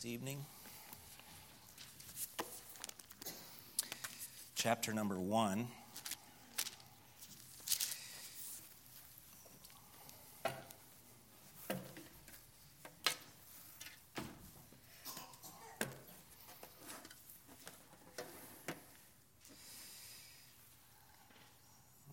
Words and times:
this 0.00 0.06
evening. 0.06 0.46
Chapter 4.54 4.94
number 4.94 5.18
one. 5.18 5.68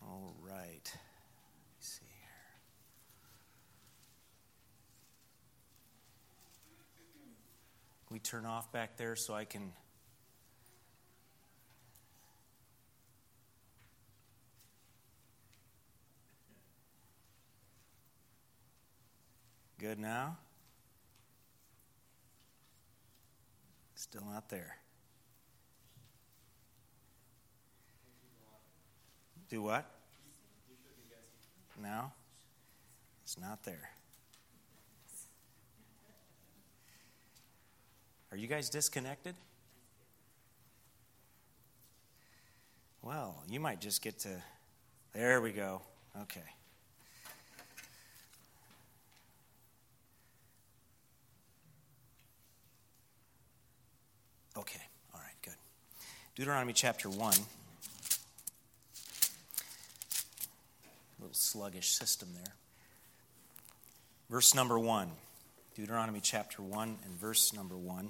All 0.01 0.33
right. 0.45 0.57
Let 0.83 0.93
me 0.93 1.79
see 1.79 2.05
here. 2.05 2.27
We 8.09 8.19
turn 8.19 8.45
off 8.67 8.71
back 8.71 8.97
there 8.97 9.15
so 9.15 9.33
I 9.33 9.45
can. 9.45 9.71
Good 19.79 19.99
now? 19.99 20.37
Still 23.95 24.23
not 24.25 24.49
there. 24.49 24.77
Do 29.49 29.61
what? 29.61 29.85
No? 31.81 32.11
It's 33.23 33.39
not 33.39 33.63
there. 33.63 33.96
Are 38.31 38.37
you 38.37 38.47
guys 38.47 38.69
disconnected? 38.69 39.35
Well, 43.01 43.41
you 43.49 43.59
might 43.59 43.79
just 43.79 44.01
get 44.01 44.19
to. 44.19 44.41
There 45.13 45.39
we 45.41 45.51
go. 45.51 45.81
Okay. 46.23 46.41
Okay, 54.57 54.81
all 55.13 55.21
right, 55.21 55.35
good. 55.43 55.53
Deuteronomy 56.35 56.73
chapter 56.73 57.09
1. 57.09 57.19
A 57.19 57.27
little 61.21 61.33
sluggish 61.33 61.91
system 61.91 62.29
there. 62.33 62.55
Verse 64.29 64.55
number 64.55 64.79
1. 64.79 65.11
Deuteronomy 65.77 66.19
chapter 66.19 66.63
1 66.63 66.97
and 67.05 67.13
verse 67.13 67.53
number 67.53 67.77
1. 67.77 68.09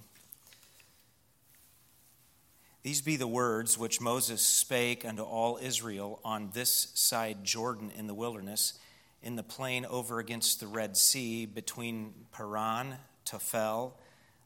These 2.81 3.01
be 3.01 3.17
the 3.17 3.27
words 3.27 3.77
which 3.77 3.99
Moses 3.99 4.41
spake 4.41 5.03
unto 5.03 5.21
all 5.21 5.59
Israel 5.61 6.21
on 6.23 6.51
this 6.53 6.93
side 6.93 7.43
Jordan 7.43 7.91
in 7.97 8.07
the 8.07 8.13
wilderness, 8.13 8.79
in 9.21 9.35
the 9.35 9.43
plain 9.43 9.85
over 9.85 10.19
against 10.19 10.61
the 10.61 10.67
Red 10.67 10.95
Sea, 10.95 11.45
between 11.45 12.13
Paran, 12.31 12.95
Tophel, 13.25 13.91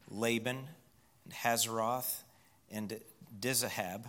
Laban, 0.10 0.58
and 1.26 1.32
Hazeroth, 1.32 2.24
and 2.72 3.00
Dizahab. 3.40 4.06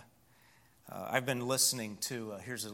Uh, 0.91 1.07
I've 1.11 1.27
been 1.27 1.47
listening 1.47 1.97
to, 2.01 2.31
uh, 2.31 2.37
here's 2.39 2.65
a 2.65 2.71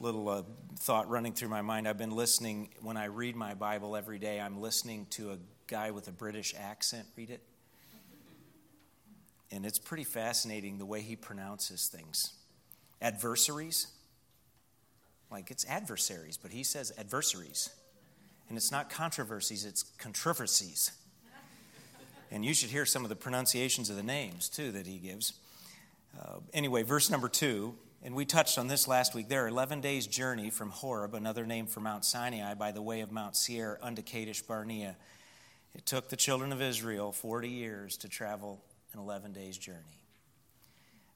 little 0.00 0.28
uh, 0.28 0.42
thought 0.78 1.08
running 1.08 1.32
through 1.32 1.48
my 1.48 1.62
mind. 1.62 1.88
I've 1.88 1.98
been 1.98 2.14
listening, 2.14 2.70
when 2.80 2.96
I 2.96 3.06
read 3.06 3.36
my 3.36 3.54
Bible 3.54 3.96
every 3.96 4.18
day, 4.18 4.40
I'm 4.40 4.60
listening 4.60 5.06
to 5.10 5.32
a 5.32 5.38
guy 5.66 5.90
with 5.90 6.08
a 6.08 6.12
British 6.12 6.54
accent 6.58 7.06
read 7.16 7.30
it. 7.30 7.40
And 9.50 9.64
it's 9.64 9.78
pretty 9.78 10.04
fascinating 10.04 10.78
the 10.78 10.86
way 10.86 11.00
he 11.00 11.16
pronounces 11.16 11.86
things. 11.88 12.34
Adversaries, 13.00 13.88
like 15.30 15.50
it's 15.50 15.64
adversaries, 15.68 16.36
but 16.36 16.50
he 16.50 16.64
says 16.64 16.92
adversaries. 16.98 17.70
And 18.48 18.58
it's 18.58 18.72
not 18.72 18.90
controversies, 18.90 19.64
it's 19.64 19.84
controversies. 19.98 20.90
And 22.30 22.44
you 22.44 22.52
should 22.52 22.70
hear 22.70 22.84
some 22.84 23.04
of 23.04 23.10
the 23.10 23.16
pronunciations 23.16 23.90
of 23.90 23.96
the 23.96 24.02
names, 24.02 24.48
too, 24.48 24.72
that 24.72 24.86
he 24.86 24.98
gives. 24.98 25.34
Uh, 26.20 26.40
anyway, 26.52 26.82
verse 26.82 27.10
number 27.10 27.28
two 27.28 27.74
and 28.04 28.14
we 28.14 28.26
touched 28.26 28.58
on 28.58 28.68
this 28.68 28.86
last 28.86 29.14
week. 29.14 29.30
There 29.30 29.44
are 29.44 29.48
11 29.48 29.80
days' 29.80 30.06
journey 30.06 30.50
from 30.50 30.68
Horeb, 30.68 31.14
another 31.14 31.46
name 31.46 31.66
for 31.66 31.80
Mount 31.80 32.04
Sinai, 32.04 32.52
by 32.52 32.70
the 32.70 32.82
way 32.82 33.00
of 33.00 33.10
Mount 33.10 33.34
Seir, 33.34 33.78
unto 33.80 34.02
Kadesh 34.02 34.42
Barnea. 34.42 34.96
It 35.74 35.86
took 35.86 36.10
the 36.10 36.16
children 36.16 36.52
of 36.52 36.60
Israel 36.60 37.12
40 37.12 37.48
years 37.48 37.96
to 37.98 38.08
travel 38.10 38.62
an 38.92 39.00
11 39.00 39.32
days' 39.32 39.56
journey. 39.56 40.02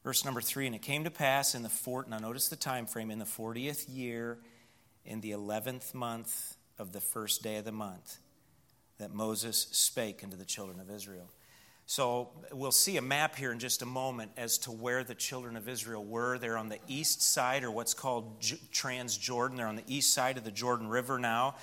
Verse 0.02 0.24
number 0.24 0.40
three, 0.40 0.64
and 0.64 0.74
it 0.74 0.80
came 0.80 1.04
to 1.04 1.10
pass 1.10 1.54
in 1.54 1.62
the 1.62 1.68
fourth, 1.68 2.08
now 2.08 2.18
notice 2.18 2.48
the 2.48 2.56
time 2.56 2.86
frame, 2.86 3.10
in 3.10 3.18
the 3.18 3.26
40th 3.26 3.84
year, 3.86 4.38
in 5.04 5.20
the 5.20 5.32
11th 5.32 5.92
month 5.92 6.56
of 6.78 6.92
the 6.92 7.00
first 7.00 7.42
day 7.42 7.56
of 7.56 7.66
the 7.66 7.72
month, 7.72 8.16
that 8.96 9.12
Moses 9.12 9.68
spake 9.72 10.24
unto 10.24 10.38
the 10.38 10.44
children 10.46 10.80
of 10.80 10.90
Israel. 10.90 11.28
So 11.90 12.28
we'll 12.52 12.70
see 12.70 12.98
a 12.98 13.02
map 13.02 13.34
here 13.34 13.50
in 13.50 13.58
just 13.58 13.80
a 13.80 13.86
moment 13.86 14.32
as 14.36 14.58
to 14.58 14.70
where 14.70 15.02
the 15.04 15.14
children 15.14 15.56
of 15.56 15.70
Israel 15.70 16.04
were. 16.04 16.36
They're 16.36 16.58
on 16.58 16.68
the 16.68 16.80
east 16.86 17.22
side, 17.22 17.64
or 17.64 17.70
what's 17.70 17.94
called 17.94 18.42
Transjordan. 18.42 19.56
They're 19.56 19.66
on 19.66 19.76
the 19.76 19.84
east 19.86 20.12
side 20.12 20.36
of 20.36 20.44
the 20.44 20.50
Jordan 20.50 20.88
River 20.88 21.18
now, 21.18 21.54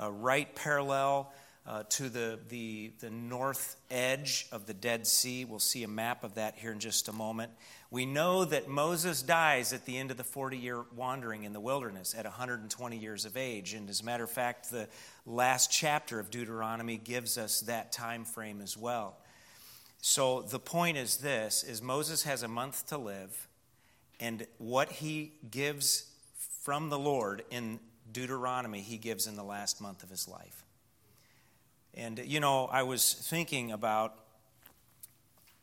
uh, 0.00 0.12
right 0.12 0.54
parallel 0.54 1.32
uh, 1.66 1.82
to 1.88 2.08
the, 2.08 2.38
the, 2.48 2.92
the 3.00 3.10
north 3.10 3.74
edge 3.90 4.46
of 4.52 4.66
the 4.66 4.72
Dead 4.72 5.04
Sea. 5.04 5.44
We'll 5.44 5.58
see 5.58 5.82
a 5.82 5.88
map 5.88 6.22
of 6.22 6.34
that 6.34 6.54
here 6.56 6.70
in 6.70 6.78
just 6.78 7.08
a 7.08 7.12
moment. 7.12 7.50
We 7.90 8.06
know 8.06 8.44
that 8.44 8.68
Moses 8.68 9.20
dies 9.20 9.72
at 9.72 9.84
the 9.84 9.98
end 9.98 10.12
of 10.12 10.16
the 10.16 10.22
40 10.22 10.58
year 10.58 10.84
wandering 10.94 11.42
in 11.42 11.52
the 11.52 11.60
wilderness 11.60 12.14
at 12.16 12.24
120 12.24 12.96
years 12.96 13.24
of 13.24 13.36
age. 13.36 13.74
And 13.74 13.90
as 13.90 14.00
a 14.00 14.04
matter 14.04 14.22
of 14.22 14.30
fact, 14.30 14.70
the 14.70 14.86
last 15.26 15.72
chapter 15.72 16.20
of 16.20 16.30
Deuteronomy 16.30 16.98
gives 16.98 17.36
us 17.36 17.62
that 17.62 17.90
time 17.90 18.24
frame 18.24 18.60
as 18.60 18.76
well. 18.76 19.16
So 20.04 20.42
the 20.42 20.58
point 20.58 20.96
is 20.96 21.18
this 21.18 21.62
is 21.62 21.80
Moses 21.80 22.24
has 22.24 22.42
a 22.42 22.48
month 22.48 22.86
to 22.88 22.98
live 22.98 23.46
and 24.18 24.46
what 24.58 24.90
he 24.90 25.34
gives 25.48 26.10
from 26.62 26.90
the 26.90 26.98
Lord 26.98 27.44
in 27.50 27.78
Deuteronomy 28.10 28.80
he 28.80 28.98
gives 28.98 29.28
in 29.28 29.36
the 29.36 29.44
last 29.44 29.80
month 29.80 30.02
of 30.02 30.10
his 30.10 30.26
life. 30.26 30.64
And 31.94 32.18
you 32.18 32.40
know, 32.40 32.66
I 32.66 32.82
was 32.82 33.14
thinking 33.14 33.70
about 33.70 34.16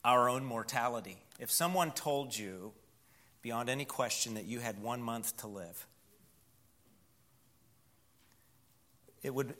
our 0.06 0.30
own 0.30 0.46
mortality. 0.46 1.18
If 1.38 1.52
someone 1.52 1.92
told 1.92 2.36
you 2.36 2.72
beyond 3.42 3.70
any 3.70 3.84
question 3.84 4.36
that 4.36 4.46
you 4.46 4.60
had 4.60 4.82
1 4.82 5.02
month 5.02 5.36
to 5.38 5.48
live, 5.48 5.86
it 9.22 9.34
would 9.34 9.54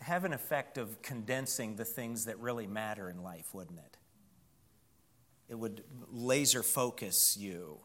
have 0.00 0.24
an 0.24 0.32
effect 0.32 0.78
of 0.78 1.02
condensing 1.02 1.74
the 1.74 1.84
things 1.84 2.26
that 2.26 2.38
really 2.38 2.68
matter 2.68 3.10
in 3.10 3.24
life, 3.24 3.52
wouldn't 3.52 3.80
it? 3.80 3.96
It 5.48 5.58
would 5.58 5.84
laser 6.10 6.62
focus 6.62 7.36
you 7.36 7.78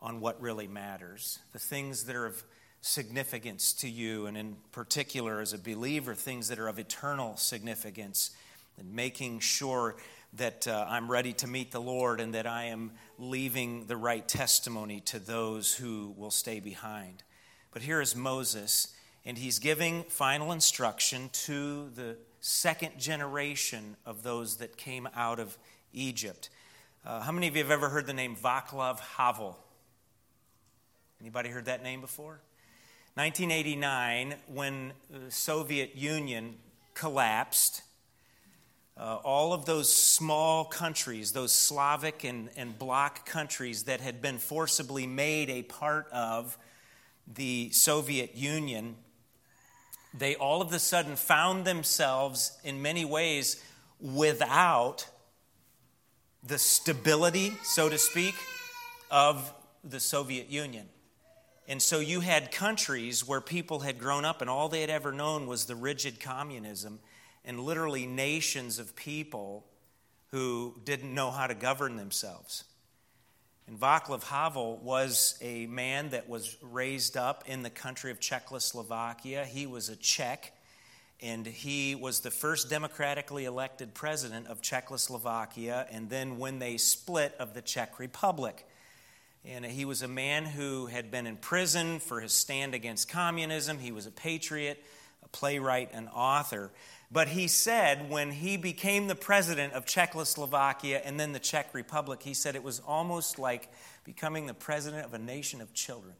on 0.00 0.20
what 0.20 0.40
really 0.40 0.66
matters, 0.66 1.38
the 1.52 1.58
things 1.58 2.04
that 2.04 2.16
are 2.16 2.26
of 2.26 2.42
significance 2.80 3.72
to 3.72 3.88
you, 3.88 4.26
and 4.26 4.36
in 4.36 4.56
particular, 4.72 5.40
as 5.40 5.52
a 5.52 5.58
believer, 5.58 6.14
things 6.14 6.48
that 6.48 6.58
are 6.58 6.68
of 6.68 6.78
eternal 6.78 7.36
significance, 7.36 8.32
and 8.78 8.92
making 8.92 9.38
sure 9.38 9.96
that 10.34 10.66
uh, 10.66 10.86
I'm 10.88 11.10
ready 11.10 11.32
to 11.34 11.46
meet 11.46 11.70
the 11.70 11.80
Lord 11.80 12.20
and 12.20 12.34
that 12.34 12.46
I 12.46 12.64
am 12.64 12.92
leaving 13.18 13.86
the 13.86 13.96
right 13.96 14.26
testimony 14.26 15.00
to 15.00 15.18
those 15.18 15.74
who 15.74 16.14
will 16.16 16.30
stay 16.30 16.58
behind. 16.58 17.22
But 17.70 17.82
here 17.82 18.00
is 18.00 18.16
Moses, 18.16 18.94
and 19.24 19.38
he's 19.38 19.58
giving 19.58 20.04
final 20.04 20.52
instruction 20.52 21.30
to 21.44 21.90
the 21.90 22.16
second 22.40 22.98
generation 22.98 23.96
of 24.04 24.22
those 24.22 24.56
that 24.56 24.76
came 24.76 25.08
out 25.14 25.38
of 25.38 25.56
Egypt. 25.92 26.48
Uh, 27.04 27.20
how 27.20 27.32
many 27.32 27.48
of 27.48 27.56
you 27.56 27.62
have 27.64 27.72
ever 27.72 27.88
heard 27.88 28.06
the 28.06 28.12
name 28.12 28.36
Vaclav 28.36 29.00
Havel? 29.00 29.58
Anybody 31.20 31.48
heard 31.48 31.64
that 31.64 31.82
name 31.82 32.00
before? 32.00 32.40
1989, 33.14 34.36
when 34.46 34.92
the 35.10 35.28
Soviet 35.28 35.96
Union 35.96 36.54
collapsed, 36.94 37.82
uh, 38.96 39.16
all 39.24 39.52
of 39.52 39.64
those 39.64 39.92
small 39.92 40.64
countries, 40.64 41.32
those 41.32 41.50
Slavic 41.50 42.22
and, 42.22 42.50
and 42.56 42.78
bloc 42.78 43.26
countries 43.26 43.82
that 43.84 44.00
had 44.00 44.22
been 44.22 44.38
forcibly 44.38 45.04
made 45.04 45.50
a 45.50 45.62
part 45.64 46.06
of 46.12 46.56
the 47.26 47.70
Soviet 47.70 48.36
Union, 48.36 48.94
they 50.16 50.36
all 50.36 50.62
of 50.62 50.72
a 50.72 50.78
sudden 50.78 51.16
found 51.16 51.64
themselves 51.64 52.56
in 52.62 52.80
many 52.80 53.04
ways 53.04 53.60
without 54.00 55.08
the 56.42 56.58
stability, 56.58 57.54
so 57.62 57.88
to 57.88 57.98
speak, 57.98 58.34
of 59.10 59.52
the 59.84 60.00
Soviet 60.00 60.50
Union. 60.50 60.88
And 61.68 61.80
so 61.80 62.00
you 62.00 62.20
had 62.20 62.50
countries 62.50 63.26
where 63.26 63.40
people 63.40 63.80
had 63.80 63.98
grown 63.98 64.24
up 64.24 64.40
and 64.40 64.50
all 64.50 64.68
they 64.68 64.80
had 64.80 64.90
ever 64.90 65.12
known 65.12 65.46
was 65.46 65.66
the 65.66 65.76
rigid 65.76 66.18
communism. 66.18 66.98
and 67.44 67.60
literally 67.60 68.06
nations 68.06 68.78
of 68.78 68.94
people 68.94 69.66
who 70.30 70.74
didn't 70.84 71.14
know 71.14 71.30
how 71.30 71.46
to 71.46 71.54
govern 71.54 71.96
themselves. 71.96 72.64
And 73.66 73.78
Václav 73.78 74.24
Havel 74.24 74.78
was 74.78 75.38
a 75.40 75.66
man 75.66 76.10
that 76.10 76.28
was 76.28 76.56
raised 76.62 77.16
up 77.16 77.44
in 77.46 77.62
the 77.62 77.70
country 77.70 78.10
of 78.10 78.20
Czechoslovakia. 78.20 79.44
He 79.44 79.66
was 79.66 79.88
a 79.88 79.96
Czech, 79.96 80.52
and 81.22 81.46
he 81.46 81.94
was 81.94 82.20
the 82.20 82.32
first 82.32 82.68
democratically 82.68 83.44
elected 83.44 83.94
president 83.94 84.48
of 84.48 84.60
Czechoslovakia, 84.60 85.86
and 85.92 86.10
then 86.10 86.36
when 86.36 86.58
they 86.58 86.76
split, 86.76 87.34
of 87.38 87.54
the 87.54 87.62
Czech 87.62 88.00
Republic. 88.00 88.66
And 89.44 89.64
he 89.64 89.84
was 89.84 90.02
a 90.02 90.08
man 90.08 90.44
who 90.44 90.86
had 90.86 91.10
been 91.10 91.26
in 91.26 91.36
prison 91.36 92.00
for 92.00 92.20
his 92.20 92.32
stand 92.32 92.74
against 92.74 93.08
communism. 93.08 93.78
He 93.78 93.92
was 93.92 94.06
a 94.06 94.10
patriot, 94.10 94.82
a 95.24 95.28
playwright, 95.28 95.92
an 95.92 96.08
author. 96.08 96.70
But 97.10 97.28
he 97.28 97.46
said 97.46 98.10
when 98.10 98.32
he 98.32 98.56
became 98.56 99.06
the 99.06 99.14
president 99.14 99.74
of 99.74 99.86
Czechoslovakia 99.86 101.00
and 101.04 101.20
then 101.20 101.32
the 101.32 101.38
Czech 101.38 101.72
Republic, 101.72 102.22
he 102.22 102.34
said 102.34 102.56
it 102.56 102.62
was 102.64 102.80
almost 102.80 103.38
like 103.38 103.70
becoming 104.04 104.46
the 104.46 104.54
president 104.54 105.04
of 105.04 105.14
a 105.14 105.18
nation 105.18 105.60
of 105.60 105.72
children 105.72 106.14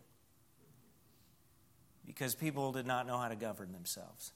because 2.06 2.34
people 2.34 2.72
did 2.72 2.86
not 2.86 3.06
know 3.06 3.16
how 3.18 3.28
to 3.28 3.36
govern 3.36 3.72
themselves. 3.72 4.32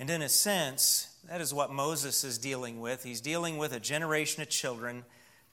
And 0.00 0.08
in 0.08 0.22
a 0.22 0.30
sense, 0.30 1.14
that 1.28 1.42
is 1.42 1.52
what 1.52 1.70
Moses 1.70 2.24
is 2.24 2.38
dealing 2.38 2.80
with. 2.80 3.04
He's 3.04 3.20
dealing 3.20 3.58
with 3.58 3.74
a 3.74 3.78
generation 3.78 4.42
of 4.42 4.48
children 4.48 5.04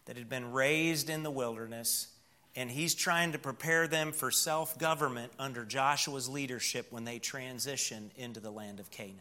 that 0.06 0.16
had 0.16 0.30
been 0.30 0.54
raised 0.54 1.10
in 1.10 1.24
the 1.24 1.30
wilderness, 1.30 2.08
and 2.56 2.72
he's 2.72 2.96
trying 2.96 3.34
to 3.34 3.40
prepare 3.40 3.90
them 3.90 4.14
for 4.14 4.32
self 4.32 4.80
government 4.80 5.34
under 5.38 5.66
Joshua's 5.66 6.30
leadership 6.30 6.88
when 6.92 7.04
they 7.04 7.20
transition 7.20 8.10
into 8.16 8.40
the 8.40 8.50
land 8.50 8.80
of 8.80 8.90
Canaan. 8.90 9.20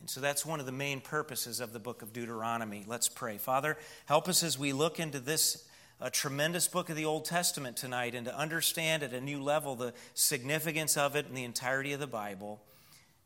And 0.00 0.10
so 0.10 0.20
that's 0.20 0.44
one 0.44 0.60
of 0.60 0.66
the 0.66 0.72
main 0.72 1.00
purposes 1.00 1.58
of 1.58 1.72
the 1.72 1.80
book 1.80 2.02
of 2.02 2.12
Deuteronomy. 2.12 2.84
Let's 2.86 3.08
pray. 3.08 3.38
Father, 3.38 3.78
help 4.04 4.28
us 4.28 4.42
as 4.42 4.58
we 4.58 4.74
look 4.74 5.00
into 5.00 5.20
this 5.20 5.66
a 6.02 6.10
tremendous 6.10 6.68
book 6.68 6.90
of 6.90 6.96
the 6.96 7.06
Old 7.06 7.24
Testament 7.24 7.78
tonight 7.78 8.14
and 8.14 8.26
to 8.26 8.36
understand 8.36 9.02
at 9.04 9.14
a 9.14 9.20
new 9.22 9.42
level 9.42 9.74
the 9.74 9.94
significance 10.12 10.98
of 10.98 11.16
it 11.16 11.24
and 11.28 11.34
the 11.34 11.44
entirety 11.44 11.94
of 11.94 12.00
the 12.00 12.06
Bible. 12.06 12.60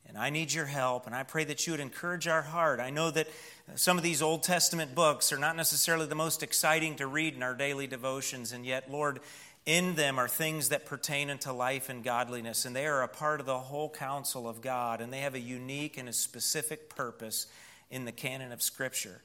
And 0.09 0.17
I 0.17 0.31
need 0.31 0.53
your 0.53 0.67
help, 0.67 1.07
and 1.07 1.15
I 1.15 1.25
pray 1.25 1.45
that 1.45 1.67
you 1.67 1.73
would 1.73 1.81
encourage 1.81 2.29
our 2.29 2.43
heart. 2.43 2.81
I 2.81 2.91
know 2.91 3.11
that 3.11 3.29
some 3.75 3.97
of 3.97 4.05
these 4.05 4.23
Old 4.23 4.43
Testament 4.43 4.95
books 4.95 5.33
are 5.33 5.39
not 5.39 5.57
necessarily 5.57 6.07
the 6.07 6.15
most 6.15 6.43
exciting 6.43 6.97
to 6.97 7.07
read 7.07 7.35
in 7.35 7.43
our 7.43 7.55
daily 7.55 7.87
devotions, 7.87 8.53
and 8.53 8.65
yet, 8.65 8.91
Lord, 8.91 9.21
in 9.67 9.97
them 9.97 10.19
are 10.19 10.29
things 10.29 10.69
that 10.69 10.87
pertain 10.87 11.29
unto 11.29 11.51
life 11.51 11.89
and 11.89 12.05
godliness, 12.05 12.65
and 12.65 12.75
they 12.75 12.87
are 12.87 13.03
a 13.03 13.09
part 13.09 13.41
of 13.41 13.47
the 13.47 13.59
whole 13.59 13.91
counsel 13.91 14.49
of 14.49 14.61
God, 14.61 15.01
and 15.01 15.13
they 15.13 15.21
have 15.21 15.35
a 15.35 15.41
unique 15.41 15.99
and 15.99 16.09
a 16.09 16.13
specific 16.13 16.89
purpose 16.89 17.49
in 17.91 18.05
the 18.05 18.13
canon 18.13 18.53
of 18.53 18.63
Scripture. 18.63 19.23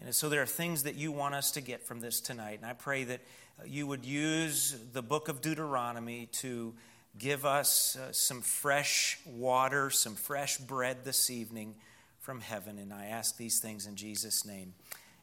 And 0.00 0.14
so 0.14 0.28
there 0.28 0.42
are 0.42 0.46
things 0.46 0.84
that 0.84 0.94
you 0.94 1.10
want 1.10 1.34
us 1.34 1.50
to 1.52 1.60
get 1.60 1.82
from 1.82 2.00
this 2.00 2.20
tonight, 2.20 2.60
and 2.62 2.70
I 2.70 2.74
pray 2.74 3.04
that 3.04 3.20
you 3.66 3.86
would 3.88 4.04
use 4.04 4.76
the 4.92 5.02
book 5.02 5.28
of 5.28 5.40
Deuteronomy 5.40 6.26
to 6.32 6.74
give 7.18 7.44
us 7.44 7.96
uh, 7.96 8.12
some 8.12 8.40
fresh 8.40 9.18
water, 9.26 9.90
some 9.90 10.14
fresh 10.14 10.58
bread 10.58 11.04
this 11.04 11.30
evening 11.30 11.74
from 12.20 12.40
heaven. 12.40 12.78
And 12.78 12.92
I 12.92 13.06
ask 13.06 13.36
these 13.36 13.58
things 13.58 13.86
in 13.86 13.96
Jesus' 13.96 14.44
name. 14.44 14.74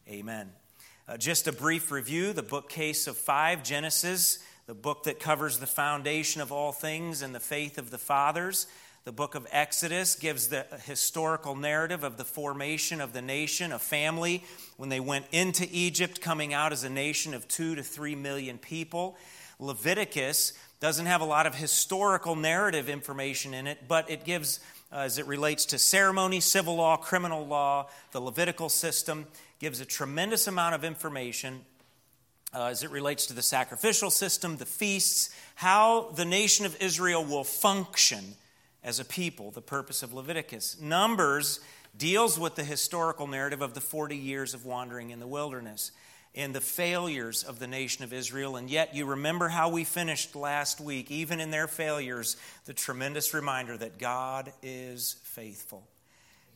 Amen. 0.08 0.52
Uh, 1.08 1.18
just 1.18 1.48
a 1.48 1.52
brief 1.52 1.92
review 1.92 2.34
the 2.34 2.44
bookcase 2.44 3.08
of 3.08 3.18
five 3.18 3.64
Genesis, 3.64 4.40
the 4.68 4.76
book 4.76 5.04
that 5.04 5.20
covers 5.20 5.58
the 5.58 5.68
foundation 5.68 6.42
of 6.42 6.52
all 6.52 6.72
things 6.72 7.22
and 7.22 7.34
the 7.34 7.40
faith 7.40 7.78
of 7.78 7.90
the 7.90 7.98
fathers. 7.98 8.68
The 9.06 9.12
book 9.12 9.34
of 9.34 9.48
Exodus 9.52 10.14
gives 10.14 10.50
the 10.50 10.68
historical 10.84 11.56
narrative 11.56 12.04
of 12.04 12.18
the 12.18 12.26
formation 12.26 13.02
of 13.02 13.14
the 13.14 13.22
nation, 13.22 13.72
a 13.72 13.80
family, 13.80 14.44
when 14.78 14.90
they 14.90 15.00
went 15.00 15.26
into 15.32 15.68
Egypt, 15.72 16.22
coming 16.22 16.54
out 16.54 16.74
as 16.74 16.84
a 16.84 16.90
nation 16.90 17.34
of 17.34 17.48
two 17.48 17.76
to 17.76 17.82
three 17.82 18.14
million 18.14 18.60
people. 18.60 19.18
Leviticus 19.58 20.54
doesn't 20.80 21.08
have 21.08 21.22
a 21.22 21.26
lot 21.26 21.46
of 21.46 21.56
historical 21.56 22.36
narrative 22.36 22.88
information 22.88 23.54
in 23.54 23.68
it, 23.68 23.88
but 23.88 24.10
it 24.10 24.24
gives, 24.24 24.60
uh, 24.92 25.00
as 25.00 25.18
it 25.18 25.28
relates 25.28 25.66
to 25.66 25.78
ceremony, 25.78 26.40
civil 26.40 26.76
law, 26.76 26.96
criminal 26.96 27.46
law, 27.46 27.90
the 28.12 28.22
Levitical 28.22 28.70
system, 28.70 29.28
gives 29.60 29.82
a 29.82 29.86
tremendous 29.86 30.48
amount 30.48 30.76
of 30.76 30.84
information 30.84 31.62
uh, 32.54 32.66
as 32.66 32.84
it 32.84 32.90
relates 32.90 33.28
to 33.28 33.34
the 33.34 33.42
sacrificial 33.42 34.10
system, 34.10 34.58
the 34.58 34.66
feasts, 34.66 35.30
how 35.56 36.10
the 36.16 36.26
nation 36.26 36.66
of 36.66 36.76
Israel 36.82 37.24
will 37.24 37.44
function 37.44 38.36
as 38.84 39.00
a 39.00 39.06
people, 39.06 39.52
the 39.52 39.62
purpose 39.62 40.02
of 40.02 40.14
Leviticus. 40.14 40.80
Numbers 40.82 41.60
deals 41.98 42.40
with 42.40 42.56
the 42.56 42.64
historical 42.64 43.28
narrative 43.28 43.62
of 43.62 43.74
the 43.74 43.82
40 43.82 44.16
years 44.16 44.54
of 44.54 44.66
wandering 44.66 45.10
in 45.10 45.20
the 45.20 45.28
wilderness 45.28 45.92
and 46.36 46.54
the 46.54 46.62
failures 46.62 47.44
of 47.44 47.60
the 47.60 47.68
nation 47.68 48.04
of 48.04 48.14
Israel. 48.14 48.56
And 48.56 48.70
yet, 48.70 48.96
you 48.96 49.06
remember 49.06 49.50
how 49.50 49.70
we 49.70 49.84
finished 49.84 50.36
last 50.36 50.80
week, 50.80 51.12
even 51.12 51.40
in 51.40 51.52
their 51.52 51.68
failures, 51.68 52.38
the 52.66 52.74
tremendous 52.74 53.34
reminder 53.34 53.78
that 53.78 53.98
God 53.98 54.52
is 54.62 55.16
faithful. 55.24 55.88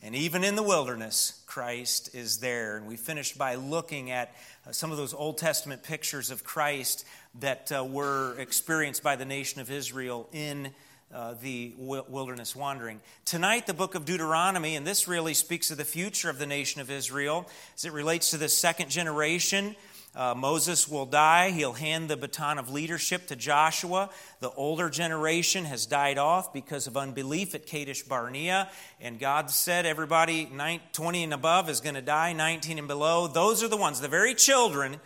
And 0.05 0.15
even 0.15 0.43
in 0.43 0.55
the 0.55 0.63
wilderness, 0.63 1.41
Christ 1.45 2.13
is 2.13 2.39
there. 2.39 2.75
And 2.75 2.87
we 2.87 2.97
finished 2.97 3.37
by 3.37 3.55
looking 3.55 4.11
at 4.11 4.35
uh, 4.67 4.73
some 4.73 4.91
of 4.91 4.97
those 4.97 5.13
Old 5.13 5.37
Testament 5.37 5.81
pictures 5.81 6.29
of 6.29 6.43
Christ 6.43 7.05
that 7.39 7.71
uh, 7.71 7.85
were 7.85 8.37
experienced 8.37 9.01
by 9.01 9.15
the 9.15 9.23
nation 9.23 9.61
of 9.61 9.71
Israel 9.71 10.27
in 10.33 10.73
uh, 11.13 11.35
the 11.41 11.73
wilderness 11.77 12.55
wandering. 12.55 12.99
Tonight, 13.25 13.67
the 13.67 13.73
book 13.73 13.95
of 13.95 14.05
Deuteronomy, 14.05 14.75
and 14.75 14.85
this 14.85 15.07
really 15.07 15.33
speaks 15.33 15.71
of 15.71 15.77
the 15.77 15.85
future 15.85 16.29
of 16.29 16.39
the 16.39 16.45
nation 16.45 16.81
of 16.81 16.89
Israel 16.89 17.47
as 17.75 17.85
it 17.85 17.93
relates 17.93 18.31
to 18.31 18.37
the 18.37 18.49
second 18.49 18.89
generation 18.89 19.75
uh, 20.15 20.35
Moses 20.35 20.87
will 20.87 21.07
die. 21.07 21.49
He'll 21.49 21.73
hand 21.73 22.07
the 22.07 22.17
baton 22.17 22.59
of 22.59 22.69
leadership 22.69 23.25
to 23.27 23.35
Joshua. 23.35 24.11
The 24.41 24.51
older 24.51 24.89
generation 24.89 25.65
has 25.65 25.87
died 25.87 26.19
off 26.19 26.53
because 26.53 26.85
of 26.85 26.95
unbelief 26.95 27.55
at 27.55 27.65
Kadesh 27.65 28.03
Barnea. 28.03 28.69
And 29.01 29.17
God 29.17 29.49
said 29.49 29.87
everybody 29.87 30.47
20 30.93 31.23
and 31.23 31.33
above 31.33 31.67
is 31.67 31.81
going 31.81 31.95
to 31.95 32.01
die, 32.01 32.33
19 32.33 32.77
and 32.77 32.87
below. 32.87 33.27
Those 33.27 33.63
are 33.63 33.67
the 33.67 33.77
ones, 33.77 34.01
the 34.01 34.07
very 34.07 34.35
children, 34.35 34.97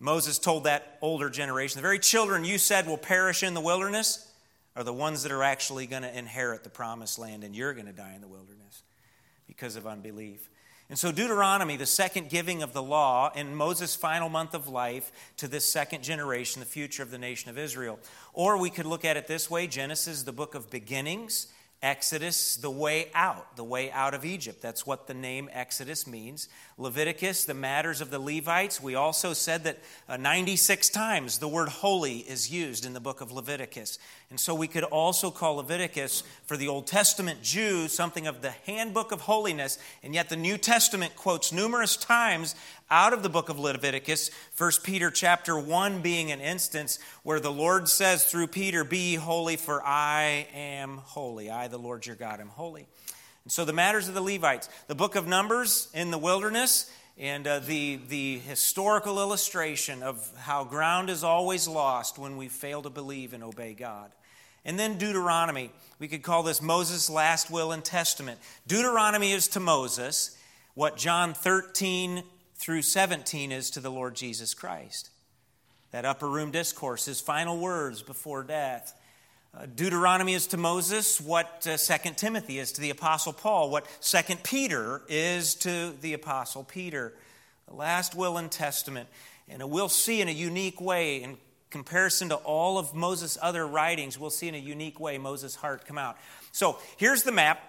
Moses 0.00 0.38
told 0.38 0.64
that 0.64 0.98
older 1.00 1.30
generation, 1.30 1.78
the 1.78 1.82
very 1.82 2.00
children 2.00 2.44
you 2.44 2.58
said 2.58 2.88
will 2.88 2.98
perish 2.98 3.44
in 3.44 3.54
the 3.54 3.60
wilderness 3.60 4.25
are 4.76 4.84
the 4.84 4.92
ones 4.92 5.22
that 5.22 5.32
are 5.32 5.42
actually 5.42 5.86
going 5.86 6.02
to 6.02 6.18
inherit 6.18 6.62
the 6.62 6.70
promised 6.70 7.18
land, 7.18 7.42
and 7.42 7.56
you're 7.56 7.72
going 7.72 7.86
to 7.86 7.92
die 7.92 8.12
in 8.14 8.20
the 8.20 8.28
wilderness 8.28 8.82
because 9.46 9.74
of 9.74 9.86
unbelief. 9.86 10.50
And 10.88 10.96
so, 10.96 11.10
Deuteronomy, 11.10 11.76
the 11.76 11.86
second 11.86 12.28
giving 12.28 12.62
of 12.62 12.72
the 12.72 12.82
law, 12.82 13.32
in 13.34 13.56
Moses' 13.56 13.96
final 13.96 14.28
month 14.28 14.54
of 14.54 14.68
life 14.68 15.10
to 15.38 15.48
this 15.48 15.64
second 15.64 16.04
generation, 16.04 16.60
the 16.60 16.66
future 16.66 17.02
of 17.02 17.10
the 17.10 17.18
nation 17.18 17.50
of 17.50 17.58
Israel. 17.58 17.98
Or 18.32 18.56
we 18.56 18.70
could 18.70 18.86
look 18.86 19.04
at 19.04 19.16
it 19.16 19.26
this 19.26 19.50
way 19.50 19.66
Genesis, 19.66 20.22
the 20.22 20.32
book 20.32 20.54
of 20.54 20.70
beginnings, 20.70 21.48
Exodus, 21.82 22.56
the 22.56 22.70
way 22.70 23.10
out, 23.14 23.56
the 23.56 23.64
way 23.64 23.90
out 23.90 24.14
of 24.14 24.24
Egypt. 24.24 24.62
That's 24.62 24.86
what 24.86 25.06
the 25.06 25.14
name 25.14 25.50
Exodus 25.52 26.06
means. 26.06 26.48
Leviticus, 26.78 27.44
the 27.44 27.54
matters 27.54 28.00
of 28.00 28.10
the 28.10 28.18
Levites. 28.18 28.82
We 28.82 28.94
also 28.94 29.34
said 29.34 29.64
that 29.64 29.78
uh, 30.08 30.16
96 30.16 30.88
times 30.88 31.38
the 31.38 31.48
word 31.48 31.68
holy 31.68 32.18
is 32.18 32.50
used 32.50 32.86
in 32.86 32.94
the 32.94 33.00
book 33.00 33.20
of 33.20 33.30
Leviticus. 33.30 33.98
And 34.30 34.40
so 34.40 34.54
we 34.54 34.68
could 34.68 34.84
also 34.84 35.30
call 35.30 35.56
Leviticus 35.56 36.22
for 36.46 36.56
the 36.56 36.68
Old 36.68 36.86
Testament 36.86 37.42
Jew 37.42 37.88
something 37.88 38.26
of 38.26 38.40
the 38.42 38.50
handbook 38.66 39.12
of 39.12 39.22
holiness. 39.22 39.78
And 40.02 40.14
yet 40.14 40.28
the 40.30 40.36
New 40.36 40.56
Testament 40.58 41.14
quotes 41.14 41.52
numerous 41.52 41.96
times 41.96 42.54
out 42.90 43.12
of 43.12 43.22
the 43.22 43.28
book 43.28 43.48
of 43.48 43.58
Leviticus, 43.58 44.30
1 44.56 44.70
Peter 44.82 45.10
chapter 45.10 45.58
1 45.58 46.02
being 46.02 46.30
an 46.30 46.40
instance 46.40 46.98
where 47.26 47.40
the 47.40 47.50
Lord 47.50 47.88
says 47.88 48.22
through 48.22 48.46
Peter, 48.46 48.84
Be 48.84 49.16
holy, 49.16 49.56
for 49.56 49.84
I 49.84 50.46
am 50.54 50.98
holy. 50.98 51.50
I, 51.50 51.66
the 51.66 51.76
Lord 51.76 52.06
your 52.06 52.14
God, 52.14 52.40
am 52.40 52.50
holy. 52.50 52.86
And 53.42 53.50
so 53.50 53.64
the 53.64 53.72
matters 53.72 54.06
of 54.06 54.14
the 54.14 54.20
Levites, 54.20 54.68
the 54.86 54.94
book 54.94 55.16
of 55.16 55.26
Numbers 55.26 55.88
in 55.92 56.12
the 56.12 56.18
wilderness, 56.18 56.88
and 57.18 57.44
uh, 57.44 57.58
the, 57.58 57.98
the 58.08 58.38
historical 58.38 59.18
illustration 59.18 60.04
of 60.04 60.30
how 60.38 60.62
ground 60.62 61.10
is 61.10 61.24
always 61.24 61.66
lost 61.66 62.16
when 62.16 62.36
we 62.36 62.46
fail 62.46 62.80
to 62.82 62.90
believe 62.90 63.32
and 63.32 63.42
obey 63.42 63.74
God. 63.74 64.12
And 64.64 64.78
then 64.78 64.96
Deuteronomy. 64.96 65.72
We 65.98 66.06
could 66.06 66.22
call 66.22 66.44
this 66.44 66.62
Moses' 66.62 67.10
last 67.10 67.50
will 67.50 67.72
and 67.72 67.84
testament. 67.84 68.38
Deuteronomy 68.68 69.32
is 69.32 69.48
to 69.48 69.58
Moses 69.58 70.38
what 70.74 70.96
John 70.96 71.34
13 71.34 72.22
through 72.54 72.82
17 72.82 73.50
is 73.50 73.70
to 73.70 73.80
the 73.80 73.90
Lord 73.90 74.14
Jesus 74.14 74.54
Christ. 74.54 75.10
That 75.96 76.04
upper 76.04 76.28
room 76.28 76.50
discourse, 76.50 77.06
his 77.06 77.22
final 77.22 77.56
words 77.56 78.02
before 78.02 78.42
death. 78.42 78.92
Uh, 79.56 79.64
Deuteronomy 79.64 80.34
is 80.34 80.46
to 80.48 80.58
Moses 80.58 81.18
what 81.18 81.66
uh, 81.66 81.78
2 81.78 82.10
Timothy 82.16 82.58
is 82.58 82.72
to 82.72 82.82
the 82.82 82.90
Apostle 82.90 83.32
Paul, 83.32 83.70
what 83.70 83.86
2 84.02 84.18
Peter 84.42 85.00
is 85.08 85.54
to 85.54 85.94
the 86.02 86.12
Apostle 86.12 86.64
Peter. 86.64 87.14
The 87.66 87.76
last 87.76 88.14
will 88.14 88.36
and 88.36 88.50
testament. 88.50 89.08
And 89.48 89.70
we'll 89.70 89.88
see 89.88 90.20
in 90.20 90.28
a 90.28 90.32
unique 90.32 90.82
way, 90.82 91.22
in 91.22 91.38
comparison 91.70 92.28
to 92.28 92.34
all 92.34 92.76
of 92.76 92.92
Moses' 92.94 93.38
other 93.40 93.66
writings, 93.66 94.20
we'll 94.20 94.28
see 94.28 94.48
in 94.48 94.54
a 94.54 94.58
unique 94.58 95.00
way 95.00 95.16
Moses' 95.16 95.54
heart 95.54 95.86
come 95.86 95.96
out. 95.96 96.18
So 96.52 96.78
here's 96.98 97.22
the 97.22 97.32
map. 97.32 97.62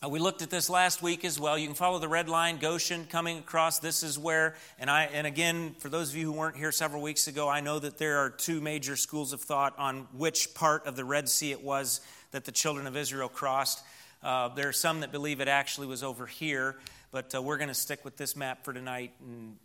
Uh, 0.00 0.08
we 0.08 0.18
looked 0.18 0.42
at 0.42 0.50
this 0.50 0.70
last 0.70 1.02
week 1.02 1.24
as 1.24 1.38
well. 1.40 1.58
You 1.58 1.66
can 1.66 1.74
follow 1.74 1.98
the 1.98 2.08
red 2.08 2.28
line, 2.28 2.58
Goshen 2.58 3.06
coming 3.06 3.38
across. 3.38 3.78
This 3.78 4.02
is 4.02 4.18
where, 4.18 4.54
and 4.78 4.88
I, 4.88 5.04
and 5.04 5.26
again, 5.26 5.74
for 5.78 5.88
those 5.88 6.10
of 6.10 6.16
you 6.16 6.26
who 6.26 6.32
weren't 6.32 6.56
here 6.56 6.72
several 6.72 7.02
weeks 7.02 7.28
ago, 7.28 7.48
I 7.48 7.60
know 7.60 7.78
that 7.78 7.98
there 7.98 8.18
are 8.18 8.30
two 8.30 8.60
major 8.60 8.96
schools 8.96 9.32
of 9.32 9.40
thought 9.40 9.78
on 9.78 10.08
which 10.16 10.54
part 10.54 10.86
of 10.86 10.96
the 10.96 11.04
Red 11.04 11.28
Sea 11.28 11.52
it 11.52 11.62
was 11.62 12.00
that 12.30 12.44
the 12.44 12.52
children 12.52 12.86
of 12.86 12.96
Israel 12.96 13.28
crossed. 13.28 13.82
Uh, 14.22 14.48
there 14.48 14.68
are 14.68 14.72
some 14.72 15.00
that 15.00 15.12
believe 15.12 15.40
it 15.40 15.48
actually 15.48 15.86
was 15.86 16.02
over 16.02 16.26
here, 16.26 16.76
but 17.10 17.34
uh, 17.34 17.42
we're 17.42 17.58
going 17.58 17.68
to 17.68 17.74
stick 17.74 18.04
with 18.04 18.16
this 18.16 18.36
map 18.36 18.64
for 18.64 18.72
tonight, 18.72 19.12
and 19.20 19.56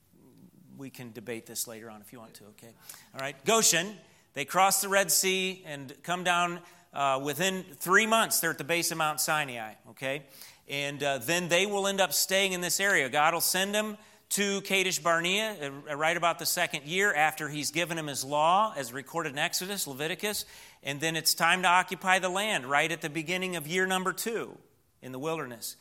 we 0.77 0.89
can 0.89 1.11
debate 1.11 1.45
this 1.45 1.67
later 1.67 1.89
on 1.89 2.01
if 2.01 2.11
you 2.11 2.19
want 2.19 2.33
to. 2.35 2.43
Okay, 2.45 2.73
all 3.13 3.21
right. 3.21 3.35
Goshen. 3.45 3.95
They 4.37 4.45
cross 4.45 4.81
the 4.81 4.87
Red 4.87 5.11
Sea 5.11 5.63
and 5.65 5.91
come 6.03 6.23
down 6.23 6.59
uh, 6.93 7.19
within 7.23 7.63
three 7.75 8.07
months, 8.07 8.39
they're 8.39 8.51
at 8.51 8.57
the 8.57 8.63
base 8.63 8.91
of 8.91 8.97
Mount 8.97 9.19
Sinai, 9.19 9.73
okay? 9.89 10.23
And 10.67 11.01
uh, 11.01 11.19
then 11.19 11.47
they 11.47 11.65
will 11.65 11.87
end 11.87 12.01
up 12.01 12.13
staying 12.13 12.53
in 12.53 12.61
this 12.61 12.79
area. 12.79 13.09
God 13.09 13.33
will 13.33 13.41
send 13.41 13.73
them 13.73 13.97
to 14.29 14.59
Kadesh 14.61 14.99
Barnea 14.99 15.55
uh, 15.89 15.95
right 15.95 16.17
about 16.17 16.39
the 16.39 16.45
second 16.45 16.83
year 16.83 17.13
after 17.13 17.47
he's 17.47 17.71
given 17.71 17.95
them 17.95 18.07
his 18.07 18.25
law, 18.25 18.73
as 18.75 18.91
recorded 18.91 19.31
in 19.31 19.37
Exodus, 19.37 19.87
Leviticus. 19.87 20.45
And 20.83 20.99
then 20.99 21.15
it's 21.15 21.33
time 21.33 21.61
to 21.61 21.67
occupy 21.67 22.19
the 22.19 22.29
land 22.29 22.65
right 22.65 22.91
at 22.91 23.01
the 23.01 23.09
beginning 23.09 23.55
of 23.55 23.67
year 23.67 23.85
number 23.85 24.11
two 24.11 24.57
in 25.01 25.11
the 25.11 25.19
wilderness. 25.19 25.77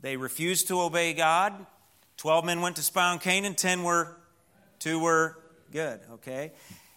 They 0.00 0.16
refused 0.16 0.68
to 0.68 0.80
obey 0.80 1.12
God. 1.12 1.66
Twelve 2.16 2.44
men 2.44 2.60
went 2.60 2.76
to 2.76 2.82
spy 2.82 3.10
on 3.10 3.18
Canaan, 3.18 3.54
ten 3.54 3.82
were, 3.82 4.16
two 4.78 4.98
were 5.00 5.36
good, 5.72 6.00
okay? 6.12 6.52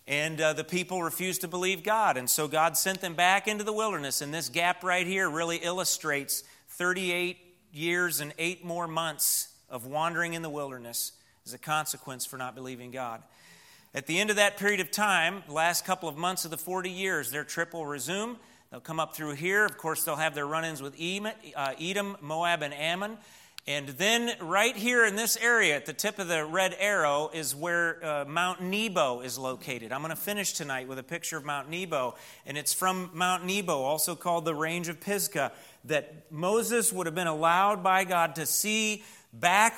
And 0.07 0.39
uh, 0.39 0.53
the 0.53 0.63
people 0.63 1.03
refused 1.03 1.41
to 1.41 1.47
believe 1.47 1.83
God. 1.83 2.15
And 2.15 2.29
so 2.29 2.47
God 2.47 2.77
sent 2.77 3.01
them 3.01 3.13
back 3.13 3.47
into 3.47 3.65
the 3.65 3.73
wilderness. 3.73 4.21
And 4.21 4.33
this 4.33 4.47
gap 4.47 4.83
right 4.83 5.05
here 5.05 5.29
really 5.29 5.57
illustrates 5.57 6.43
38 6.69 7.37
years 7.73 8.21
and 8.21 8.33
eight 8.37 8.63
more 8.63 8.87
months 8.87 9.49
of 9.69 9.85
wandering 9.85 10.33
in 10.33 10.41
the 10.41 10.49
wilderness 10.49 11.11
as 11.45 11.53
a 11.53 11.57
consequence 11.57 12.25
for 12.25 12.37
not 12.37 12.55
believing 12.55 12.91
God. 12.91 13.21
At 13.93 14.05
the 14.05 14.19
end 14.19 14.29
of 14.29 14.35
that 14.35 14.57
period 14.57 14.79
of 14.79 14.91
time, 14.91 15.43
last 15.47 15.85
couple 15.85 16.07
of 16.07 16.17
months 16.17 16.45
of 16.45 16.51
the 16.51 16.57
40 16.57 16.89
years, 16.89 17.31
their 17.31 17.43
trip 17.43 17.73
will 17.73 17.85
resume. 17.85 18.37
They'll 18.69 18.79
come 18.79 18.99
up 18.99 19.15
through 19.15 19.35
here. 19.35 19.65
Of 19.65 19.77
course, 19.77 20.03
they'll 20.03 20.17
have 20.17 20.35
their 20.35 20.45
run 20.45 20.65
ins 20.65 20.81
with 20.81 20.93
uh, 20.93 21.73
Edom, 21.79 22.17
Moab, 22.21 22.61
and 22.61 22.73
Ammon. 22.73 23.17
And 23.67 23.89
then, 23.89 24.31
right 24.39 24.77
here 24.77 25.05
in 25.05 25.17
this 25.17 25.35
area, 25.35 25.75
at 25.75 25.85
the 25.85 25.91
tip 25.91 26.19
of 26.19 26.29
the 26.29 26.45
red 26.45 26.73
arrow, 26.79 27.29
is 27.33 27.53
where 27.53 28.03
uh, 28.03 28.23
Mount 28.25 28.61
Nebo 28.61 29.19
is 29.19 29.37
located. 29.37 29.91
I'm 29.91 29.99
going 29.99 30.09
to 30.09 30.15
finish 30.15 30.53
tonight 30.53 30.87
with 30.87 30.99
a 30.99 31.03
picture 31.03 31.35
of 31.35 31.43
Mount 31.43 31.69
Nebo. 31.69 32.15
And 32.45 32.57
it's 32.57 32.73
from 32.73 33.09
Mount 33.13 33.45
Nebo, 33.45 33.73
also 33.73 34.15
called 34.15 34.45
the 34.45 34.55
Range 34.55 34.87
of 34.87 35.01
Pisgah, 35.01 35.51
that 35.83 36.31
Moses 36.31 36.93
would 36.93 37.07
have 37.07 37.15
been 37.15 37.27
allowed 37.27 37.83
by 37.83 38.05
God 38.05 38.35
to 38.35 38.45
see 38.45 39.03
back 39.33 39.73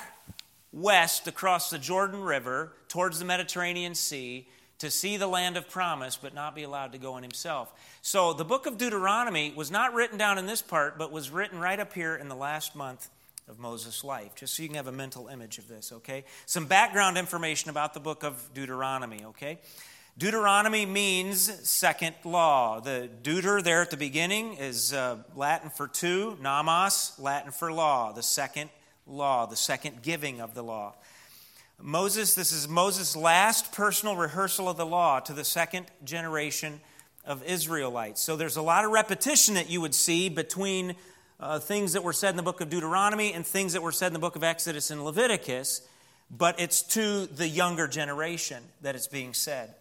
west 0.72 1.26
across 1.26 1.68
the 1.68 1.78
Jordan 1.78 2.20
River 2.20 2.72
towards 2.86 3.18
the 3.18 3.24
Mediterranean 3.24 3.96
Sea 3.96 4.46
to 4.78 4.88
see 4.88 5.16
the 5.16 5.26
land 5.26 5.56
of 5.56 5.68
promise, 5.68 6.16
but 6.16 6.32
not 6.32 6.54
be 6.54 6.62
allowed 6.62 6.92
to 6.92 6.98
go 6.98 7.16
in 7.16 7.24
himself. 7.24 7.72
So 8.02 8.34
the 8.34 8.44
book 8.44 8.66
of 8.66 8.78
Deuteronomy 8.78 9.52
was 9.54 9.68
not 9.68 9.94
written 9.94 10.16
down 10.16 10.38
in 10.38 10.46
this 10.46 10.62
part, 10.62 10.96
but 10.96 11.10
was 11.10 11.28
written 11.28 11.58
right 11.58 11.80
up 11.80 11.92
here 11.92 12.14
in 12.14 12.28
the 12.28 12.36
last 12.36 12.76
month 12.76 13.08
of 13.50 13.58
Moses' 13.58 14.04
life, 14.04 14.36
just 14.36 14.54
so 14.54 14.62
you 14.62 14.68
can 14.68 14.76
have 14.76 14.86
a 14.86 14.92
mental 14.92 15.26
image 15.26 15.58
of 15.58 15.66
this, 15.66 15.90
okay? 15.90 16.24
Some 16.46 16.66
background 16.66 17.18
information 17.18 17.68
about 17.68 17.94
the 17.94 18.00
book 18.00 18.22
of 18.22 18.48
Deuteronomy, 18.54 19.24
okay? 19.24 19.58
Deuteronomy 20.16 20.86
means 20.86 21.68
second 21.68 22.14
law. 22.24 22.78
The 22.78 23.10
deuter 23.22 23.62
there 23.62 23.82
at 23.82 23.90
the 23.90 23.96
beginning 23.96 24.54
is 24.54 24.92
uh, 24.92 25.16
Latin 25.34 25.68
for 25.68 25.88
two, 25.88 26.38
nomos, 26.40 27.12
Latin 27.18 27.50
for 27.50 27.72
law, 27.72 28.12
the 28.12 28.22
second 28.22 28.70
law, 29.04 29.46
the 29.46 29.56
second 29.56 30.00
giving 30.02 30.40
of 30.40 30.54
the 30.54 30.62
law. 30.62 30.94
Moses, 31.82 32.34
this 32.34 32.52
is 32.52 32.68
Moses' 32.68 33.16
last 33.16 33.72
personal 33.72 34.14
rehearsal 34.14 34.68
of 34.68 34.76
the 34.76 34.86
law 34.86 35.18
to 35.18 35.32
the 35.32 35.44
second 35.44 35.86
generation 36.04 36.80
of 37.24 37.42
Israelites. 37.42 38.20
So 38.20 38.36
there's 38.36 38.56
a 38.56 38.62
lot 38.62 38.84
of 38.84 38.92
repetition 38.92 39.54
that 39.54 39.68
you 39.68 39.80
would 39.80 39.94
see 39.94 40.28
between 40.28 40.94
uh, 41.40 41.58
things 41.58 41.94
that 41.94 42.04
were 42.04 42.12
said 42.12 42.30
in 42.30 42.36
the 42.36 42.42
book 42.42 42.60
of 42.60 42.68
Deuteronomy 42.68 43.32
and 43.32 43.46
things 43.46 43.72
that 43.72 43.82
were 43.82 43.92
said 43.92 44.08
in 44.08 44.12
the 44.12 44.18
book 44.18 44.36
of 44.36 44.44
Exodus 44.44 44.90
and 44.90 45.04
Leviticus, 45.04 45.82
but 46.30 46.60
it's 46.60 46.82
to 46.82 47.26
the 47.26 47.48
younger 47.48 47.88
generation 47.88 48.62
that 48.82 48.94
it's 48.94 49.06
being 49.06 49.32
said. 49.32 49.74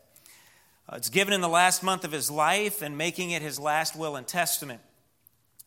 Uh, 0.87 0.95
it's 0.95 1.09
given 1.09 1.33
in 1.33 1.41
the 1.41 1.49
last 1.49 1.83
month 1.83 2.05
of 2.05 2.11
his 2.11 2.31
life 2.31 2.81
and 2.81 2.97
making 2.97 3.31
it 3.31 3.41
his 3.41 3.59
last 3.59 3.95
will 3.95 4.15
and 4.15 4.25
testament. 4.25 4.79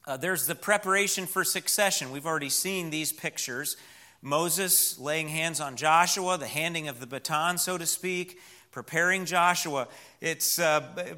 Uh, 0.07 0.17
there's 0.17 0.47
the 0.47 0.55
preparation 0.55 1.27
for 1.27 1.45
succession. 1.45 2.11
We've 2.11 2.27
already 2.27 2.49
seen 2.49 2.91
these 2.91 3.13
pictures. 3.13 3.77
Moses 4.23 4.99
laying 4.99 5.29
hands 5.29 5.61
on 5.61 5.77
Joshua, 5.77 6.39
the 6.39 6.47
handing 6.47 6.89
of 6.89 7.01
the 7.01 7.07
baton, 7.07 7.59
so 7.59 7.77
to 7.77 7.87
speak, 7.87 8.41
preparing 8.73 9.27
Joshua. 9.27 9.89
It's 10.21 10.59
uh, 10.59 11.15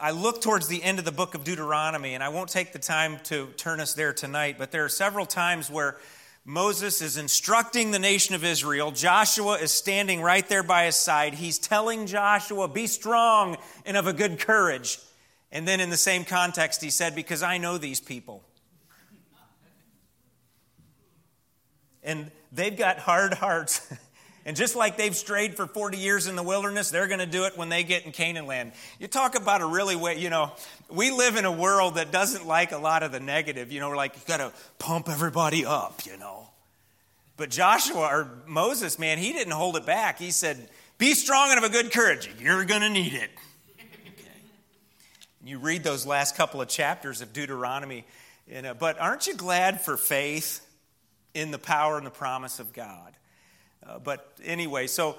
I 0.00 0.12
look 0.12 0.40
towards 0.40 0.66
the 0.66 0.82
end 0.82 0.98
of 0.98 1.04
the 1.04 1.12
book 1.12 1.34
of 1.34 1.44
Deuteronomy, 1.44 2.14
and 2.14 2.24
I 2.24 2.30
won't 2.30 2.48
take 2.48 2.72
the 2.72 2.78
time 2.78 3.18
to 3.24 3.48
turn 3.58 3.80
us 3.80 3.92
there 3.92 4.14
tonight, 4.14 4.56
but 4.56 4.70
there 4.70 4.82
are 4.82 4.88
several 4.88 5.26
times 5.26 5.68
where 5.68 5.98
Moses 6.46 7.02
is 7.02 7.18
instructing 7.18 7.90
the 7.90 7.98
nation 7.98 8.34
of 8.34 8.42
Israel. 8.42 8.92
Joshua 8.92 9.58
is 9.58 9.72
standing 9.72 10.22
right 10.22 10.48
there 10.48 10.62
by 10.62 10.86
his 10.86 10.96
side. 10.96 11.34
He's 11.34 11.58
telling 11.58 12.06
Joshua, 12.06 12.66
Be 12.66 12.86
strong 12.86 13.58
and 13.84 13.94
of 13.94 14.06
a 14.06 14.14
good 14.14 14.38
courage. 14.38 14.98
And 15.52 15.68
then 15.68 15.80
in 15.80 15.90
the 15.90 15.98
same 15.98 16.24
context, 16.24 16.82
he 16.82 16.88
said, 16.88 17.14
Because 17.14 17.42
I 17.42 17.58
know 17.58 17.76
these 17.76 18.00
people. 18.00 18.42
And 22.02 22.30
they've 22.50 22.76
got 22.76 22.98
hard 22.98 23.34
hearts. 23.34 23.86
And 24.46 24.56
just 24.56 24.74
like 24.74 24.96
they've 24.96 25.14
strayed 25.14 25.54
for 25.54 25.66
40 25.66 25.98
years 25.98 26.26
in 26.26 26.34
the 26.34 26.42
wilderness, 26.42 26.90
they're 26.90 27.08
going 27.08 27.20
to 27.20 27.26
do 27.26 27.44
it 27.44 27.58
when 27.58 27.68
they 27.68 27.84
get 27.84 28.06
in 28.06 28.12
Canaan 28.12 28.46
land. 28.46 28.72
You 28.98 29.06
talk 29.06 29.34
about 29.34 29.60
a 29.60 29.66
really 29.66 29.96
way, 29.96 30.18
you 30.18 30.30
know, 30.30 30.52
we 30.88 31.10
live 31.10 31.36
in 31.36 31.44
a 31.44 31.52
world 31.52 31.96
that 31.96 32.10
doesn't 32.10 32.46
like 32.46 32.72
a 32.72 32.78
lot 32.78 33.02
of 33.02 33.12
the 33.12 33.20
negative. 33.20 33.70
You 33.70 33.80
know, 33.80 33.90
we're 33.90 33.96
like, 33.96 34.16
you 34.16 34.22
got 34.26 34.38
to 34.38 34.52
pump 34.78 35.10
everybody 35.10 35.66
up, 35.66 36.06
you 36.06 36.16
know. 36.16 36.48
But 37.36 37.50
Joshua 37.50 38.00
or 38.00 38.30
Moses, 38.46 38.98
man, 38.98 39.18
he 39.18 39.32
didn't 39.32 39.52
hold 39.52 39.76
it 39.76 39.84
back. 39.84 40.18
He 40.18 40.30
said, 40.30 40.68
be 40.96 41.14
strong 41.14 41.50
and 41.50 41.58
of 41.58 41.64
a 41.64 41.72
good 41.72 41.92
courage. 41.92 42.28
You're 42.38 42.64
going 42.64 42.82
to 42.82 42.90
need 42.90 43.12
it. 43.12 43.30
Okay. 43.78 44.30
You 45.44 45.58
read 45.58 45.82
those 45.82 46.06
last 46.06 46.36
couple 46.36 46.60
of 46.62 46.68
chapters 46.68 47.20
of 47.20 47.32
Deuteronomy, 47.32 48.04
you 48.46 48.62
know, 48.62 48.74
but 48.74 48.98
aren't 48.98 49.26
you 49.26 49.34
glad 49.34 49.80
for 49.82 49.96
faith 49.96 50.66
in 51.34 51.50
the 51.50 51.58
power 51.58 51.98
and 51.98 52.06
the 52.06 52.10
promise 52.10 52.58
of 52.58 52.72
God? 52.72 53.14
Uh, 53.86 53.98
but 53.98 54.32
anyway, 54.44 54.86
so, 54.86 55.16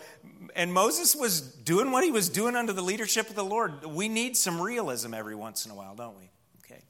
and 0.56 0.72
Moses 0.72 1.16
was 1.16 1.42
doing 1.42 1.92
what 1.92 2.04
he 2.04 2.12
was 2.12 2.30
doing 2.30 2.56
under 2.56 2.74
the 2.74 2.82
leadership 2.82 3.30
of 3.30 3.36
the 3.36 3.44
Lord. 3.44 3.86
We 3.86 4.08
need 4.08 4.38
some 4.38 4.62
realism 4.62 5.14
every 5.14 5.36
once 5.36 5.66
in 5.66 5.72
a 5.72 5.76
while, 5.76 5.96
don't 5.96 6.18
we? 6.18 6.30
Okay. 6.64 6.82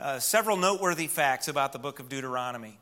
Uh, 0.00 0.18
several 0.18 0.56
noteworthy 0.56 1.06
facts 1.06 1.46
about 1.48 1.72
the 1.72 1.78
book 1.78 2.00
of 2.00 2.08
Deuteronomy. 2.08 2.78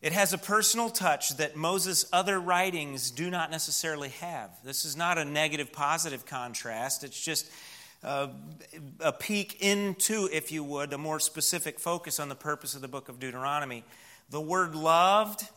It 0.00 0.12
has 0.12 0.32
a 0.32 0.38
personal 0.38 0.90
touch 0.90 1.36
that 1.36 1.54
Moses' 1.54 2.04
other 2.12 2.40
writings 2.40 3.12
do 3.12 3.30
not 3.30 3.52
necessarily 3.52 4.08
have. 4.08 4.50
This 4.64 4.84
is 4.84 4.96
not 4.96 5.16
a 5.16 5.24
negative 5.24 5.72
positive 5.72 6.26
contrast, 6.26 7.04
it's 7.04 7.24
just 7.24 7.48
uh, 8.02 8.26
a 8.98 9.12
peek 9.12 9.62
into, 9.62 10.28
if 10.32 10.50
you 10.50 10.64
would, 10.64 10.92
a 10.92 10.98
more 10.98 11.20
specific 11.20 11.78
focus 11.78 12.18
on 12.18 12.28
the 12.28 12.34
purpose 12.34 12.74
of 12.74 12.80
the 12.80 12.88
book 12.88 13.08
of 13.08 13.20
Deuteronomy. 13.20 13.84
The 14.30 14.40
word 14.40 14.74
loved 14.74 15.48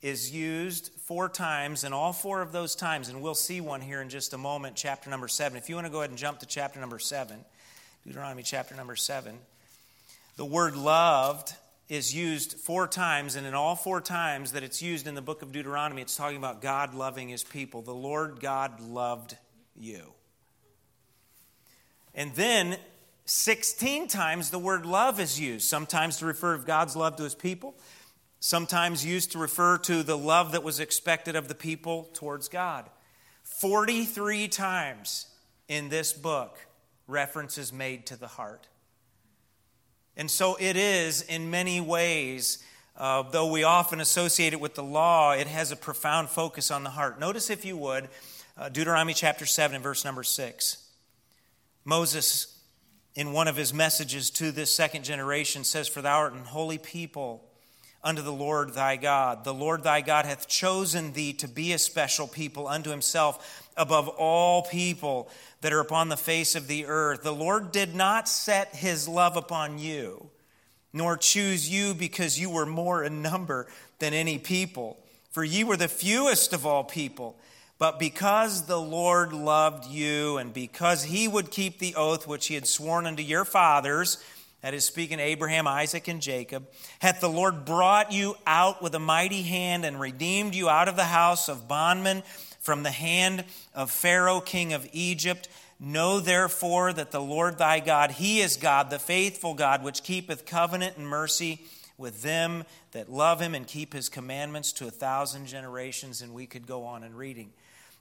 is 0.00 0.30
used 0.32 0.90
four 1.06 1.28
times, 1.28 1.84
and 1.84 1.92
all 1.92 2.12
four 2.12 2.40
of 2.40 2.52
those 2.52 2.74
times, 2.74 3.08
and 3.08 3.20
we'll 3.20 3.34
see 3.34 3.60
one 3.60 3.80
here 3.80 4.00
in 4.00 4.08
just 4.08 4.32
a 4.32 4.38
moment, 4.38 4.76
chapter 4.76 5.10
number 5.10 5.28
seven. 5.28 5.58
If 5.58 5.68
you 5.68 5.74
want 5.74 5.86
to 5.86 5.92
go 5.92 5.98
ahead 5.98 6.10
and 6.10 6.18
jump 6.18 6.38
to 6.40 6.46
chapter 6.46 6.78
number 6.78 6.98
seven, 6.98 7.44
Deuteronomy 8.06 8.42
chapter 8.42 8.74
number 8.76 8.94
seven, 8.94 9.38
the 10.36 10.44
word 10.44 10.76
loved 10.76 11.54
is 11.88 12.14
used 12.14 12.52
four 12.52 12.86
times, 12.86 13.34
and 13.34 13.46
in 13.46 13.54
all 13.54 13.74
four 13.74 14.00
times 14.00 14.52
that 14.52 14.62
it's 14.62 14.82
used 14.82 15.06
in 15.06 15.14
the 15.14 15.22
book 15.22 15.42
of 15.42 15.52
Deuteronomy, 15.52 16.02
it's 16.02 16.16
talking 16.16 16.36
about 16.36 16.60
God 16.60 16.94
loving 16.94 17.28
his 17.28 17.42
people. 17.42 17.82
The 17.82 17.94
Lord 17.94 18.38
God 18.40 18.80
loved 18.80 19.36
you. 19.74 20.12
And 22.14 22.34
then 22.34 22.76
16 23.24 24.08
times 24.08 24.50
the 24.50 24.58
word 24.58 24.86
love 24.86 25.18
is 25.18 25.40
used, 25.40 25.66
sometimes 25.66 26.18
to 26.18 26.26
refer 26.26 26.56
to 26.56 26.64
God's 26.64 26.94
love 26.94 27.16
to 27.16 27.24
his 27.24 27.34
people, 27.34 27.74
sometimes 28.40 29.04
used 29.04 29.32
to 29.32 29.38
refer 29.38 29.78
to 29.78 30.02
the 30.02 30.16
love 30.16 30.52
that 30.52 30.62
was 30.62 30.80
expected 30.80 31.36
of 31.36 31.48
the 31.48 31.54
people 31.54 32.08
towards 32.14 32.48
God. 32.48 32.88
43 33.42 34.48
times 34.48 35.26
in 35.66 35.88
this 35.88 36.12
book, 36.12 36.58
references 37.06 37.72
made 37.72 38.06
to 38.06 38.16
the 38.16 38.26
heart. 38.26 38.68
And 40.16 40.30
so 40.30 40.56
it 40.58 40.76
is 40.76 41.22
in 41.22 41.50
many 41.50 41.80
ways, 41.80 42.62
uh, 42.96 43.22
though 43.22 43.50
we 43.50 43.62
often 43.62 44.00
associate 44.00 44.52
it 44.52 44.60
with 44.60 44.74
the 44.74 44.82
law, 44.82 45.32
it 45.32 45.46
has 45.46 45.72
a 45.72 45.76
profound 45.76 46.28
focus 46.28 46.70
on 46.70 46.84
the 46.84 46.90
heart. 46.90 47.18
Notice, 47.18 47.50
if 47.50 47.64
you 47.64 47.76
would, 47.76 48.08
uh, 48.56 48.68
Deuteronomy 48.68 49.14
chapter 49.14 49.46
7 49.46 49.74
and 49.74 49.82
verse 49.82 50.04
number 50.04 50.22
6. 50.22 50.84
Moses 51.84 52.58
in 53.14 53.32
one 53.32 53.48
of 53.48 53.56
his 53.56 53.74
messages 53.74 54.30
to 54.30 54.52
this 54.52 54.72
second 54.72 55.04
generation 55.04 55.64
says, 55.64 55.88
For 55.88 56.02
thou 56.02 56.18
art 56.18 56.34
an 56.34 56.44
holy 56.44 56.78
people 56.78 57.47
unto 58.02 58.22
the 58.22 58.32
Lord 58.32 58.74
thy 58.74 58.96
God. 58.96 59.44
The 59.44 59.54
Lord 59.54 59.82
thy 59.82 60.00
God 60.00 60.24
hath 60.24 60.48
chosen 60.48 61.12
thee 61.12 61.32
to 61.34 61.48
be 61.48 61.72
a 61.72 61.78
special 61.78 62.26
people 62.26 62.68
unto 62.68 62.90
himself 62.90 63.70
above 63.76 64.08
all 64.08 64.62
people 64.62 65.30
that 65.60 65.72
are 65.72 65.80
upon 65.80 66.08
the 66.08 66.16
face 66.16 66.54
of 66.54 66.68
the 66.68 66.86
earth. 66.86 67.22
The 67.22 67.32
Lord 67.34 67.72
did 67.72 67.94
not 67.94 68.28
set 68.28 68.74
his 68.76 69.08
love 69.08 69.36
upon 69.36 69.78
you, 69.78 70.30
nor 70.92 71.16
choose 71.16 71.68
you 71.68 71.94
because 71.94 72.38
you 72.38 72.50
were 72.50 72.66
more 72.66 73.02
in 73.02 73.22
number 73.22 73.66
than 73.98 74.14
any 74.14 74.38
people. 74.38 74.98
For 75.30 75.44
ye 75.44 75.64
were 75.64 75.76
the 75.76 75.88
fewest 75.88 76.52
of 76.52 76.66
all 76.66 76.84
people. 76.84 77.36
But 77.78 78.00
because 78.00 78.66
the 78.66 78.80
Lord 78.80 79.32
loved 79.32 79.86
you, 79.86 80.36
and 80.36 80.52
because 80.52 81.04
he 81.04 81.28
would 81.28 81.52
keep 81.52 81.78
the 81.78 81.94
oath 81.94 82.26
which 82.26 82.48
he 82.48 82.54
had 82.54 82.66
sworn 82.66 83.06
unto 83.06 83.22
your 83.22 83.44
fathers, 83.44 84.18
that 84.60 84.74
is, 84.74 84.84
speaking 84.84 85.20
Abraham, 85.20 85.66
Isaac, 85.68 86.08
and 86.08 86.20
Jacob, 86.20 86.66
hath 86.98 87.20
the 87.20 87.28
Lord 87.28 87.64
brought 87.64 88.12
you 88.12 88.34
out 88.46 88.82
with 88.82 88.94
a 88.94 88.98
mighty 88.98 89.42
hand 89.42 89.84
and 89.84 90.00
redeemed 90.00 90.54
you 90.54 90.68
out 90.68 90.88
of 90.88 90.96
the 90.96 91.04
house 91.04 91.48
of 91.48 91.68
bondmen 91.68 92.22
from 92.58 92.82
the 92.82 92.90
hand 92.90 93.44
of 93.74 93.90
Pharaoh, 93.90 94.40
king 94.40 94.72
of 94.72 94.88
Egypt. 94.92 95.48
Know 95.78 96.18
therefore 96.18 96.92
that 96.92 97.12
the 97.12 97.20
Lord 97.20 97.56
thy 97.56 97.78
God, 97.78 98.10
he 98.10 98.40
is 98.40 98.56
God, 98.56 98.90
the 98.90 98.98
faithful 98.98 99.54
God, 99.54 99.84
which 99.84 100.02
keepeth 100.02 100.44
covenant 100.44 100.96
and 100.96 101.06
mercy 101.06 101.62
with 101.96 102.22
them 102.22 102.64
that 102.92 103.08
love 103.08 103.40
him 103.40 103.54
and 103.54 103.66
keep 103.66 103.92
his 103.92 104.08
commandments 104.08 104.72
to 104.72 104.88
a 104.88 104.90
thousand 104.90 105.46
generations. 105.46 106.20
And 106.20 106.34
we 106.34 106.46
could 106.46 106.66
go 106.66 106.84
on 106.84 107.04
in 107.04 107.14
reading. 107.14 107.52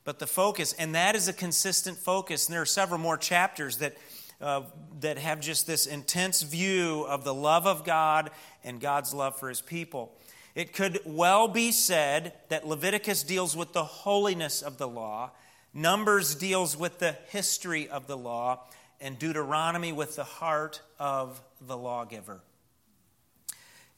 But 0.04 0.18
the 0.18 0.26
focus, 0.28 0.74
and 0.74 0.96
that 0.96 1.16
is 1.16 1.28
a 1.28 1.34
consistent 1.34 1.98
focus. 1.98 2.48
And 2.48 2.54
there 2.54 2.62
are 2.62 2.66
several 2.66 3.00
more 3.00 3.18
chapters 3.18 3.78
that, 3.78 3.96
uh, 4.40 4.62
that 5.00 5.18
have 5.18 5.40
just 5.40 5.68
this 5.68 5.86
intense 5.86 6.42
view 6.42 7.06
of 7.08 7.24
the 7.24 7.34
love 7.34 7.66
of 7.66 7.84
God 7.84 8.32
and 8.64 8.80
God's 8.80 9.14
love 9.14 9.38
for 9.40 9.50
his 9.50 9.62
people. 9.62 10.16
It 10.56 10.74
could 10.74 11.00
well 11.06 11.48
be 11.48 11.72
said 11.72 12.34
that 12.50 12.68
Leviticus 12.68 13.24
deals 13.24 13.56
with 13.56 13.74
the 13.74 13.84
holiness 13.84 14.62
of 14.62 14.78
the 14.78 14.88
law, 14.88 15.32
Numbers 15.74 16.34
deals 16.34 16.76
with 16.76 16.98
the 16.98 17.12
history 17.30 17.88
of 17.88 18.08
the 18.08 18.18
law, 18.18 18.62
and 19.00 19.20
Deuteronomy 19.20 19.92
with 19.92 20.16
the 20.16 20.24
heart 20.24 20.82
of 20.98 21.40
the 21.62 21.78
lawgiver. 21.78 22.42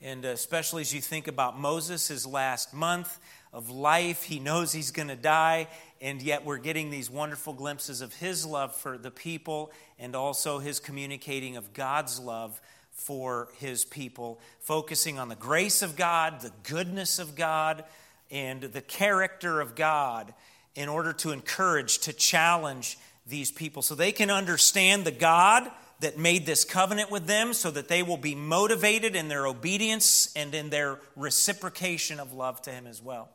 And 0.01 0.25
especially 0.25 0.81
as 0.81 0.93
you 0.93 0.99
think 0.99 1.29
about 1.29 1.57
Moses, 1.57 2.09
his 2.09 2.25
last 2.25 2.73
month 2.73 3.17
of 3.51 3.69
life, 3.69 4.23
he 4.23 4.39
knows 4.39 4.71
he's 4.71 4.91
going 4.91 5.07
to 5.07 5.15
die, 5.15 5.67
and 6.01 6.21
yet 6.21 6.45
we're 6.45 6.57
getting 6.57 6.89
these 6.89 7.09
wonderful 7.09 7.53
glimpses 7.53 8.01
of 8.01 8.13
his 8.15 8.45
love 8.45 8.75
for 8.75 8.97
the 8.97 9.11
people 9.11 9.71
and 9.97 10.15
also 10.15 10.59
his 10.59 10.79
communicating 10.79 11.57
of 11.57 11.73
God's 11.73 12.19
love 12.19 12.61
for 12.91 13.49
his 13.57 13.85
people, 13.85 14.39
focusing 14.59 15.17
on 15.17 15.29
the 15.29 15.35
grace 15.35 15.81
of 15.81 15.95
God, 15.95 16.41
the 16.41 16.51
goodness 16.63 17.17
of 17.17 17.35
God, 17.35 17.83
and 18.29 18.61
the 18.61 18.81
character 18.81 19.61
of 19.61 19.75
God 19.75 20.33
in 20.75 20.87
order 20.87 21.13
to 21.13 21.31
encourage, 21.31 21.99
to 21.99 22.13
challenge 22.13 22.97
these 23.25 23.51
people 23.51 23.81
so 23.81 23.95
they 23.95 24.11
can 24.11 24.29
understand 24.29 25.05
the 25.05 25.11
God 25.11 25.69
that 25.99 26.17
made 26.17 26.45
this 26.45 26.63
covenant 26.63 27.11
with 27.11 27.27
them 27.27 27.53
so 27.53 27.69
that 27.71 27.87
they 27.87 28.03
will 28.03 28.17
be 28.17 28.35
motivated 28.35 29.15
in 29.15 29.27
their 29.27 29.45
obedience 29.45 30.31
and 30.35 30.55
in 30.55 30.69
their 30.69 30.99
reciprocation 31.15 32.19
of 32.19 32.33
love 32.33 32.61
to 32.61 32.71
Him 32.71 32.87
as 32.87 33.01
well. 33.01 33.29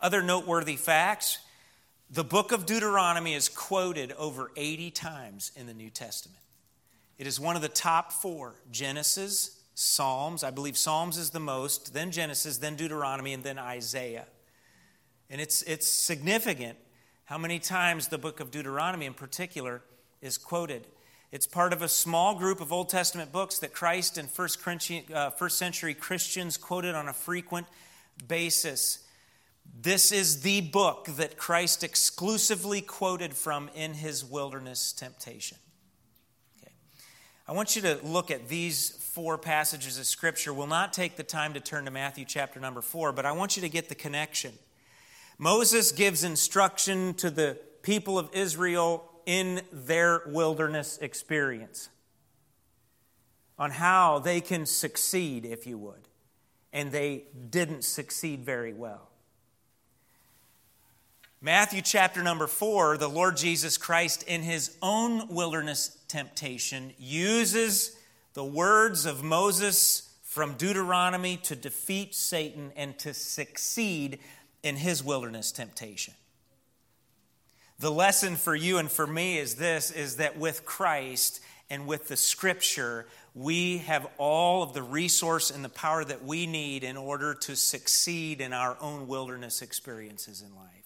Other 0.00 0.22
noteworthy 0.22 0.76
facts 0.76 1.38
the 2.10 2.22
book 2.22 2.52
of 2.52 2.66
Deuteronomy 2.66 3.34
is 3.34 3.48
quoted 3.48 4.12
over 4.12 4.52
80 4.56 4.90
times 4.92 5.50
in 5.56 5.66
the 5.66 5.74
New 5.74 5.90
Testament. 5.90 6.38
It 7.18 7.26
is 7.26 7.40
one 7.40 7.56
of 7.56 7.62
the 7.62 7.68
top 7.68 8.12
four 8.12 8.54
Genesis, 8.70 9.62
Psalms, 9.74 10.44
I 10.44 10.50
believe 10.50 10.76
Psalms 10.76 11.18
is 11.18 11.30
the 11.30 11.40
most, 11.40 11.92
then 11.92 12.12
Genesis, 12.12 12.58
then 12.58 12.76
Deuteronomy, 12.76 13.32
and 13.32 13.42
then 13.42 13.58
Isaiah. 13.58 14.26
And 15.30 15.40
it's, 15.40 15.62
it's 15.62 15.88
significant 15.88 16.78
how 17.24 17.38
many 17.38 17.58
times 17.58 18.08
the 18.08 18.18
book 18.18 18.38
of 18.38 18.50
Deuteronomy 18.50 19.06
in 19.06 19.14
particular 19.14 19.82
is 20.20 20.38
quoted. 20.38 20.86
It's 21.32 21.46
part 21.46 21.72
of 21.72 21.82
a 21.82 21.88
small 21.88 22.38
group 22.38 22.60
of 22.60 22.72
Old 22.72 22.90
Testament 22.90 23.32
books 23.32 23.58
that 23.58 23.72
Christ 23.72 24.18
and 24.18 24.30
first, 24.30 24.60
uh, 25.12 25.30
first 25.30 25.58
century 25.58 25.94
Christians 25.94 26.56
quoted 26.56 26.94
on 26.94 27.08
a 27.08 27.12
frequent 27.12 27.66
basis. 28.28 29.03
This 29.80 30.12
is 30.12 30.42
the 30.42 30.60
book 30.62 31.06
that 31.16 31.36
Christ 31.36 31.84
exclusively 31.84 32.80
quoted 32.80 33.34
from 33.34 33.70
in 33.74 33.94
his 33.94 34.24
wilderness 34.24 34.92
temptation. 34.92 35.58
Okay. 36.60 36.72
I 37.46 37.52
want 37.52 37.76
you 37.76 37.82
to 37.82 37.98
look 38.02 38.30
at 38.30 38.48
these 38.48 38.90
four 38.90 39.36
passages 39.36 39.98
of 39.98 40.06
Scripture. 40.06 40.54
We'll 40.54 40.66
not 40.66 40.92
take 40.92 41.16
the 41.16 41.22
time 41.22 41.54
to 41.54 41.60
turn 41.60 41.84
to 41.84 41.90
Matthew 41.90 42.24
chapter 42.24 42.60
number 42.60 42.80
four, 42.80 43.12
but 43.12 43.26
I 43.26 43.32
want 43.32 43.56
you 43.56 43.62
to 43.62 43.68
get 43.68 43.88
the 43.88 43.94
connection. 43.94 44.52
Moses 45.38 45.92
gives 45.92 46.24
instruction 46.24 47.14
to 47.14 47.30
the 47.30 47.58
people 47.82 48.18
of 48.18 48.30
Israel 48.32 49.10
in 49.26 49.60
their 49.72 50.22
wilderness 50.26 50.98
experience 50.98 51.88
on 53.58 53.70
how 53.70 54.18
they 54.18 54.40
can 54.40 54.66
succeed, 54.66 55.44
if 55.44 55.66
you 55.66 55.78
would. 55.78 56.08
And 56.72 56.90
they 56.90 57.24
didn't 57.50 57.84
succeed 57.84 58.44
very 58.44 58.72
well. 58.72 59.10
Matthew 61.44 61.82
chapter 61.82 62.22
number 62.22 62.46
four, 62.46 62.96
the 62.96 63.06
Lord 63.06 63.36
Jesus 63.36 63.76
Christ, 63.76 64.22
in 64.22 64.40
his 64.40 64.78
own 64.80 65.28
wilderness 65.28 65.98
temptation, 66.08 66.94
uses 66.98 67.98
the 68.32 68.42
words 68.42 69.04
of 69.04 69.22
Moses 69.22 70.14
from 70.22 70.54
Deuteronomy 70.54 71.36
to 71.42 71.54
defeat 71.54 72.14
Satan 72.14 72.72
and 72.76 72.98
to 73.00 73.12
succeed 73.12 74.20
in 74.62 74.76
his 74.76 75.04
wilderness 75.04 75.52
temptation. 75.52 76.14
The 77.78 77.90
lesson 77.90 78.36
for 78.36 78.56
you 78.56 78.78
and 78.78 78.90
for 78.90 79.06
me 79.06 79.36
is 79.36 79.56
this 79.56 79.90
is 79.90 80.16
that 80.16 80.38
with 80.38 80.64
Christ 80.64 81.40
and 81.68 81.86
with 81.86 82.08
the 82.08 82.16
scripture, 82.16 83.04
we 83.34 83.78
have 83.78 84.06
all 84.16 84.62
of 84.62 84.72
the 84.72 84.82
resource 84.82 85.50
and 85.50 85.62
the 85.62 85.68
power 85.68 86.06
that 86.06 86.24
we 86.24 86.46
need 86.46 86.84
in 86.84 86.96
order 86.96 87.34
to 87.34 87.54
succeed 87.54 88.40
in 88.40 88.54
our 88.54 88.78
own 88.80 89.06
wilderness 89.08 89.60
experiences 89.60 90.40
in 90.40 90.56
life. 90.56 90.83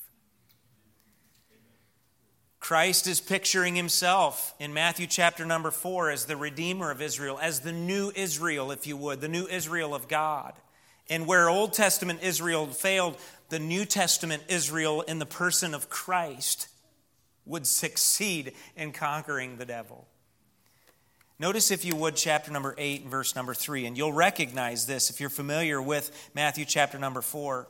Christ 2.68 3.06
is 3.06 3.18
picturing 3.18 3.74
himself 3.74 4.52
in 4.58 4.74
Matthew 4.74 5.06
chapter 5.06 5.46
number 5.46 5.70
4 5.70 6.10
as 6.10 6.26
the 6.26 6.36
Redeemer 6.36 6.90
of 6.90 7.00
Israel, 7.00 7.38
as 7.40 7.60
the 7.60 7.72
new 7.72 8.12
Israel, 8.14 8.72
if 8.72 8.86
you 8.86 8.94
would, 8.94 9.22
the 9.22 9.26
new 9.26 9.46
Israel 9.46 9.94
of 9.94 10.06
God. 10.06 10.52
And 11.08 11.26
where 11.26 11.48
Old 11.48 11.72
Testament 11.72 12.22
Israel 12.22 12.66
failed, 12.66 13.16
the 13.48 13.58
New 13.58 13.86
Testament 13.86 14.42
Israel 14.48 15.00
in 15.00 15.18
the 15.18 15.24
person 15.24 15.72
of 15.72 15.88
Christ 15.88 16.68
would 17.46 17.66
succeed 17.66 18.52
in 18.76 18.92
conquering 18.92 19.56
the 19.56 19.64
devil. 19.64 20.06
Notice, 21.38 21.70
if 21.70 21.86
you 21.86 21.96
would, 21.96 22.16
chapter 22.16 22.52
number 22.52 22.74
8 22.76 23.00
and 23.00 23.10
verse 23.10 23.34
number 23.34 23.54
3, 23.54 23.86
and 23.86 23.96
you'll 23.96 24.12
recognize 24.12 24.84
this 24.84 25.08
if 25.08 25.20
you're 25.20 25.30
familiar 25.30 25.80
with 25.80 26.30
Matthew 26.34 26.66
chapter 26.66 26.98
number 26.98 27.22
4. 27.22 27.66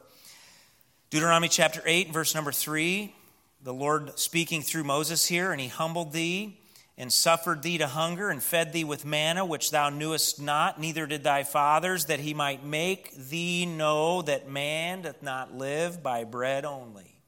Deuteronomy 1.11 1.47
chapter 1.47 1.83
8 1.87 2.07
and 2.07 2.15
verse 2.15 2.35
number 2.35 2.51
3, 2.51 3.15
the 3.63 3.75
Lord 3.75 4.19
speaking 4.19 4.63
through 4.63 4.85
Moses 4.85 5.27
here, 5.27 5.53
and 5.53 5.61
he 5.61 5.69
humbled 5.69 6.13
thee 6.13 6.61
and 6.97 7.13
suffered 7.13 7.63
thee 7.63 7.79
to 7.79 7.87
hunger 7.87 8.29
and 8.31 8.43
fed 8.43 8.73
thee 8.73 8.85
with 8.85 9.05
manna 9.05 9.45
which 9.45 9.71
thou 9.71 9.89
knewest 9.89 10.41
not, 10.41 10.81
neither 10.81 11.07
did 11.07 11.23
thy 11.23 11.45
fathers, 11.45 12.07
that 12.07 12.21
he 12.21 12.35
might 12.35 12.65
make 12.65 13.15
thee 13.15 13.67
know 13.67 14.23
that 14.23 14.49
man 14.49 15.03
doth 15.03 15.23
not 15.23 15.55
live 15.55 16.03
by 16.03 16.25
bread 16.25 16.65
only 16.65 17.19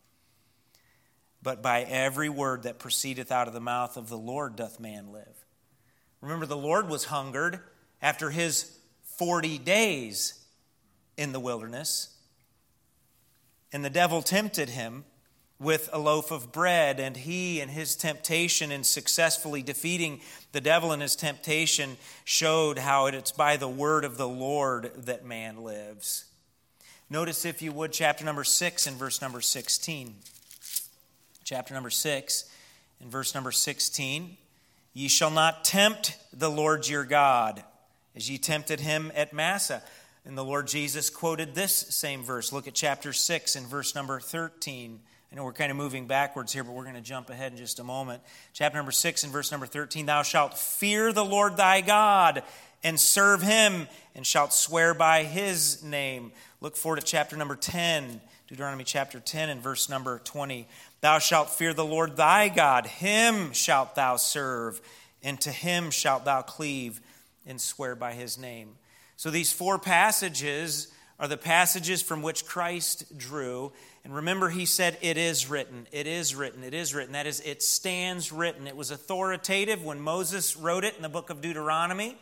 but 1.42 1.62
by 1.62 1.82
every 1.82 2.28
word 2.28 2.64
that 2.64 2.78
proceedeth 2.78 3.32
out 3.32 3.48
of 3.48 3.54
the 3.54 3.60
mouth 3.60 3.96
of 3.96 4.08
the 4.08 4.18
Lord 4.18 4.56
doth 4.56 4.78
man 4.78 5.12
live. 5.12 5.46
Remember, 6.20 6.46
the 6.46 6.56
Lord 6.56 6.88
was 6.88 7.06
hungered 7.06 7.60
after 8.02 8.30
his 8.30 8.78
40 9.16 9.58
days 9.58 10.44
in 11.16 11.32
the 11.32 11.40
wilderness, 11.40 12.16
and 13.72 13.84
the 13.84 13.90
devil 13.90 14.22
tempted 14.22 14.70
him 14.70 15.04
with 15.60 15.88
a 15.92 15.98
loaf 15.98 16.32
of 16.32 16.50
bread, 16.50 16.98
and 16.98 17.16
he 17.18 17.60
and 17.60 17.70
his 17.70 17.94
temptation 17.94 18.72
in 18.72 18.82
successfully 18.82 19.62
defeating 19.62 20.20
the 20.52 20.60
devil 20.60 20.92
in 20.92 21.00
his 21.00 21.14
temptation 21.14 21.98
showed 22.24 22.78
how 22.78 23.06
it's 23.06 23.30
by 23.30 23.56
the 23.56 23.68
word 23.68 24.04
of 24.04 24.16
the 24.16 24.28
Lord 24.28 24.90
that 24.96 25.24
man 25.24 25.62
lives. 25.62 26.24
Notice, 27.08 27.44
if 27.44 27.60
you 27.60 27.72
would, 27.72 27.92
chapter 27.92 28.24
number 28.24 28.44
6 28.44 28.86
and 28.86 28.96
verse 28.96 29.20
number 29.20 29.40
16 29.40 30.14
chapter 31.50 31.74
number 31.74 31.90
6, 31.90 32.44
and 33.00 33.10
verse 33.10 33.34
number 33.34 33.50
16 33.50 34.36
Ye 34.92 35.08
shall 35.08 35.32
not 35.32 35.64
tempt 35.64 36.16
the 36.32 36.50
Lord 36.50 36.86
your 36.88 37.04
God, 37.04 37.64
as 38.14 38.30
ye 38.30 38.38
tempted 38.38 38.78
him 38.78 39.10
at 39.16 39.32
Massah. 39.32 39.82
And 40.24 40.38
the 40.38 40.44
Lord 40.44 40.68
Jesus 40.68 41.10
quoted 41.10 41.54
this 41.54 41.72
same 41.72 42.22
verse. 42.22 42.52
Look 42.52 42.68
at 42.68 42.74
chapter 42.74 43.12
6 43.12 43.56
and 43.56 43.66
verse 43.66 43.96
number 43.96 44.20
13 44.20 45.00
I 45.32 45.36
know 45.36 45.44
we're 45.44 45.52
kind 45.52 45.70
of 45.70 45.76
moving 45.76 46.06
backwards 46.08 46.52
here, 46.52 46.64
but 46.64 46.72
we're 46.72 46.82
going 46.82 46.96
to 46.96 47.00
jump 47.00 47.30
ahead 47.30 47.52
in 47.52 47.58
just 47.58 47.78
a 47.78 47.84
moment. 47.84 48.20
Chapter 48.52 48.76
number 48.76 48.90
6 48.90 49.22
and 49.22 49.32
verse 49.32 49.52
number 49.52 49.66
13 49.66 50.06
Thou 50.06 50.22
shalt 50.22 50.58
fear 50.58 51.12
the 51.12 51.24
Lord 51.24 51.56
thy 51.56 51.82
God 51.82 52.42
and 52.82 52.98
serve 52.98 53.42
him, 53.42 53.86
and 54.14 54.26
shalt 54.26 54.52
swear 54.52 54.94
by 54.94 55.22
his 55.22 55.84
name. 55.84 56.32
Look 56.60 56.76
forward 56.76 57.00
to 57.00 57.06
chapter 57.06 57.36
number 57.36 57.54
10, 57.54 58.20
Deuteronomy 58.48 58.84
chapter 58.84 59.20
10 59.20 59.50
and 59.50 59.62
verse 59.62 59.88
number 59.88 60.18
20. 60.18 60.66
Thou 61.00 61.18
shalt 61.18 61.50
fear 61.50 61.74
the 61.74 61.84
Lord 61.84 62.16
thy 62.16 62.48
God, 62.48 62.86
him 62.86 63.52
shalt 63.52 63.94
thou 63.94 64.16
serve, 64.16 64.80
and 65.22 65.40
to 65.42 65.50
him 65.50 65.90
shalt 65.90 66.24
thou 66.24 66.42
cleave 66.42 67.00
and 67.46 67.60
swear 67.60 67.94
by 67.94 68.14
his 68.14 68.38
name. 68.38 68.70
So 69.16 69.30
these 69.30 69.52
four 69.52 69.78
passages 69.78 70.88
are 71.20 71.28
the 71.28 71.36
passages 71.36 72.00
from 72.00 72.22
which 72.22 72.46
Christ 72.46 73.16
drew. 73.16 73.72
And 74.04 74.14
remember, 74.14 74.48
he 74.48 74.64
said, 74.64 74.96
It 75.02 75.18
is 75.18 75.48
written, 75.48 75.86
it 75.92 76.06
is 76.06 76.34
written, 76.34 76.64
it 76.64 76.72
is 76.72 76.94
written. 76.94 77.12
That 77.12 77.26
is, 77.26 77.40
it 77.40 77.62
stands 77.62 78.32
written. 78.32 78.66
It 78.66 78.74
was 78.74 78.90
authoritative 78.90 79.84
when 79.84 80.00
Moses 80.00 80.56
wrote 80.56 80.82
it 80.82 80.96
in 80.96 81.02
the 81.02 81.10
book 81.10 81.28
of 81.28 81.42
Deuteronomy. 81.42 82.16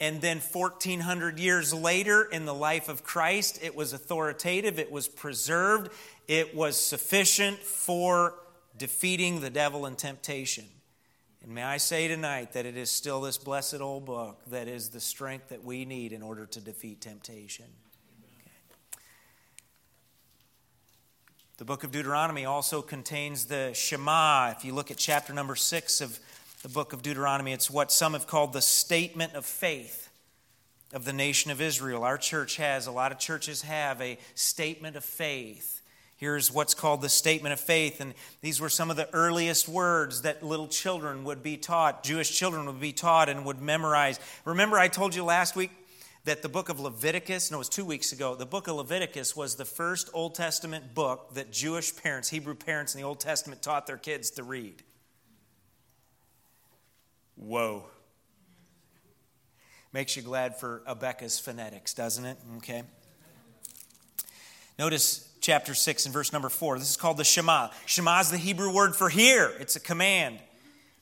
And 0.00 0.22
then 0.22 0.38
1400 0.38 1.38
years 1.38 1.74
later, 1.74 2.22
in 2.22 2.46
the 2.46 2.54
life 2.54 2.88
of 2.88 3.04
Christ, 3.04 3.58
it 3.62 3.76
was 3.76 3.92
authoritative, 3.92 4.78
it 4.78 4.90
was 4.90 5.06
preserved, 5.06 5.92
it 6.26 6.54
was 6.54 6.80
sufficient 6.80 7.58
for 7.58 8.34
defeating 8.78 9.42
the 9.42 9.50
devil 9.50 9.84
and 9.84 9.98
temptation. 9.98 10.64
And 11.42 11.54
may 11.54 11.62
I 11.62 11.76
say 11.76 12.08
tonight 12.08 12.54
that 12.54 12.64
it 12.64 12.78
is 12.78 12.90
still 12.90 13.20
this 13.20 13.36
blessed 13.36 13.82
old 13.82 14.06
book 14.06 14.40
that 14.46 14.68
is 14.68 14.88
the 14.88 15.00
strength 15.00 15.50
that 15.50 15.64
we 15.64 15.84
need 15.84 16.14
in 16.14 16.22
order 16.22 16.46
to 16.46 16.60
defeat 16.62 17.02
temptation. 17.02 17.66
The 21.60 21.66
book 21.66 21.84
of 21.84 21.92
Deuteronomy 21.92 22.46
also 22.46 22.80
contains 22.80 23.44
the 23.44 23.74
Shema. 23.74 24.54
If 24.56 24.64
you 24.64 24.72
look 24.72 24.90
at 24.90 24.96
chapter 24.96 25.34
number 25.34 25.54
six 25.54 26.00
of 26.00 26.18
the 26.62 26.70
book 26.70 26.94
of 26.94 27.02
Deuteronomy, 27.02 27.52
it's 27.52 27.70
what 27.70 27.92
some 27.92 28.14
have 28.14 28.26
called 28.26 28.54
the 28.54 28.62
statement 28.62 29.34
of 29.34 29.44
faith 29.44 30.08
of 30.94 31.04
the 31.04 31.12
nation 31.12 31.50
of 31.50 31.60
Israel. 31.60 32.02
Our 32.02 32.16
church 32.16 32.56
has, 32.56 32.86
a 32.86 32.90
lot 32.90 33.12
of 33.12 33.18
churches 33.18 33.60
have, 33.60 34.00
a 34.00 34.16
statement 34.34 34.96
of 34.96 35.04
faith. 35.04 35.82
Here's 36.16 36.50
what's 36.50 36.72
called 36.72 37.02
the 37.02 37.10
statement 37.10 37.52
of 37.52 37.60
faith. 37.60 38.00
And 38.00 38.14
these 38.40 38.58
were 38.58 38.70
some 38.70 38.90
of 38.90 38.96
the 38.96 39.12
earliest 39.12 39.68
words 39.68 40.22
that 40.22 40.42
little 40.42 40.68
children 40.68 41.24
would 41.24 41.42
be 41.42 41.58
taught, 41.58 42.02
Jewish 42.02 42.34
children 42.34 42.64
would 42.64 42.80
be 42.80 42.94
taught 42.94 43.28
and 43.28 43.44
would 43.44 43.60
memorize. 43.60 44.18
Remember, 44.46 44.78
I 44.78 44.88
told 44.88 45.14
you 45.14 45.24
last 45.24 45.56
week 45.56 45.72
that 46.24 46.42
the 46.42 46.48
book 46.48 46.68
of 46.68 46.78
Leviticus, 46.78 47.50
no, 47.50 47.56
it 47.56 47.58
was 47.58 47.68
two 47.68 47.84
weeks 47.84 48.12
ago, 48.12 48.34
the 48.34 48.46
book 48.46 48.68
of 48.68 48.76
Leviticus 48.76 49.34
was 49.34 49.54
the 49.54 49.64
first 49.64 50.10
Old 50.12 50.34
Testament 50.34 50.94
book 50.94 51.34
that 51.34 51.50
Jewish 51.50 51.96
parents, 51.96 52.28
Hebrew 52.28 52.54
parents 52.54 52.94
in 52.94 53.00
the 53.00 53.06
Old 53.06 53.20
Testament, 53.20 53.62
taught 53.62 53.86
their 53.86 53.96
kids 53.96 54.30
to 54.32 54.42
read. 54.42 54.82
Whoa. 57.36 57.84
Makes 59.92 60.14
you 60.16 60.22
glad 60.22 60.56
for 60.56 60.82
Abeka's 60.86 61.38
phonetics, 61.38 61.94
doesn't 61.94 62.24
it? 62.24 62.38
Okay. 62.58 62.82
Notice 64.78 65.28
chapter 65.40 65.74
6 65.74 66.04
and 66.04 66.12
verse 66.12 66.32
number 66.32 66.48
4. 66.48 66.78
This 66.78 66.90
is 66.90 66.96
called 66.96 67.16
the 67.16 67.24
Shema. 67.24 67.68
Shema 67.86 68.20
is 68.20 68.30
the 68.30 68.36
Hebrew 68.36 68.72
word 68.72 68.94
for 68.94 69.08
hear, 69.08 69.52
it's 69.58 69.76
a 69.76 69.80
command. 69.80 70.38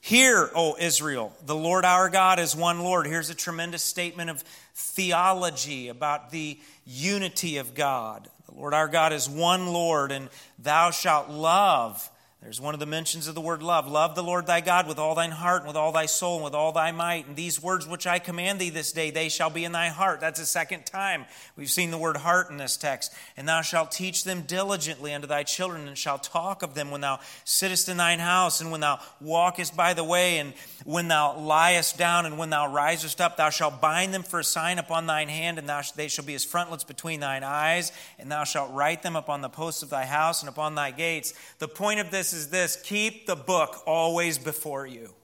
Hear, 0.00 0.50
O 0.54 0.76
Israel, 0.78 1.32
the 1.44 1.54
Lord 1.54 1.84
our 1.84 2.08
God 2.08 2.38
is 2.38 2.54
one 2.54 2.80
Lord. 2.80 3.06
Here's 3.06 3.30
a 3.30 3.34
tremendous 3.34 3.82
statement 3.82 4.30
of 4.30 4.42
theology 4.74 5.88
about 5.88 6.30
the 6.30 6.58
unity 6.86 7.58
of 7.58 7.74
God. 7.74 8.28
The 8.48 8.54
Lord 8.54 8.74
our 8.74 8.88
God 8.88 9.12
is 9.12 9.28
one 9.28 9.72
Lord, 9.72 10.12
and 10.12 10.28
thou 10.58 10.90
shalt 10.90 11.28
love 11.28 12.10
there's 12.40 12.60
one 12.60 12.72
of 12.72 12.78
the 12.78 12.86
mentions 12.86 13.26
of 13.26 13.34
the 13.34 13.40
word 13.40 13.64
love. 13.64 13.90
Love 13.90 14.14
the 14.14 14.22
Lord 14.22 14.46
thy 14.46 14.60
God 14.60 14.86
with 14.86 14.96
all 14.96 15.16
thine 15.16 15.32
heart, 15.32 15.62
and 15.62 15.66
with 15.66 15.76
all 15.76 15.90
thy 15.90 16.06
soul, 16.06 16.36
and 16.36 16.44
with 16.44 16.54
all 16.54 16.70
thy 16.70 16.92
might. 16.92 17.26
And 17.26 17.34
these 17.34 17.60
words 17.60 17.84
which 17.84 18.06
I 18.06 18.20
command 18.20 18.60
thee 18.60 18.70
this 18.70 18.92
day, 18.92 19.10
they 19.10 19.28
shall 19.28 19.50
be 19.50 19.64
in 19.64 19.72
thy 19.72 19.88
heart. 19.88 20.20
That's 20.20 20.38
the 20.38 20.46
second 20.46 20.86
time 20.86 21.26
we've 21.56 21.68
seen 21.68 21.90
the 21.90 21.98
word 21.98 22.18
heart 22.18 22.48
in 22.48 22.56
this 22.56 22.76
text. 22.76 23.12
And 23.36 23.48
thou 23.48 23.62
shalt 23.62 23.90
teach 23.90 24.22
them 24.22 24.42
diligently 24.42 25.12
unto 25.12 25.26
thy 25.26 25.42
children, 25.42 25.88
and 25.88 25.98
shalt 25.98 26.22
talk 26.22 26.62
of 26.62 26.74
them 26.74 26.92
when 26.92 27.00
thou 27.00 27.18
sittest 27.42 27.88
in 27.88 27.96
thine 27.96 28.20
house, 28.20 28.60
and 28.60 28.70
when 28.70 28.82
thou 28.82 29.00
walkest 29.20 29.76
by 29.76 29.92
the 29.92 30.04
way, 30.04 30.38
and 30.38 30.52
when 30.84 31.08
thou 31.08 31.36
liest 31.36 31.98
down, 31.98 32.24
and 32.24 32.38
when 32.38 32.50
thou 32.50 32.72
risest 32.72 33.20
up. 33.20 33.36
Thou 33.36 33.50
shalt 33.50 33.80
bind 33.80 34.14
them 34.14 34.22
for 34.22 34.38
a 34.38 34.44
sign 34.44 34.78
upon 34.78 35.06
thine 35.06 35.28
hand, 35.28 35.58
and 35.58 35.68
thou, 35.68 35.82
they 35.96 36.06
shall 36.06 36.24
be 36.24 36.36
as 36.36 36.44
frontlets 36.44 36.84
between 36.84 37.18
thine 37.18 37.42
eyes, 37.42 37.90
and 38.16 38.30
thou 38.30 38.44
shalt 38.44 38.72
write 38.72 39.02
them 39.02 39.16
upon 39.16 39.40
the 39.40 39.48
posts 39.48 39.82
of 39.82 39.90
thy 39.90 40.04
house 40.04 40.40
and 40.40 40.48
upon 40.48 40.76
thy 40.76 40.92
gates. 40.92 41.34
The 41.58 41.66
point 41.66 41.98
of 41.98 42.12
this 42.12 42.27
this 42.30 42.40
is 42.40 42.50
this 42.50 42.76
keep 42.82 43.26
the 43.26 43.36
book 43.36 43.82
always 43.86 44.36
before 44.36 44.86
you. 44.86 45.14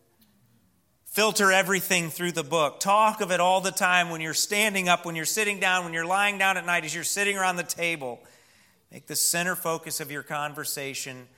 Filter 1.04 1.52
everything 1.52 2.08
through 2.08 2.32
the 2.32 2.42
book. 2.42 2.80
Talk 2.80 3.20
of 3.20 3.30
it 3.30 3.40
all 3.40 3.60
the 3.60 3.70
time 3.70 4.08
when 4.08 4.22
you're 4.22 4.32
standing 4.32 4.88
up, 4.88 5.04
when 5.04 5.14
you're 5.14 5.26
sitting 5.26 5.60
down, 5.60 5.84
when 5.84 5.92
you're 5.92 6.06
lying 6.06 6.38
down 6.38 6.56
at 6.56 6.64
night, 6.64 6.84
as 6.84 6.94
you're 6.94 7.04
sitting 7.04 7.36
around 7.36 7.56
the 7.56 7.62
table. 7.62 8.20
Make 8.90 9.06
the 9.06 9.16
center 9.16 9.54
focus 9.54 10.00
of 10.00 10.10
your 10.10 10.22
conversation 10.22 11.28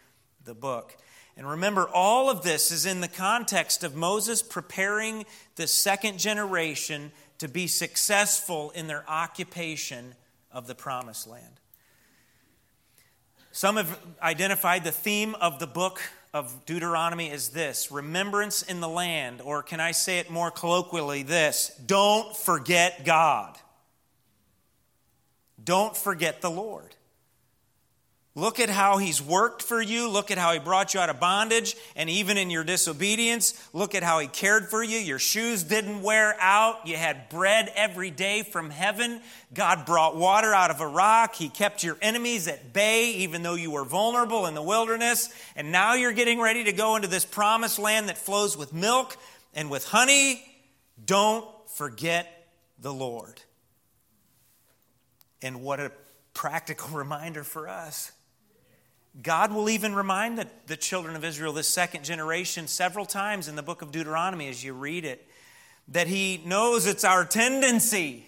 the 0.44 0.54
book. 0.54 0.96
And 1.36 1.50
remember, 1.50 1.88
all 1.88 2.30
of 2.30 2.42
this 2.42 2.70
is 2.70 2.86
in 2.86 3.00
the 3.00 3.08
context 3.08 3.82
of 3.82 3.96
Moses 3.96 4.42
preparing 4.42 5.26
the 5.56 5.66
second 5.66 6.18
generation 6.18 7.10
to 7.38 7.48
be 7.48 7.66
successful 7.66 8.70
in 8.70 8.86
their 8.86 9.04
occupation 9.10 10.14
of 10.52 10.68
the 10.68 10.76
promised 10.76 11.26
land. 11.26 11.60
Some 13.56 13.78
have 13.78 13.98
identified 14.20 14.84
the 14.84 14.92
theme 14.92 15.34
of 15.36 15.58
the 15.58 15.66
book 15.66 16.02
of 16.34 16.66
Deuteronomy 16.66 17.30
as 17.30 17.48
this 17.48 17.90
remembrance 17.90 18.60
in 18.60 18.82
the 18.82 18.88
land, 18.88 19.40
or 19.40 19.62
can 19.62 19.80
I 19.80 19.92
say 19.92 20.18
it 20.18 20.28
more 20.28 20.50
colloquially, 20.50 21.22
this 21.22 21.70
don't 21.86 22.36
forget 22.36 23.06
God. 23.06 23.56
Don't 25.64 25.96
forget 25.96 26.42
the 26.42 26.50
Lord. 26.50 26.94
Look 28.36 28.60
at 28.60 28.68
how 28.68 28.98
he's 28.98 29.22
worked 29.22 29.62
for 29.62 29.80
you. 29.80 30.10
Look 30.10 30.30
at 30.30 30.36
how 30.36 30.52
he 30.52 30.58
brought 30.58 30.92
you 30.92 31.00
out 31.00 31.08
of 31.08 31.18
bondage. 31.18 31.74
And 31.96 32.10
even 32.10 32.36
in 32.36 32.50
your 32.50 32.64
disobedience, 32.64 33.68
look 33.72 33.94
at 33.94 34.02
how 34.02 34.18
he 34.18 34.26
cared 34.26 34.68
for 34.68 34.84
you. 34.84 34.98
Your 34.98 35.18
shoes 35.18 35.62
didn't 35.62 36.02
wear 36.02 36.36
out. 36.38 36.86
You 36.86 36.98
had 36.98 37.30
bread 37.30 37.72
every 37.74 38.10
day 38.10 38.42
from 38.42 38.68
heaven. 38.68 39.22
God 39.54 39.86
brought 39.86 40.16
water 40.16 40.52
out 40.52 40.70
of 40.70 40.82
a 40.82 40.86
rock. 40.86 41.34
He 41.34 41.48
kept 41.48 41.82
your 41.82 41.96
enemies 42.02 42.46
at 42.46 42.74
bay, 42.74 43.12
even 43.12 43.42
though 43.42 43.54
you 43.54 43.70
were 43.70 43.84
vulnerable 43.84 44.44
in 44.44 44.52
the 44.52 44.62
wilderness. 44.62 45.30
And 45.56 45.72
now 45.72 45.94
you're 45.94 46.12
getting 46.12 46.38
ready 46.38 46.64
to 46.64 46.72
go 46.72 46.96
into 46.96 47.08
this 47.08 47.24
promised 47.24 47.78
land 47.78 48.10
that 48.10 48.18
flows 48.18 48.54
with 48.54 48.74
milk 48.74 49.16
and 49.54 49.70
with 49.70 49.86
honey. 49.86 50.44
Don't 51.02 51.46
forget 51.70 52.50
the 52.78 52.92
Lord. 52.92 53.40
And 55.40 55.62
what 55.62 55.80
a 55.80 55.90
practical 56.34 56.90
reminder 56.98 57.42
for 57.42 57.66
us. 57.66 58.12
God 59.22 59.52
will 59.52 59.70
even 59.70 59.94
remind 59.94 60.38
the, 60.38 60.46
the 60.66 60.76
children 60.76 61.16
of 61.16 61.24
Israel, 61.24 61.52
this 61.52 61.68
second 61.68 62.04
generation, 62.04 62.66
several 62.66 63.06
times 63.06 63.48
in 63.48 63.56
the 63.56 63.62
book 63.62 63.82
of 63.82 63.90
Deuteronomy 63.90 64.48
as 64.48 64.62
you 64.62 64.74
read 64.74 65.04
it, 65.04 65.26
that 65.88 66.06
He 66.06 66.42
knows 66.44 66.86
it's 66.86 67.04
our 67.04 67.24
tendency 67.24 68.26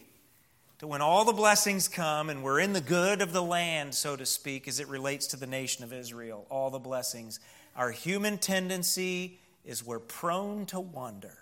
to 0.79 0.87
when 0.87 1.03
all 1.03 1.25
the 1.25 1.33
blessings 1.33 1.89
come 1.89 2.31
and 2.31 2.43
we're 2.43 2.61
in 2.61 2.73
the 2.73 2.81
good 2.81 3.21
of 3.21 3.33
the 3.33 3.43
land, 3.43 3.95
so 3.95 4.17
to 4.17 4.25
speak, 4.25 4.69
as 4.69 4.81
it 4.81 4.89
relates 4.89 5.27
to 5.29 5.37
the 5.37 5.47
nation 5.47 5.85
of 5.85 5.93
Israel, 5.93 6.47
all 6.51 6.71
the 6.71 6.79
blessings, 6.79 7.41
our 7.77 7.91
human 7.91 8.39
tendency 8.39 9.41
is 9.65 9.85
we're 9.85 9.99
prone 9.99 10.67
to 10.67 10.81
wonder. 10.81 11.37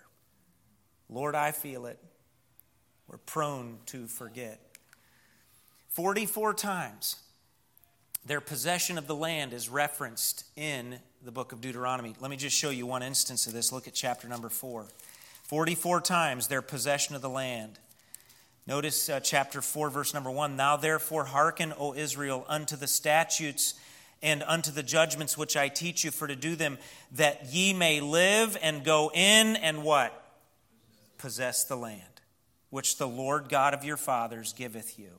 Lord, 1.07 1.35
I 1.35 1.51
feel 1.51 1.85
it. 1.85 1.99
We're 3.07 3.19
prone 3.19 3.77
to 3.87 4.07
forget. 4.07 4.59
44 5.89 6.53
times 6.53 7.15
their 8.27 8.41
possession 8.41 8.97
of 8.97 9.07
the 9.07 9.15
land 9.15 9.53
is 9.53 9.69
referenced 9.69 10.43
in 10.57 10.99
the 11.23 11.31
book 11.31 11.53
of 11.53 11.61
Deuteronomy. 11.61 12.13
Let 12.19 12.29
me 12.29 12.35
just 12.35 12.55
show 12.55 12.69
you 12.69 12.85
one 12.85 13.01
instance 13.01 13.47
of 13.47 13.53
this. 13.53 13.71
Look 13.71 13.87
at 13.87 13.93
chapter 13.93 14.27
number 14.27 14.49
4. 14.49 14.85
44 15.43 16.01
times 16.01 16.47
their 16.47 16.61
possession 16.61 17.15
of 17.15 17.21
the 17.21 17.29
land. 17.29 17.79
Notice 18.67 19.07
uh, 19.07 19.21
chapter 19.21 19.61
4, 19.61 19.89
verse 19.89 20.13
number 20.13 20.29
1. 20.29 20.57
Now 20.57 20.75
therefore 20.75 21.23
hearken, 21.23 21.73
O 21.79 21.93
Israel, 21.93 22.45
unto 22.49 22.75
the 22.75 22.87
statutes 22.87 23.75
and 24.21 24.43
unto 24.43 24.71
the 24.71 24.83
judgments 24.83 25.37
which 25.37 25.55
I 25.55 25.69
teach 25.69 26.03
you 26.03 26.11
for 26.11 26.27
to 26.27 26.35
do 26.35 26.57
them, 26.57 26.77
that 27.13 27.53
ye 27.53 27.71
may 27.71 28.01
live 28.01 28.57
and 28.61 28.83
go 28.83 29.09
in 29.13 29.55
and 29.55 29.83
what? 29.83 30.21
Possess 31.17 31.63
the 31.63 31.77
land, 31.77 32.21
which 32.71 32.97
the 32.97 33.07
Lord 33.07 33.47
God 33.47 33.73
of 33.73 33.85
your 33.85 33.97
fathers 33.97 34.51
giveth 34.51 34.99
you. 34.99 35.11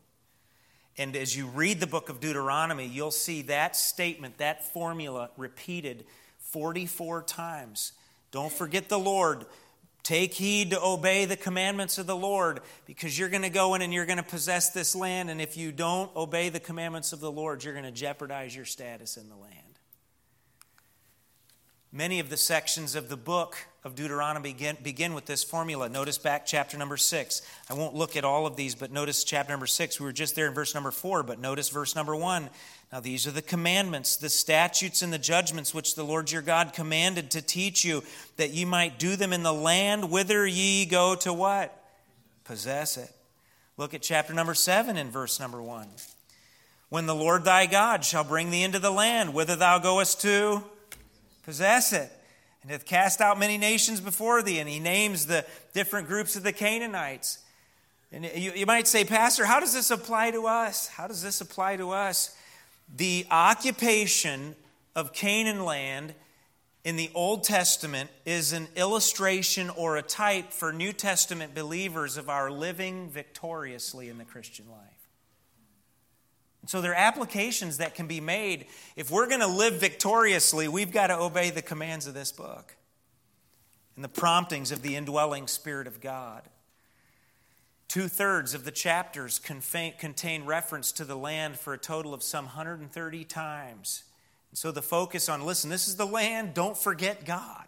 And 0.99 1.15
as 1.15 1.37
you 1.37 1.47
read 1.47 1.79
the 1.79 1.87
book 1.87 2.09
of 2.09 2.19
Deuteronomy, 2.21 2.87
you'll 2.87 3.13
see 3.13 3.43
that 3.43 3.77
statement, 3.77 4.39
that 4.39 4.73
formula 4.73 5.31
repeated 5.37 6.05
44 6.39 7.23
times. 7.23 7.93
Don't 8.33 8.53
forget 8.53 8.89
the 8.89 8.99
Lord. 8.99 9.47
Take 10.03 10.35
heed 10.35 10.71
to 10.71 10.83
obey 10.83 11.25
the 11.25 11.37
commandments 11.37 11.99
of 11.99 12.07
the 12.07 12.17
Lord 12.17 12.61
because 12.85 13.17
you're 13.19 13.29
going 13.29 13.43
to 13.43 13.51
go 13.51 13.75
in 13.75 13.83
and 13.83 13.93
you're 13.93 14.07
going 14.07 14.19
to 14.19 14.23
possess 14.25 14.71
this 14.71 14.97
land. 14.97 15.31
And 15.31 15.41
if 15.41 15.57
you 15.57 15.71
don't 15.71 16.15
obey 16.17 16.49
the 16.49 16.61
commandments 16.61 17.13
of 17.13 17.21
the 17.21 17.31
Lord, 17.31 17.63
you're 17.63 17.75
going 17.75 17.85
to 17.85 17.93
jeopardize 17.93 18.57
your 18.57 18.65
status 18.65 19.17
in 19.17 19.29
the 19.29 19.37
land. 19.37 19.68
Many 21.93 22.21
of 22.21 22.29
the 22.29 22.37
sections 22.37 22.95
of 22.95 23.09
the 23.09 23.17
book 23.17 23.57
of 23.83 23.95
Deuteronomy 23.95 24.53
begin, 24.53 24.77
begin 24.83 25.15
with 25.15 25.25
this 25.25 25.43
formula. 25.43 25.89
Notice 25.89 26.19
back 26.19 26.45
chapter 26.45 26.77
number 26.77 26.99
six. 26.99 27.41
I 27.71 27.75
won't 27.75 27.95
look 27.95 28.15
at 28.15 28.27
all 28.27 28.47
of 28.47 28.57
these, 28.57 28.75
but 28.75 28.93
notice 28.93 29.25
chapter 29.25 29.55
number 29.55 29.67
six. 29.67 29.99
We 29.99 30.05
were 30.05 30.13
just 30.13 30.37
there 30.37 30.47
in 30.47 30.53
verse 30.53 30.75
number 30.75 30.91
four, 30.91 31.23
but 31.23 31.39
notice 31.39 31.71
verse 31.71 31.97
number 31.97 32.15
one. 32.15 32.51
Now, 32.93 33.01
these 33.01 33.27
are 33.27 33.31
the 33.31 33.41
commandments, 33.41 34.17
the 34.17 34.29
statutes, 34.29 35.01
and 35.01 35.11
the 35.11 35.19
judgments 35.19 35.73
which 35.73 35.95
the 35.95 36.05
Lord 36.05 36.31
your 36.31 36.43
God 36.43 36.75
commanded 36.75 37.31
to 37.31 37.41
teach 37.41 37.87
you, 37.87 38.05
that 38.37 38.51
ye 38.51 38.67
might 38.67 38.99
do 38.99 39.17
them 39.17 39.33
in 39.33 39.43
the 39.43 39.53
land 39.55 40.11
whither 40.11 40.47
ye 40.47 40.85
go 40.85 41.15
to 41.17 41.33
what? 41.33 41.75
Possess 42.45 42.99
it. 42.99 43.11
Look 43.79 43.95
at 43.95 44.03
chapter 44.03 44.35
number 44.35 44.55
seven 44.55 44.99
in 44.99 45.11
verse 45.11 45.41
number 45.41 45.63
one. 45.63 45.89
When 46.91 47.07
the 47.07 47.15
Lord 47.15 47.45
thy 47.45 47.65
God 47.65 48.05
shall 48.05 48.25
bring 48.25 48.51
thee 48.51 48.63
into 48.63 48.79
the 48.79 48.91
land 48.91 49.33
whither 49.33 49.57
thou 49.57 49.79
goest 49.79 50.21
to 50.21 50.65
possess 51.49 51.95
it, 51.95 52.13
and 52.61 52.71
hath 52.71 52.85
cast 52.85 53.23
out 53.23 53.39
many 53.39 53.57
nations 53.57 54.03
before 54.03 54.43
thee. 54.43 54.59
And 54.59 54.69
he 54.69 54.81
names 54.81 55.25
the 55.25 55.47
different 55.73 56.07
groups 56.07 56.37
of 56.37 56.43
the 56.43 56.53
Canaanites. 56.53 57.39
And 58.13 58.27
you, 58.27 58.53
you 58.55 58.67
might 58.67 58.87
say, 58.87 59.03
Pastor, 59.03 59.47
how 59.47 59.59
does 59.59 59.73
this 59.73 59.91
apply 59.91 60.33
to 60.33 60.47
us? 60.47 60.89
How 60.89 61.07
does 61.07 61.23
this 61.23 61.41
apply 61.41 61.79
to 61.79 61.93
us? 61.93 62.37
The 62.95 63.25
occupation 63.31 64.57
of 64.95 65.15
Canaan 65.15 65.65
land 65.65 66.13
in 66.85 66.97
the 66.97 67.11
Old 67.15 67.45
Testament 67.45 68.11
is 68.27 68.53
an 68.53 68.69
illustration 68.77 69.71
or 69.71 69.97
a 69.97 70.03
type 70.03 70.53
for 70.53 70.71
New 70.71 70.93
Testament 70.93 71.55
believers 71.55 72.19
of 72.19 72.29
our 72.29 72.51
living 72.51 73.09
victoriously 73.09 74.11
in 74.11 74.19
the 74.19 74.25
Christian 74.25 74.67
life. 74.71 74.98
So 76.67 76.81
there 76.81 76.93
are 76.93 76.97
applications 76.97 77.79
that 77.79 77.95
can 77.95 78.07
be 78.07 78.21
made. 78.21 78.67
If 78.95 79.11
we're 79.11 79.29
going 79.29 79.41
to 79.41 79.47
live 79.47 79.81
victoriously, 79.81 80.69
we've 80.69 80.93
got 80.93 81.07
to 81.07 81.19
obey 81.19 81.51
the 81.51 81.63
commands 81.63 82.07
of 82.07 82.15
this 82.15 82.31
book 82.31 82.77
and 83.97 84.05
the 84.05 84.09
promptings 84.09 84.71
of 84.71 84.83
the 84.83 84.95
indwelling 84.95 85.47
Spirit 85.47 85.87
of 85.87 86.01
God. 86.01 86.43
Two 87.89 88.07
thirds 88.07 88.53
of 88.53 88.65
the 88.65 88.71
chapters 88.71 89.39
contain 89.39 90.45
reference 90.45 90.93
to 90.93 91.05
the 91.05 91.17
land 91.17 91.59
for 91.59 91.73
a 91.73 91.79
total 91.79 92.13
of 92.13 92.23
some 92.23 92.45
130 92.45 93.25
times. 93.25 94.05
So 94.53 94.71
the 94.71 94.83
focus 94.83 95.29
on 95.29 95.47
listen, 95.47 95.71
this 95.71 95.89
is 95.89 95.97
the 95.97 96.07
land, 96.07 96.53
don't 96.53 96.77
forget 96.77 97.25
God. 97.25 97.65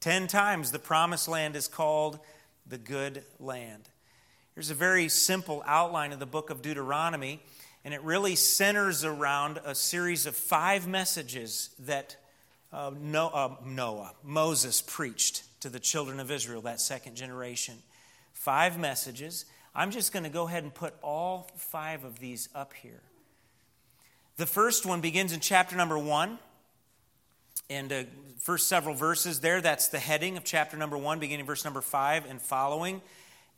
Ten 0.00 0.26
times 0.26 0.70
the 0.70 0.78
promised 0.78 1.28
land 1.28 1.54
is 1.54 1.68
called 1.68 2.18
the 2.66 2.78
good 2.78 3.24
land. 3.38 3.90
Here's 4.54 4.70
a 4.70 4.74
very 4.74 5.08
simple 5.08 5.62
outline 5.66 6.12
of 6.12 6.18
the 6.18 6.26
book 6.26 6.48
of 6.48 6.62
Deuteronomy. 6.62 7.42
And 7.84 7.92
it 7.92 8.02
really 8.02 8.34
centers 8.34 9.04
around 9.04 9.60
a 9.64 9.74
series 9.74 10.26
of 10.26 10.34
five 10.34 10.88
messages 10.88 11.70
that 11.80 12.16
uh, 12.72 12.88
uh, 12.88 13.50
Noah, 13.64 14.12
Moses, 14.22 14.82
preached 14.82 15.44
to 15.60 15.68
the 15.68 15.78
children 15.78 16.18
of 16.18 16.30
Israel, 16.30 16.62
that 16.62 16.80
second 16.80 17.14
generation. 17.14 17.74
Five 18.32 18.78
messages. 18.78 19.44
I'm 19.74 19.90
just 19.90 20.12
going 20.12 20.24
to 20.24 20.30
go 20.30 20.48
ahead 20.48 20.62
and 20.62 20.74
put 20.74 20.94
all 21.02 21.50
five 21.56 22.04
of 22.04 22.18
these 22.18 22.48
up 22.54 22.72
here. 22.72 23.02
The 24.36 24.46
first 24.46 24.84
one 24.86 25.00
begins 25.00 25.32
in 25.32 25.40
chapter 25.40 25.76
number 25.76 25.98
one. 25.98 26.38
And 27.70 27.92
uh, 27.92 28.02
first 28.38 28.66
several 28.66 28.94
verses 28.94 29.40
there, 29.40 29.60
that's 29.60 29.88
the 29.88 29.98
heading 29.98 30.36
of 30.36 30.44
chapter 30.44 30.76
number 30.76 30.98
one, 30.98 31.18
beginning 31.18 31.46
verse 31.46 31.64
number 31.64 31.80
five 31.80 32.28
and 32.28 32.40
following 32.40 33.00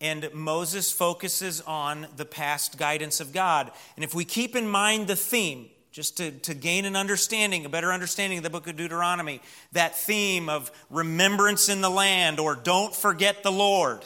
and 0.01 0.29
Moses 0.35 0.93
focuses 0.93 1.61
on 1.63 2.07
the 2.17 2.25
past 2.25 2.79
guidance 2.79 3.21
of 3.21 3.33
God. 3.33 3.71
And 3.97 4.05
if 4.05 4.15
we 4.15 4.25
keep 4.25 4.55
in 4.55 4.69
mind 4.69 5.07
the 5.07 5.17
theme, 5.17 5.71
just 5.91 6.19
to, 6.19 6.31
to 6.31 6.53
gain 6.53 6.85
an 6.85 6.95
understanding, 6.95 7.65
a 7.65 7.71
better 7.71 7.91
understanding 7.91 8.39
of 8.39 8.45
the 8.45 8.51
book 8.51 8.67
of 8.67 8.77
Deuteronomy, 8.77 9.41
that 9.73 9.97
theme 9.97 10.51
of 10.51 10.71
remembrance 10.91 11.71
in 11.71 11.81
the 11.81 11.89
land 11.89 12.39
or 12.39 12.55
don't 12.55 12.95
forget 12.95 13.43
the 13.43 13.51
Lord, 13.51 14.05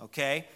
okay? 0.00 0.46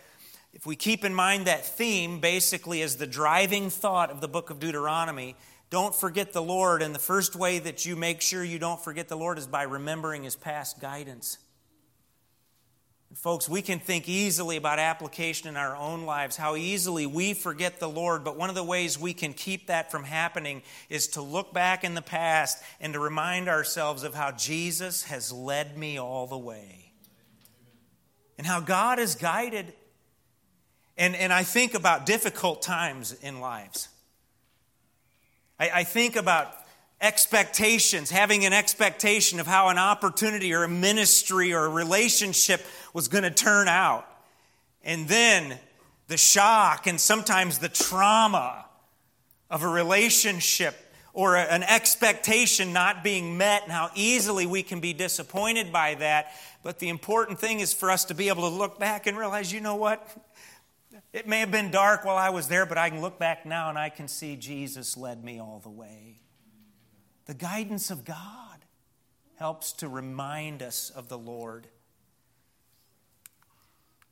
If 0.54 0.64
we 0.64 0.74
keep 0.76 1.04
in 1.04 1.14
mind 1.14 1.46
that 1.46 1.66
theme 1.66 2.20
basically 2.20 2.80
as 2.80 2.96
the 2.96 3.06
driving 3.06 3.68
thought 3.68 4.10
of 4.10 4.22
the 4.22 4.28
book 4.28 4.48
of 4.48 4.58
Deuteronomy, 4.58 5.36
don't 5.68 5.94
forget 5.94 6.32
the 6.32 6.40
Lord. 6.40 6.80
And 6.80 6.94
the 6.94 7.00
first 7.00 7.36
way 7.36 7.58
that 7.58 7.84
you 7.84 7.96
make 7.96 8.22
sure 8.22 8.42
you 8.42 8.58
don't 8.58 8.82
forget 8.82 9.08
the 9.08 9.16
Lord 9.16 9.36
is 9.36 9.46
by 9.46 9.64
remembering 9.64 10.22
his 10.22 10.36
past 10.36 10.80
guidance. 10.80 11.36
Folks, 13.16 13.48
we 13.48 13.62
can 13.62 13.78
think 13.78 14.08
easily 14.08 14.56
about 14.56 14.80
application 14.80 15.48
in 15.48 15.56
our 15.56 15.76
own 15.76 16.04
lives, 16.04 16.36
how 16.36 16.56
easily 16.56 17.06
we 17.06 17.32
forget 17.32 17.78
the 17.78 17.88
Lord, 17.88 18.24
but 18.24 18.36
one 18.36 18.48
of 18.48 18.56
the 18.56 18.64
ways 18.64 18.98
we 18.98 19.14
can 19.14 19.32
keep 19.32 19.68
that 19.68 19.90
from 19.92 20.02
happening 20.02 20.62
is 20.88 21.06
to 21.08 21.22
look 21.22 21.52
back 21.52 21.84
in 21.84 21.94
the 21.94 22.02
past 22.02 22.62
and 22.80 22.92
to 22.92 22.98
remind 22.98 23.48
ourselves 23.48 24.02
of 24.02 24.14
how 24.14 24.32
Jesus 24.32 25.04
has 25.04 25.32
led 25.32 25.78
me 25.78 25.96
all 25.96 26.26
the 26.26 26.38
way 26.38 26.92
and 28.36 28.46
how 28.46 28.58
God 28.58 28.98
has 28.98 29.14
guided. 29.14 29.72
And, 30.98 31.14
and 31.14 31.32
I 31.32 31.44
think 31.44 31.74
about 31.74 32.06
difficult 32.06 32.62
times 32.62 33.12
in 33.22 33.38
lives. 33.38 33.88
I, 35.60 35.70
I 35.72 35.84
think 35.84 36.16
about 36.16 36.52
expectations, 37.04 38.10
having 38.10 38.46
an 38.46 38.54
expectation 38.54 39.38
of 39.38 39.46
how 39.46 39.68
an 39.68 39.76
opportunity 39.76 40.54
or 40.54 40.64
a 40.64 40.68
ministry 40.68 41.52
or 41.52 41.66
a 41.66 41.68
relationship 41.68 42.64
was 42.94 43.08
going 43.08 43.24
to 43.24 43.30
turn 43.30 43.68
out. 43.68 44.08
And 44.82 45.06
then 45.06 45.58
the 46.08 46.16
shock 46.16 46.86
and 46.86 46.98
sometimes 46.98 47.58
the 47.58 47.68
trauma 47.68 48.64
of 49.50 49.62
a 49.62 49.68
relationship 49.68 50.74
or 51.12 51.36
an 51.36 51.62
expectation 51.62 52.72
not 52.72 53.04
being 53.04 53.36
met 53.36 53.64
and 53.64 53.72
how 53.72 53.90
easily 53.94 54.46
we 54.46 54.62
can 54.62 54.80
be 54.80 54.94
disappointed 54.94 55.72
by 55.72 55.94
that. 55.96 56.32
But 56.62 56.78
the 56.78 56.88
important 56.88 57.38
thing 57.38 57.60
is 57.60 57.74
for 57.74 57.90
us 57.90 58.06
to 58.06 58.14
be 58.14 58.28
able 58.28 58.48
to 58.48 58.56
look 58.56 58.80
back 58.80 59.06
and 59.06 59.16
realize, 59.16 59.52
you 59.52 59.60
know 59.60 59.76
what? 59.76 60.08
It 61.12 61.28
may 61.28 61.40
have 61.40 61.50
been 61.50 61.70
dark 61.70 62.04
while 62.04 62.16
I 62.16 62.30
was 62.30 62.48
there, 62.48 62.66
but 62.66 62.78
I 62.78 62.88
can 62.88 63.00
look 63.00 63.18
back 63.18 63.44
now 63.44 63.68
and 63.68 63.78
I 63.78 63.90
can 63.90 64.08
see 64.08 64.36
Jesus 64.36 64.96
led 64.96 65.22
me 65.22 65.38
all 65.38 65.60
the 65.62 65.68
way. 65.68 66.23
The 67.26 67.34
guidance 67.34 67.90
of 67.90 68.04
God 68.04 68.64
helps 69.36 69.72
to 69.74 69.88
remind 69.88 70.62
us 70.62 70.90
of 70.90 71.08
the 71.08 71.18
Lord. 71.18 71.66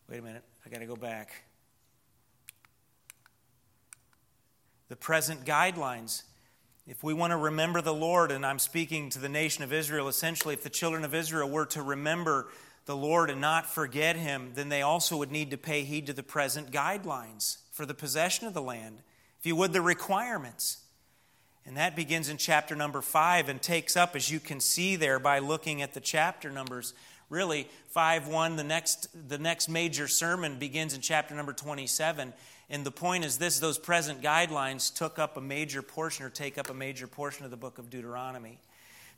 Wait 0.09 0.19
a 0.19 0.23
minute, 0.23 0.45
I 0.67 0.71
got 0.71 0.81
to 0.81 0.87
go 0.87 0.97
back. 0.97 1.45
The 4.89 4.97
present 4.97 5.45
guidelines. 5.45 6.23
If 6.87 7.05
we 7.05 7.15
want 7.15 7.31
to 7.31 7.37
remember 7.37 7.81
the 7.81 7.95
Lord, 7.95 8.33
and 8.33 8.45
I'm 8.45 8.59
speaking 8.59 9.09
to 9.11 9.21
the 9.21 9.29
nation 9.29 9.63
of 9.63 9.73
Israel, 9.73 10.09
essentially, 10.09 10.55
if 10.55 10.65
the 10.65 10.71
children 10.71 11.05
of 11.05 11.15
Israel 11.15 11.49
were 11.49 11.67
to 11.67 11.81
remember 11.81 12.49
the 12.87 12.97
Lord 12.97 13.31
and 13.31 13.41
not 13.41 13.67
forget 13.67 14.17
Him, 14.17 14.53
then 14.55 14.69
they 14.69 14.83
also 14.83 15.17
would 15.17 15.31
need 15.31 15.53
to 15.53 15.57
pay 15.57 15.85
heed 15.85 16.07
to 16.07 16.13
the 16.13 16.25
present 16.25 16.73
guidelines 16.73 17.59
for 17.71 17.87
the 17.87 17.95
possession 17.95 18.49
of 18.49 18.55
the 18.55 18.63
land. 18.63 18.99
If 19.39 19.47
you 19.47 19.55
would, 19.57 19.73
the 19.73 19.81
requirements. 19.81 20.82
And 21.67 21.77
that 21.77 21.95
begins 21.95 22.29
in 22.29 22.39
chapter 22.39 22.75
number 22.75 23.01
five 23.01 23.49
and 23.49 23.63
takes 23.63 23.97
up, 23.97 24.17
as 24.17 24.31
you 24.31 24.41
can 24.41 24.61
see 24.61 24.97
there 24.97 25.19
by 25.19 25.39
looking 25.39 25.81
at 25.81 25.95
the 25.95 26.01
chapter 26.01 26.51
numbers. 26.51 26.93
Really, 27.29 27.69
5 27.89 28.29
1, 28.29 28.57
the 28.57 28.65
next, 28.65 29.09
the 29.29 29.39
next 29.39 29.69
major 29.69 30.09
sermon 30.09 30.59
begins 30.59 30.93
in 30.93 31.01
chapter 31.01 31.35
number 31.35 31.53
27. 31.53 32.33
And 32.69 32.85
the 32.85 32.91
point 32.91 33.25
is 33.25 33.39
this 33.39 33.59
those 33.59 33.79
present 33.79 34.23
guidelines 34.23 34.95
took 34.95 35.19
up 35.19 35.37
a 35.37 35.41
major 35.41 35.83
portion 35.83 36.27
or 36.27 36.31
take 36.31 36.59
up 36.59 36.69
a 36.69 36.75
major 36.75 37.07
portion 37.07 37.45
of 37.45 37.51
the 37.51 37.57
book 37.57 37.79
of 37.79 37.91
Deuteronomy. 37.91 38.59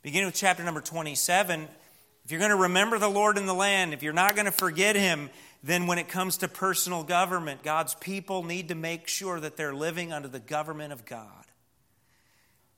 Beginning 0.03 0.27
with 0.27 0.35
chapter 0.35 0.63
number 0.63 0.81
27, 0.81 1.67
if 2.25 2.31
you're 2.31 2.41
going 2.41 2.51
to 2.51 2.57
remember 2.57 2.99
the 2.99 3.09
Lord 3.09 3.39
in 3.39 3.47
the 3.47 3.55
land, 3.55 3.95
if 3.95 4.03
you're 4.03 4.13
not 4.13 4.35
going 4.35 4.47
to 4.47 4.53
forget 4.53 4.97
him, 4.97 5.31
then 5.63 5.87
when 5.87 5.99
it 5.99 6.09
comes 6.09 6.39
to 6.39 6.49
personal 6.49 7.03
government, 7.03 7.63
God's 7.63 7.95
people 7.95 8.43
need 8.43 8.69
to 8.69 8.75
make 8.75 9.09
sure 9.09 9.41
that 9.41 9.57
they're 9.57 9.75
living 9.75 10.13
under 10.13 10.29
the 10.29 10.41
government 10.41 10.93
of 10.93 11.05
God. 11.05 11.45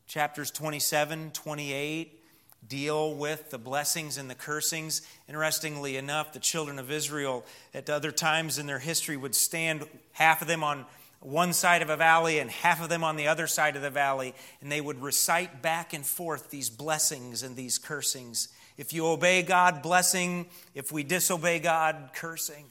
Chapters 0.06 0.50
27, 0.52 1.32
28 1.32 2.22
deal 2.68 3.14
with 3.14 3.50
the 3.50 3.58
blessings 3.58 4.18
and 4.18 4.30
the 4.30 4.34
cursings. 4.34 5.02
Interestingly 5.28 5.96
enough, 5.96 6.32
the 6.32 6.38
children 6.38 6.78
of 6.78 6.90
Israel 6.90 7.44
at 7.74 7.90
other 7.90 8.12
times 8.12 8.58
in 8.58 8.66
their 8.66 8.78
history 8.78 9.16
would 9.16 9.34
stand, 9.34 9.84
half 10.12 10.42
of 10.42 10.48
them 10.48 10.64
on 10.64 10.84
one 11.20 11.52
side 11.52 11.82
of 11.82 11.90
a 11.90 11.96
valley 11.96 12.38
and 12.38 12.50
half 12.50 12.80
of 12.82 12.88
them 12.88 13.02
on 13.02 13.16
the 13.16 13.26
other 13.26 13.46
side 13.46 13.74
of 13.76 13.82
the 13.82 13.90
valley, 13.90 14.34
and 14.60 14.70
they 14.70 14.80
would 14.80 15.02
recite 15.02 15.62
back 15.62 15.92
and 15.92 16.06
forth 16.06 16.50
these 16.50 16.70
blessings 16.70 17.42
and 17.42 17.56
these 17.56 17.78
cursings. 17.78 18.48
If 18.76 18.92
you 18.92 19.06
obey 19.06 19.42
God, 19.42 19.82
blessing. 19.82 20.46
If 20.74 20.92
we 20.92 21.02
disobey 21.02 21.60
God, 21.60 22.10
cursing. 22.14 22.66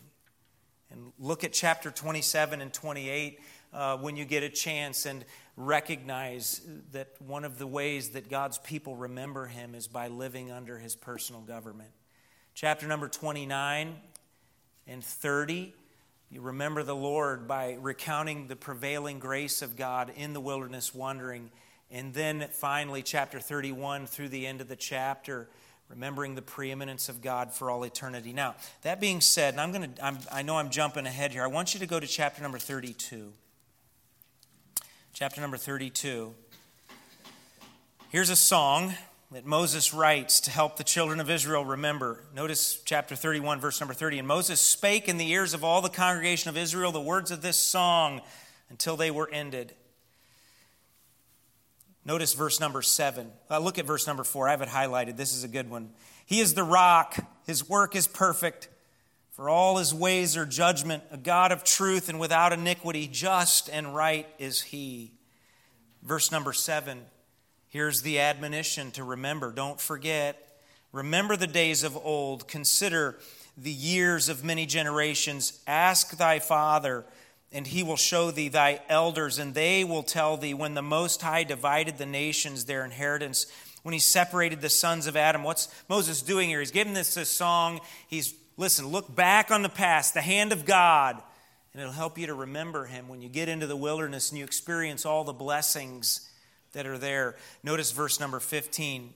And 0.92 1.12
look 1.20 1.44
at 1.44 1.52
chapter 1.52 1.92
27 1.92 2.62
and 2.62 2.72
28 2.72 3.40
uh, 3.74 3.98
when 3.98 4.16
you 4.16 4.24
get 4.24 4.44
a 4.44 4.50
chance. 4.50 5.06
And 5.06 5.26
recognize 5.58 6.62
that 6.92 7.10
one 7.20 7.46
of 7.46 7.58
the 7.58 7.68
ways 7.68 8.10
that 8.10 8.30
God's 8.30 8.58
people 8.58 8.96
remember 8.96 9.46
him 9.46 9.74
is 9.74 9.88
by 9.88 10.10
living 10.10 10.52
under 10.52 10.78
his 10.78 10.96
personal 10.96 11.42
government. 11.42 11.92
Chapter 12.54 12.88
number 12.88 13.08
29 13.08 13.96
and 14.88 15.04
30, 15.04 15.74
you 16.30 16.42
remember 16.42 16.84
the 16.84 16.96
Lord 16.96 17.48
by 17.48 17.78
recounting 17.80 18.48
the 18.48 18.56
prevailing 18.56 19.20
grace 19.20 19.62
of 19.62 19.76
God 19.78 20.12
in 20.16 20.34
the 20.34 20.42
wilderness 20.42 20.94
wandering 20.94 21.50
And 21.92 22.14
then 22.14 22.48
finally, 22.52 23.04
chapter 23.04 23.40
31 23.40 24.08
through 24.08 24.30
the 24.30 24.48
end 24.48 24.62
of 24.62 24.68
the 24.68 24.76
chapter, 24.76 25.48
remembering 25.88 26.36
the 26.36 26.42
preeminence 26.42 27.10
of 27.10 27.22
God 27.22 27.54
for 27.54 27.70
all 27.70 27.84
eternity. 27.84 28.34
Now, 28.34 28.56
that 28.82 29.00
being 29.00 29.22
said, 29.22 29.54
and 29.54 29.62
I'm 29.62 29.72
going 29.72 29.94
to, 29.94 30.18
I 30.32 30.42
know 30.42 30.58
I'm 30.58 30.72
jumping 30.72 31.06
ahead 31.06 31.32
here. 31.32 31.44
I 31.44 31.48
want 31.48 31.74
you 31.74 31.80
to 31.80 31.86
go 31.86 32.00
to 32.00 32.08
chapter 32.08 32.42
number 32.42 32.58
32. 32.58 33.32
Chapter 35.16 35.40
number 35.40 35.56
32. 35.56 36.36
Here's 38.10 38.30
a 38.30 38.36
song 38.36 38.96
that 39.32 39.46
Moses 39.46 39.94
writes 39.94 40.42
to 40.42 40.52
help 40.52 40.76
the 40.76 40.84
children 40.84 41.22
of 41.22 41.30
Israel 41.30 41.64
remember. 41.64 42.26
Notice 42.36 42.82
chapter 42.84 43.16
31, 43.16 43.62
verse 43.62 43.80
number 43.80 43.94
30. 43.94 44.20
And 44.20 44.28
Moses 44.28 44.60
spake 44.60 45.08
in 45.08 45.18
the 45.18 45.32
ears 45.32 45.54
of 45.54 45.64
all 45.64 45.82
the 45.82 45.88
congregation 45.88 46.50
of 46.50 46.58
Israel 46.58 46.92
the 46.92 47.00
words 47.00 47.32
of 47.32 47.42
this 47.42 47.56
song 47.56 48.20
until 48.70 48.98
they 48.98 49.10
were 49.10 49.30
ended. 49.32 49.74
Notice 52.04 52.34
verse 52.34 52.60
number 52.60 52.82
7. 52.82 53.32
Uh, 53.50 53.60
look 53.60 53.80
at 53.80 53.86
verse 53.86 54.08
number 54.08 54.26
4. 54.26 54.50
I 54.50 54.52
have 54.52 54.62
it 54.64 54.68
highlighted. 54.68 55.16
This 55.16 55.34
is 55.34 55.46
a 55.46 55.48
good 55.48 55.70
one. 55.70 55.92
He 56.26 56.42
is 56.42 56.56
the 56.56 56.64
rock, 56.64 57.16
his 57.46 57.70
work 57.70 57.96
is 57.96 58.06
perfect. 58.06 58.68
For 59.36 59.50
all 59.50 59.80
his 59.80 59.94
ways 59.94 60.38
are 60.38 60.46
judgment, 60.46 61.04
a 61.12 61.18
God 61.18 61.52
of 61.52 61.66
truth 61.66 62.08
and 62.08 62.22
without 62.22 62.54
iniquity, 62.54 63.06
just 63.06 63.70
and 63.70 63.94
right 63.94 64.26
is 64.40 64.62
he. 64.62 65.12
Verse 66.02 66.32
number 66.32 66.54
7. 66.54 67.02
Here's 67.68 68.02
the 68.02 68.22
admonition 68.22 68.92
to 68.92 69.04
remember. 69.04 69.52
Don't 69.52 69.82
forget. 69.82 70.62
Remember 70.94 71.36
the 71.36 71.48
days 71.48 71.84
of 71.84 71.98
old. 71.98 72.48
Consider 72.48 73.20
the 73.58 73.74
years 73.74 74.30
of 74.30 74.46
many 74.46 74.66
generations. 74.66 75.60
Ask 75.68 76.16
thy 76.16 76.40
father, 76.40 77.04
and 77.52 77.68
he 77.68 77.84
will 77.84 77.98
show 77.98 78.32
thee 78.32 78.48
thy 78.48 78.80
elders, 78.88 79.38
and 79.38 79.54
they 79.54 79.84
will 79.84 80.04
tell 80.04 80.38
thee 80.38 80.54
when 80.54 80.76
the 80.76 80.82
Most 80.82 81.22
High 81.22 81.44
divided 81.44 81.98
the 81.98 82.06
nations 82.06 82.64
their 82.64 82.86
inheritance, 82.86 83.48
when 83.84 83.92
he 83.92 84.00
separated 84.00 84.62
the 84.62 84.70
sons 84.70 85.08
of 85.08 85.18
Adam. 85.18 85.44
What's 85.44 85.68
Moses 85.90 86.22
doing 86.22 86.48
here? 86.48 86.62
He's 86.62 86.72
giving 86.72 86.94
this 86.94 87.18
a 87.18 87.26
song. 87.26 87.82
He's, 88.08 88.34
listen, 88.58 88.88
look 88.88 89.14
back 89.14 89.52
on 89.52 89.62
the 89.62 89.70
past, 89.70 90.14
the 90.14 90.22
hand 90.22 90.52
of 90.52 90.66
God, 90.66 91.22
and 91.74 91.82
it'll 91.82 91.94
help 91.94 92.18
you 92.18 92.28
to 92.28 92.34
remember 92.34 92.86
him 92.86 93.08
when 93.08 93.22
you 93.22 93.30
get 93.30 93.50
into 93.50 93.68
the 93.68 93.76
wilderness 93.76 94.30
and 94.30 94.40
you 94.40 94.46
experience 94.46 95.06
all 95.06 95.24
the 95.24 95.34
blessings 95.34 96.30
that 96.74 96.86
are 96.86 96.98
there. 96.98 97.36
Notice 97.64 97.92
verse 97.92 98.20
number 98.20 98.40
15. 98.40 99.14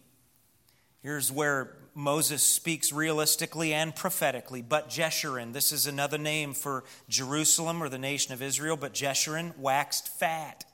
Here's 1.01 1.31
where 1.31 1.77
Moses 1.95 2.43
speaks 2.43 2.91
realistically 2.91 3.73
and 3.73 3.95
prophetically. 3.95 4.61
But 4.61 4.89
Jeshurun, 4.89 5.53
this 5.53 5.71
is 5.71 5.87
another 5.87 6.17
name 6.17 6.53
for 6.53 6.83
Jerusalem 7.07 7.81
or 7.81 7.89
the 7.89 7.97
nation 7.97 8.33
of 8.33 8.41
Israel, 8.41 8.75
but 8.75 8.93
Jeshurun 8.93 9.57
waxed 9.57 10.07
fat 10.07 10.65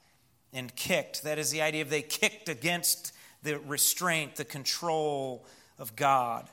and 0.54 0.76
kicked. 0.76 1.24
That 1.24 1.38
is 1.38 1.52
the 1.52 1.62
idea 1.62 1.82
of 1.84 1.90
they 1.90 2.02
kicked 2.02 2.50
against 2.50 3.12
the 3.44 3.60
restraint, 3.60 4.36
the 4.36 4.46
control 4.46 5.46
of 5.78 5.96
God. 5.96 6.50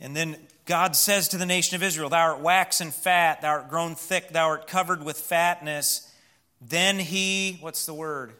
And 0.00 0.16
then 0.16 0.36
God 0.64 0.94
says 0.96 1.28
to 1.28 1.38
the 1.38 1.46
nation 1.46 1.76
of 1.76 1.82
Israel, 1.82 2.08
Thou 2.08 2.32
art 2.32 2.40
waxen 2.40 2.90
fat, 2.90 3.42
thou 3.42 3.50
art 3.50 3.70
grown 3.70 3.94
thick, 3.94 4.30
thou 4.30 4.48
art 4.48 4.66
covered 4.66 5.04
with 5.04 5.18
fatness. 5.18 6.12
Then 6.60 6.98
he, 6.98 7.58
what's 7.60 7.86
the 7.86 7.94
word? 7.94 8.34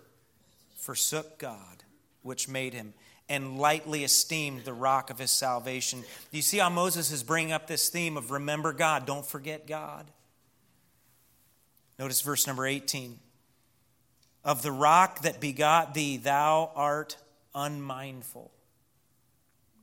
forsook 0.87 1.39
God, 1.39 1.83
which 2.23 2.49
made 2.49 2.73
him, 2.73 2.95
and 3.29 3.59
lightly 3.59 4.05
esteemed 4.05 4.65
the 4.65 4.73
rock 4.73 5.11
of 5.11 5.19
his 5.19 5.33
salvation. 5.33 6.03
Do 6.31 6.37
you 6.37 6.43
see 6.43 6.59
how 6.59 6.71
Moses 6.71 7.11
is 7.11 7.25
bringing 7.25 7.51
up 7.51 7.67
this 7.67 7.89
theme 7.89 8.17
of 8.17 8.31
remember 8.31 8.73
God, 8.73 9.05
don't 9.05 9.27
forget 9.27 9.67
God? 9.67 10.07
Notice 11.99 12.21
verse 12.21 12.47
number 12.47 12.65
18. 12.65 13.19
Of 14.45 14.63
the 14.63 14.71
rock 14.71 15.23
that 15.23 15.41
begot 15.41 15.93
thee, 15.93 16.19
thou 16.19 16.71
art 16.77 17.17
unmindful. 17.53 18.53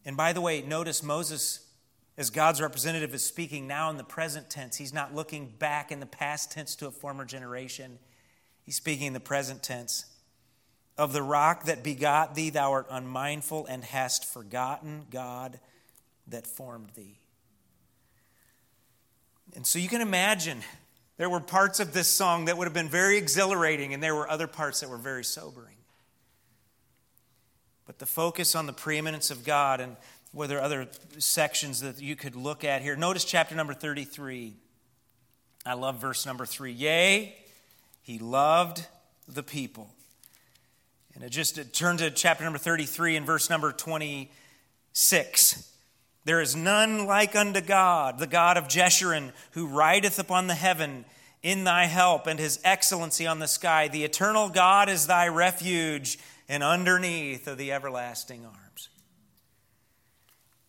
And 0.06 0.18
by 0.18 0.34
the 0.34 0.42
way, 0.42 0.62
notice 0.62 1.02
Moses, 1.02 1.66
as 2.18 2.30
God's 2.30 2.62
representative, 2.62 3.14
is 3.14 3.24
speaking 3.24 3.68
now 3.68 3.90
in 3.90 3.98
the 3.98 4.04
present 4.04 4.50
tense. 4.50 4.78
He's 4.78 4.94
not 4.94 5.16
looking 5.16 5.54
back 5.58 5.92
in 5.92 6.00
the 6.00 6.06
past 6.06 6.52
tense 6.52 6.76
to 6.78 6.88
a 6.88 6.92
former 6.92 7.26
generation, 7.26 8.00
he's 8.64 8.76
speaking 8.76 9.08
in 9.08 9.14
the 9.14 9.20
present 9.20 9.64
tense. 9.64 10.06
Of 10.96 11.12
the 11.12 11.24
rock 11.24 11.64
that 11.66 11.84
begot 11.84 12.36
thee, 12.36 12.52
thou 12.52 12.72
art 12.72 12.88
unmindful 12.92 13.66
and 13.66 13.84
hast 13.84 14.32
forgotten 14.32 15.08
God 15.10 15.60
that 16.28 16.46
formed 16.46 16.92
thee. 16.96 17.18
And 19.56 19.66
so 19.66 19.80
you 19.80 19.90
can 19.90 20.02
imagine 20.02 20.62
there 21.18 21.30
were 21.30 21.40
parts 21.40 21.80
of 21.80 21.94
this 21.94 22.08
song 22.08 22.46
that 22.46 22.58
would 22.58 22.66
have 22.66 22.74
been 22.74 22.90
very 22.90 23.18
exhilarating, 23.18 23.94
and 23.94 24.04
there 24.04 24.16
were 24.16 24.30
other 24.30 24.48
parts 24.48 24.82
that 24.82 24.90
were 24.90 24.98
very 24.98 25.24
sobering. 25.24 25.76
But 27.86 28.00
the 28.00 28.06
focus 28.06 28.56
on 28.56 28.66
the 28.66 28.74
preeminence 28.74 29.30
of 29.30 29.44
God, 29.44 29.80
and 29.80 29.98
were 30.34 30.48
there 30.48 30.62
other 30.62 30.88
sections 31.18 31.82
that 31.82 32.02
you 32.02 32.16
could 32.16 32.36
look 32.36 32.64
at 32.64 32.82
here? 32.82 32.96
Notice 32.96 33.26
chapter 33.26 33.56
number 33.56 33.74
33. 33.74 34.54
I 35.66 35.74
love 35.74 36.00
verse 36.00 36.26
number 36.26 36.46
3. 36.46 36.72
Yea, 36.72 37.36
he 38.02 38.20
loved 38.20 38.86
the 39.28 39.44
people 39.44 39.90
and 41.16 41.24
it 41.24 41.30
just 41.30 41.74
turn 41.74 41.98
to 41.98 42.10
chapter 42.10 42.44
number 42.44 42.60
33 42.60 43.18
and 43.18 43.26
verse 43.26 43.50
number 43.50 43.72
26. 43.72 45.70
There 46.26 46.42
is 46.42 46.56
none 46.56 47.06
like 47.06 47.36
unto 47.36 47.62
God, 47.62 48.18
the 48.18 48.28
God 48.28 48.58
of 48.58 48.68
Jeshurun, 48.68 49.32
who 49.52 49.68
rideth 49.68 50.18
upon 50.18 50.48
the 50.48 50.56
heaven 50.56 51.06
in 51.44 51.66
thy 51.66 51.86
help, 51.86 52.26
and 52.26 52.40
his 52.40 52.60
excellency 52.64 53.28
on 53.28 53.40
the 53.40 53.48
sky. 53.48 53.90
The 53.90 54.06
eternal 54.06 54.50
God 54.50 54.90
is 54.90 55.06
thy 55.06 55.28
refuge, 55.28 56.18
and 56.48 56.64
underneath 56.64 57.48
are 57.48 57.56
the 57.56 57.72
everlasting 57.72 58.46
arms. 58.46 58.90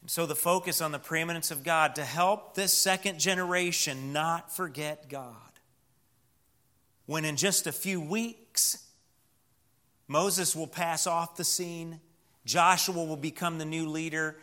And 0.01 0.11
so 0.11 0.27
the 0.27 0.35
focus 0.35 0.81
on 0.81 0.93
the 0.93 0.99
preeminence 0.99 1.51
of 1.51 1.65
God 1.65 1.95
to 1.95 2.05
help 2.05 2.55
this 2.55 2.73
second 2.73 3.19
generation 3.19 4.13
not 4.13 4.55
forget 4.55 5.09
God. 5.09 5.37
When 7.07 7.25
in 7.25 7.37
just 7.37 7.67
a 7.67 7.73
few 7.73 8.01
weeks, 8.01 8.87
Moses 10.07 10.55
will 10.55 10.67
pass 10.67 11.07
off 11.07 11.37
the 11.37 11.45
scene, 11.45 12.01
Joshua 12.45 13.03
will 13.03 13.17
become 13.17 13.57
the 13.57 13.65
new 13.65 13.89
leader, 13.89 14.37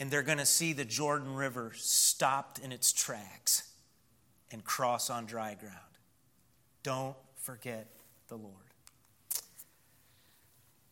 and 0.00 0.10
they're 0.10 0.22
going 0.22 0.38
to 0.38 0.46
see 0.46 0.72
the 0.72 0.84
Jordan 0.84 1.34
River 1.34 1.72
stopped 1.76 2.58
in 2.58 2.72
its 2.72 2.92
tracks 2.92 3.70
and 4.50 4.64
cross 4.64 5.10
on 5.10 5.26
dry 5.26 5.54
ground. 5.54 5.78
Don't 6.82 7.16
forget 7.36 7.86
the 8.28 8.36
Lord. 8.36 8.63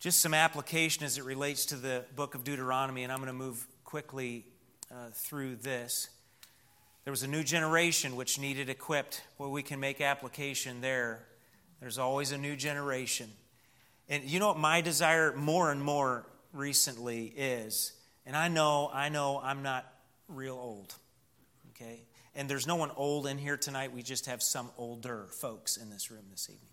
Just 0.02 0.20
some 0.20 0.34
application 0.34 1.04
as 1.04 1.16
it 1.16 1.22
relates 1.22 1.66
to 1.66 1.76
the 1.76 2.04
book 2.16 2.34
of 2.34 2.42
Deuteronomy, 2.42 3.04
and 3.04 3.12
I'm 3.12 3.18
going 3.18 3.28
to 3.28 3.32
move 3.32 3.64
quickly 3.84 4.44
uh, 4.90 5.10
through 5.12 5.54
this. 5.54 6.08
There 7.04 7.12
was 7.12 7.22
a 7.22 7.28
new 7.28 7.44
generation 7.44 8.16
which 8.16 8.36
needed 8.36 8.68
equipped. 8.68 9.22
Well, 9.38 9.52
we 9.52 9.62
can 9.62 9.78
make 9.78 10.00
application 10.00 10.80
there. 10.80 11.24
There's 11.80 11.98
always 11.98 12.32
a 12.32 12.36
new 12.36 12.56
generation. 12.56 13.30
And 14.08 14.24
you 14.24 14.40
know 14.40 14.48
what 14.48 14.58
my 14.58 14.80
desire 14.80 15.36
more 15.36 15.70
and 15.70 15.80
more 15.80 16.26
recently 16.52 17.26
is? 17.36 17.92
And 18.26 18.36
I 18.36 18.48
know, 18.48 18.90
I 18.92 19.08
know 19.08 19.40
I'm 19.40 19.62
not 19.62 19.86
real 20.26 20.56
old, 20.56 20.96
okay? 21.70 22.02
And 22.34 22.50
there's 22.50 22.66
no 22.66 22.74
one 22.74 22.90
old 22.96 23.28
in 23.28 23.38
here 23.38 23.56
tonight. 23.56 23.92
We 23.92 24.02
just 24.02 24.26
have 24.26 24.42
some 24.42 24.68
older 24.76 25.28
folks 25.30 25.76
in 25.76 25.90
this 25.90 26.10
room 26.10 26.24
this 26.28 26.50
evening? 26.50 26.71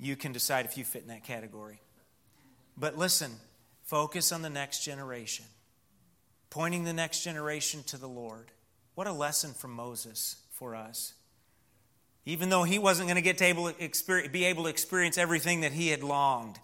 You 0.00 0.16
can 0.16 0.32
decide 0.32 0.64
if 0.64 0.78
you 0.78 0.84
fit 0.84 1.02
in 1.02 1.08
that 1.08 1.24
category. 1.24 1.80
But 2.76 2.96
listen, 2.96 3.32
focus 3.84 4.30
on 4.30 4.42
the 4.42 4.50
next 4.50 4.84
generation, 4.84 5.44
pointing 6.50 6.84
the 6.84 6.92
next 6.92 7.24
generation 7.24 7.82
to 7.84 7.96
the 7.96 8.08
Lord. 8.08 8.52
What 8.94 9.06
a 9.06 9.12
lesson 9.12 9.52
from 9.52 9.72
Moses 9.72 10.36
for 10.52 10.76
us. 10.76 11.14
Even 12.24 12.50
though 12.50 12.64
he 12.64 12.78
wasn't 12.78 13.08
going 13.08 13.16
to 13.16 13.22
get 13.22 13.38
to 13.38 13.44
able 13.44 13.72
to 13.72 14.28
be 14.28 14.44
able 14.44 14.64
to 14.64 14.68
experience 14.68 15.18
everything 15.18 15.62
that 15.62 15.72
he 15.72 15.88
had 15.88 16.02
longed, 16.02 16.58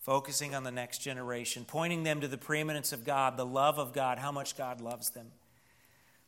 focusing 0.00 0.54
on 0.54 0.64
the 0.64 0.70
next 0.70 0.98
generation, 0.98 1.64
pointing 1.66 2.02
them 2.02 2.20
to 2.20 2.28
the 2.28 2.36
preeminence 2.36 2.92
of 2.92 3.04
God, 3.04 3.36
the 3.36 3.46
love 3.46 3.78
of 3.78 3.94
God, 3.94 4.18
how 4.18 4.32
much 4.32 4.56
God 4.56 4.80
loves 4.80 5.10
them. 5.10 5.28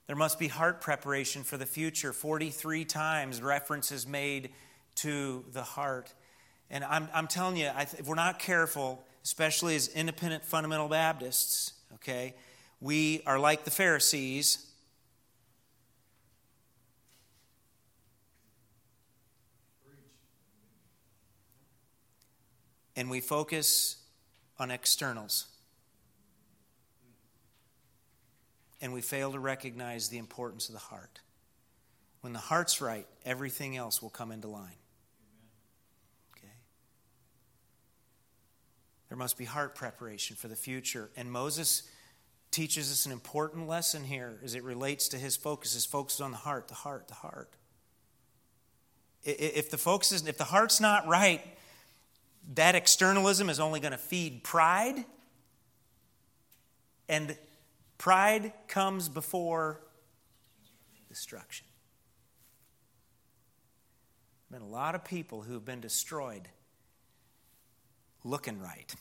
There 0.06 0.16
must 0.16 0.38
be 0.38 0.48
heart 0.48 0.80
preparation 0.80 1.42
for 1.42 1.56
the 1.56 1.66
future. 1.66 2.12
43 2.12 2.84
times 2.84 3.42
references 3.42 4.06
made 4.06 4.50
to 4.96 5.44
the 5.52 5.62
heart. 5.62 6.14
And 6.70 6.84
I'm, 6.84 7.08
I'm 7.14 7.26
telling 7.26 7.56
you, 7.56 7.70
if 7.78 8.06
we're 8.06 8.14
not 8.14 8.38
careful, 8.38 9.04
especially 9.24 9.76
as 9.76 9.88
independent 9.88 10.44
fundamental 10.44 10.88
Baptists, 10.88 11.74
okay, 11.94 12.34
we 12.80 13.22
are 13.26 13.38
like 13.38 13.64
the 13.64 13.70
Pharisees 13.70 14.66
and 22.96 23.10
we 23.10 23.20
focus 23.20 23.96
on 24.58 24.70
externals. 24.70 25.46
And 28.80 28.92
we 28.92 29.00
fail 29.00 29.32
to 29.32 29.38
recognize 29.38 30.08
the 30.08 30.18
importance 30.18 30.68
of 30.68 30.74
the 30.74 30.80
heart. 30.80 31.20
When 32.20 32.32
the 32.32 32.38
heart's 32.38 32.80
right, 32.80 33.06
everything 33.24 33.76
else 33.76 34.02
will 34.02 34.10
come 34.10 34.32
into 34.32 34.48
line. 34.48 34.76
There 39.08 39.16
must 39.16 39.38
be 39.38 39.44
heart 39.44 39.74
preparation 39.74 40.36
for 40.36 40.48
the 40.48 40.56
future. 40.56 41.10
And 41.16 41.30
Moses 41.30 41.84
teaches 42.50 42.90
us 42.90 43.06
an 43.06 43.12
important 43.12 43.68
lesson 43.68 44.04
here 44.04 44.38
as 44.42 44.54
it 44.54 44.64
relates 44.64 45.08
to 45.08 45.18
his 45.18 45.36
focus. 45.36 45.74
His 45.74 45.86
focus 45.86 46.20
on 46.20 46.30
the 46.30 46.36
heart, 46.38 46.68
the 46.68 46.74
heart, 46.74 47.08
the 47.08 47.14
heart. 47.14 47.50
If 49.22 49.70
the 49.70 49.78
focus 49.78 50.12
is, 50.12 50.26
if 50.26 50.38
the 50.38 50.44
heart's 50.44 50.80
not 50.80 51.06
right, 51.06 51.44
that 52.54 52.74
externalism 52.74 53.50
is 53.50 53.58
only 53.58 53.80
going 53.80 53.92
to 53.92 53.98
feed 53.98 54.44
pride. 54.44 55.04
And 57.08 57.36
pride 57.98 58.52
comes 58.68 59.08
before 59.08 59.80
destruction. 61.08 61.66
Been 64.50 64.62
a 64.62 64.66
lot 64.66 64.94
of 64.94 65.04
people 65.04 65.42
who 65.42 65.54
have 65.54 65.64
been 65.64 65.80
destroyed 65.80 66.48
looking 68.26 68.60
right, 68.60 68.94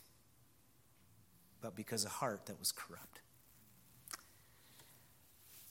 but 1.62 1.76
because 1.76 2.06
a 2.06 2.10
heart 2.10 2.46
that 2.46 2.60
was 2.60 2.72
corrupt. 2.72 3.20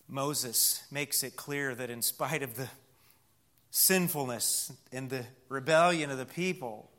Moses 0.08 0.82
makes 0.90 1.22
it 1.22 1.36
clear 1.36 1.74
that 1.74 1.88
in 1.88 2.02
spite 2.02 2.42
of 2.42 2.56
the 2.56 2.68
sinfulness 3.70 4.72
and 4.92 5.08
the 5.08 5.24
rebellion 5.48 6.10
of 6.10 6.18
the 6.18 6.26
people, 6.26 6.90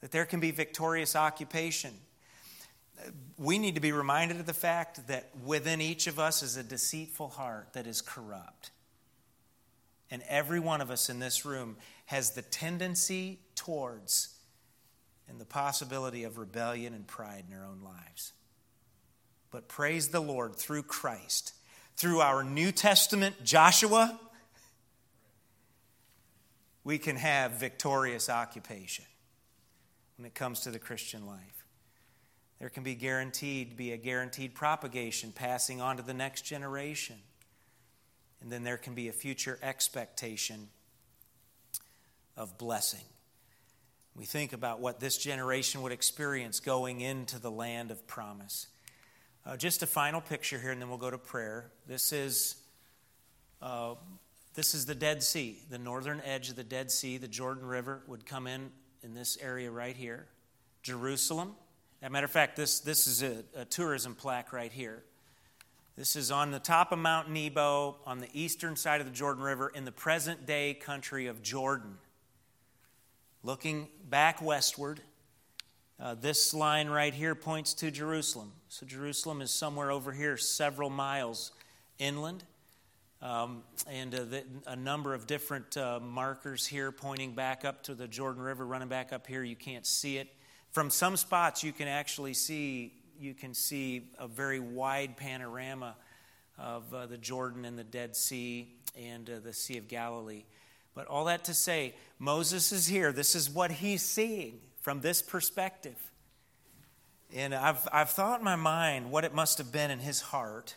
that 0.00 0.10
there 0.10 0.24
can 0.24 0.40
be 0.40 0.50
victorious 0.50 1.16
occupation. 1.16 1.92
We 3.36 3.58
need 3.58 3.74
to 3.76 3.80
be 3.80 3.92
reminded 3.92 4.38
of 4.40 4.46
the 4.46 4.54
fact 4.54 5.06
that 5.08 5.30
within 5.44 5.80
each 5.80 6.06
of 6.06 6.18
us 6.18 6.42
is 6.42 6.56
a 6.56 6.62
deceitful 6.62 7.30
heart 7.30 7.72
that 7.72 7.86
is 7.86 8.00
corrupt. 8.00 8.70
And 10.10 10.22
every 10.28 10.60
one 10.60 10.80
of 10.80 10.90
us 10.90 11.08
in 11.08 11.18
this 11.18 11.44
room 11.44 11.76
has 12.06 12.32
the 12.32 12.42
tendency 12.42 13.40
towards 13.54 14.37
and 15.28 15.40
the 15.40 15.44
possibility 15.44 16.24
of 16.24 16.38
rebellion 16.38 16.94
and 16.94 17.06
pride 17.06 17.44
in 17.50 17.56
our 17.56 17.64
own 17.64 17.80
lives. 17.82 18.32
But 19.50 19.68
praise 19.68 20.08
the 20.08 20.20
Lord 20.20 20.56
through 20.56 20.82
Christ, 20.84 21.54
through 21.96 22.20
our 22.20 22.44
New 22.44 22.72
Testament 22.72 23.44
Joshua, 23.44 24.18
we 26.84 26.98
can 26.98 27.16
have 27.16 27.52
victorious 27.52 28.28
occupation 28.28 29.04
when 30.16 30.26
it 30.26 30.34
comes 30.34 30.60
to 30.60 30.70
the 30.70 30.78
Christian 30.78 31.26
life. 31.26 31.64
There 32.58 32.68
can 32.68 32.82
be 32.82 32.94
guaranteed 32.94 33.76
be 33.76 33.92
a 33.92 33.96
guaranteed 33.96 34.54
propagation 34.54 35.32
passing 35.32 35.80
on 35.80 35.96
to 35.98 36.02
the 36.02 36.14
next 36.14 36.42
generation. 36.42 37.16
And 38.40 38.50
then 38.50 38.64
there 38.64 38.76
can 38.76 38.94
be 38.94 39.08
a 39.08 39.12
future 39.12 39.58
expectation 39.62 40.68
of 42.36 42.56
blessing. 42.58 43.04
We 44.18 44.24
think 44.24 44.52
about 44.52 44.80
what 44.80 44.98
this 44.98 45.16
generation 45.16 45.80
would 45.82 45.92
experience 45.92 46.58
going 46.58 47.02
into 47.02 47.38
the 47.38 47.52
land 47.52 47.92
of 47.92 48.04
promise. 48.08 48.66
Uh, 49.46 49.56
just 49.56 49.84
a 49.84 49.86
final 49.86 50.20
picture 50.20 50.58
here, 50.58 50.72
and 50.72 50.82
then 50.82 50.88
we'll 50.88 50.98
go 50.98 51.08
to 51.08 51.18
prayer. 51.18 51.70
This 51.86 52.12
is, 52.12 52.56
uh, 53.62 53.94
this 54.54 54.74
is 54.74 54.86
the 54.86 54.94
Dead 54.96 55.22
Sea, 55.22 55.60
the 55.70 55.78
northern 55.78 56.20
edge 56.24 56.50
of 56.50 56.56
the 56.56 56.64
Dead 56.64 56.90
Sea. 56.90 57.16
The 57.16 57.28
Jordan 57.28 57.64
River 57.64 58.02
would 58.08 58.26
come 58.26 58.48
in 58.48 58.72
in 59.04 59.14
this 59.14 59.38
area 59.40 59.70
right 59.70 59.96
here. 59.96 60.26
Jerusalem. 60.82 61.54
As 62.02 62.08
a 62.08 62.10
matter 62.10 62.24
of 62.24 62.32
fact, 62.32 62.56
this, 62.56 62.80
this 62.80 63.06
is 63.06 63.22
a, 63.22 63.44
a 63.54 63.64
tourism 63.64 64.16
plaque 64.16 64.52
right 64.52 64.72
here. 64.72 65.04
This 65.96 66.16
is 66.16 66.32
on 66.32 66.50
the 66.50 66.58
top 66.58 66.90
of 66.90 66.98
Mount 66.98 67.30
Nebo 67.30 67.98
on 68.04 68.18
the 68.18 68.28
eastern 68.32 68.74
side 68.74 69.00
of 69.00 69.06
the 69.06 69.12
Jordan 69.12 69.44
River 69.44 69.70
in 69.72 69.84
the 69.84 69.92
present 69.92 70.44
day 70.44 70.74
country 70.74 71.28
of 71.28 71.40
Jordan. 71.40 71.98
Looking 73.48 73.88
back 74.10 74.42
westward, 74.42 75.00
uh, 75.98 76.16
this 76.16 76.52
line 76.52 76.90
right 76.90 77.14
here 77.14 77.34
points 77.34 77.72
to 77.72 77.90
Jerusalem. 77.90 78.52
So 78.68 78.84
Jerusalem 78.84 79.40
is 79.40 79.50
somewhere 79.50 79.90
over 79.90 80.12
here, 80.12 80.36
several 80.36 80.90
miles 80.90 81.52
inland. 81.98 82.44
Um, 83.22 83.62
and 83.90 84.14
uh, 84.14 84.24
the, 84.24 84.44
a 84.66 84.76
number 84.76 85.14
of 85.14 85.26
different 85.26 85.78
uh, 85.78 85.98
markers 85.98 86.66
here 86.66 86.92
pointing 86.92 87.32
back 87.32 87.64
up 87.64 87.82
to 87.84 87.94
the 87.94 88.06
Jordan 88.06 88.42
River, 88.42 88.66
running 88.66 88.88
back 88.88 89.14
up 89.14 89.26
here. 89.26 89.42
You 89.42 89.56
can't 89.56 89.86
see 89.86 90.18
it. 90.18 90.28
From 90.72 90.90
some 90.90 91.16
spots, 91.16 91.64
you 91.64 91.72
can 91.72 91.88
actually 91.88 92.34
see 92.34 92.92
you 93.18 93.32
can 93.32 93.54
see 93.54 94.10
a 94.18 94.28
very 94.28 94.60
wide 94.60 95.16
panorama 95.16 95.96
of 96.58 96.92
uh, 96.92 97.06
the 97.06 97.16
Jordan 97.16 97.64
and 97.64 97.78
the 97.78 97.84
Dead 97.84 98.14
Sea 98.14 98.68
and 98.94 99.30
uh, 99.30 99.38
the 99.42 99.54
Sea 99.54 99.78
of 99.78 99.88
Galilee. 99.88 100.44
But 100.98 101.06
all 101.06 101.26
that 101.26 101.44
to 101.44 101.54
say, 101.54 101.94
Moses 102.18 102.72
is 102.72 102.88
here. 102.88 103.12
This 103.12 103.36
is 103.36 103.48
what 103.48 103.70
he's 103.70 104.02
seeing 104.02 104.58
from 104.80 105.00
this 105.00 105.22
perspective. 105.22 105.94
And 107.32 107.54
I've, 107.54 107.86
I've 107.92 108.10
thought 108.10 108.40
in 108.40 108.44
my 108.44 108.56
mind 108.56 109.12
what 109.12 109.22
it 109.22 109.32
must 109.32 109.58
have 109.58 109.70
been 109.70 109.92
in 109.92 110.00
his 110.00 110.20
heart 110.20 110.74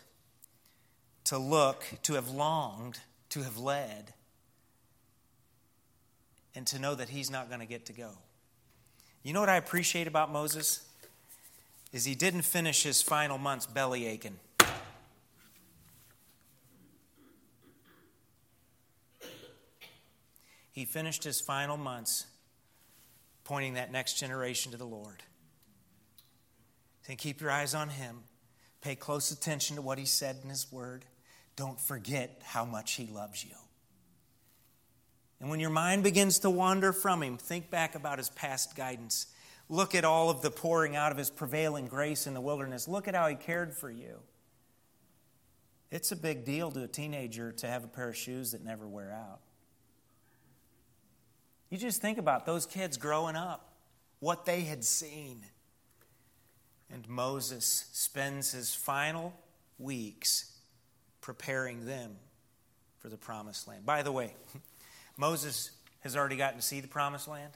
to 1.24 1.38
look, 1.38 1.84
to 2.04 2.14
have 2.14 2.30
longed, 2.30 3.00
to 3.30 3.42
have 3.42 3.58
led, 3.58 4.14
and 6.54 6.68
to 6.68 6.78
know 6.78 6.94
that 6.94 7.08
he's 7.08 7.28
not 7.28 7.48
going 7.48 7.58
to 7.58 7.66
get 7.66 7.86
to 7.86 7.92
go. 7.92 8.12
You 9.24 9.32
know 9.32 9.40
what 9.40 9.48
I 9.48 9.56
appreciate 9.56 10.06
about 10.06 10.30
Moses? 10.30 10.86
is 11.92 12.06
he 12.06 12.14
didn't 12.14 12.42
finish 12.42 12.82
his 12.82 13.02
final 13.02 13.38
months 13.38 13.66
belly 13.66 14.06
aching. 14.06 14.38
He 20.72 20.84
finished 20.84 21.22
his 21.22 21.40
final 21.40 21.76
months 21.76 22.26
pointing 23.44 23.74
that 23.74 23.92
next 23.92 24.18
generation 24.18 24.72
to 24.72 24.78
the 24.78 24.84
Lord. 24.84 25.22
Then 27.06 27.16
keep 27.16 27.40
your 27.40 27.50
eyes 27.50 27.74
on 27.74 27.90
him. 27.90 28.24
Pay 28.80 28.96
close 28.96 29.30
attention 29.30 29.76
to 29.76 29.82
what 29.82 29.98
he 29.98 30.04
said 30.04 30.38
in 30.42 30.48
his 30.50 30.70
word. 30.72 31.04
Don't 31.54 31.78
forget 31.78 32.42
how 32.44 32.64
much 32.64 32.94
he 32.94 33.06
loves 33.06 33.44
you. 33.44 33.54
And 35.40 35.50
when 35.50 35.60
your 35.60 35.70
mind 35.70 36.02
begins 36.02 36.40
to 36.40 36.50
wander 36.50 36.92
from 36.92 37.22
him, 37.22 37.36
think 37.36 37.70
back 37.70 37.94
about 37.94 38.18
his 38.18 38.30
past 38.30 38.74
guidance 38.74 39.26
Look 39.72 39.94
at 39.94 40.04
all 40.04 40.28
of 40.28 40.42
the 40.42 40.50
pouring 40.50 40.96
out 40.96 41.12
of 41.12 41.18
his 41.18 41.30
prevailing 41.30 41.86
grace 41.86 42.26
in 42.26 42.34
the 42.34 42.42
wilderness. 42.42 42.88
Look 42.88 43.08
at 43.08 43.14
how 43.14 43.26
he 43.28 43.34
cared 43.34 43.74
for 43.74 43.90
you. 43.90 44.18
It's 45.90 46.12
a 46.12 46.16
big 46.16 46.44
deal 46.44 46.70
to 46.72 46.82
a 46.82 46.88
teenager 46.88 47.52
to 47.52 47.66
have 47.66 47.82
a 47.82 47.88
pair 47.88 48.10
of 48.10 48.16
shoes 48.16 48.52
that 48.52 48.62
never 48.62 48.86
wear 48.86 49.12
out. 49.12 49.40
You 51.72 51.78
just 51.78 52.02
think 52.02 52.18
about 52.18 52.44
those 52.44 52.66
kids 52.66 52.98
growing 52.98 53.34
up, 53.34 53.72
what 54.20 54.44
they 54.44 54.60
had 54.60 54.84
seen. 54.84 55.40
And 56.92 57.08
Moses 57.08 57.86
spends 57.92 58.52
his 58.52 58.74
final 58.74 59.32
weeks 59.78 60.52
preparing 61.22 61.86
them 61.86 62.16
for 62.98 63.08
the 63.08 63.16
promised 63.16 63.66
land. 63.66 63.86
By 63.86 64.02
the 64.02 64.12
way, 64.12 64.34
Moses 65.16 65.70
has 66.00 66.14
already 66.14 66.36
gotten 66.36 66.58
to 66.58 66.62
see 66.62 66.80
the 66.80 66.88
promised 66.88 67.26
land 67.26 67.54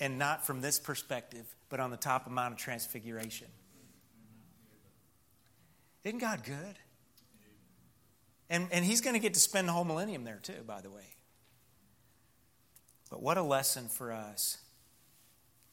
and 0.00 0.18
not 0.18 0.44
from 0.44 0.62
this 0.62 0.80
perspective, 0.80 1.46
but 1.68 1.78
on 1.78 1.92
the 1.92 1.96
top 1.96 2.26
of 2.26 2.32
Mount 2.32 2.54
of 2.54 2.58
Transfiguration. 2.58 3.46
Isn't 6.02 6.18
God 6.18 6.42
good? 6.42 6.76
And, 8.50 8.66
and 8.72 8.84
he's 8.84 9.00
going 9.00 9.14
to 9.14 9.20
get 9.20 9.34
to 9.34 9.40
spend 9.40 9.68
the 9.68 9.72
whole 9.72 9.84
millennium 9.84 10.24
there, 10.24 10.40
too, 10.42 10.64
by 10.66 10.80
the 10.80 10.90
way. 10.90 11.04
But 13.12 13.20
what 13.20 13.36
a 13.36 13.42
lesson 13.42 13.88
for 13.88 14.10
us. 14.10 14.56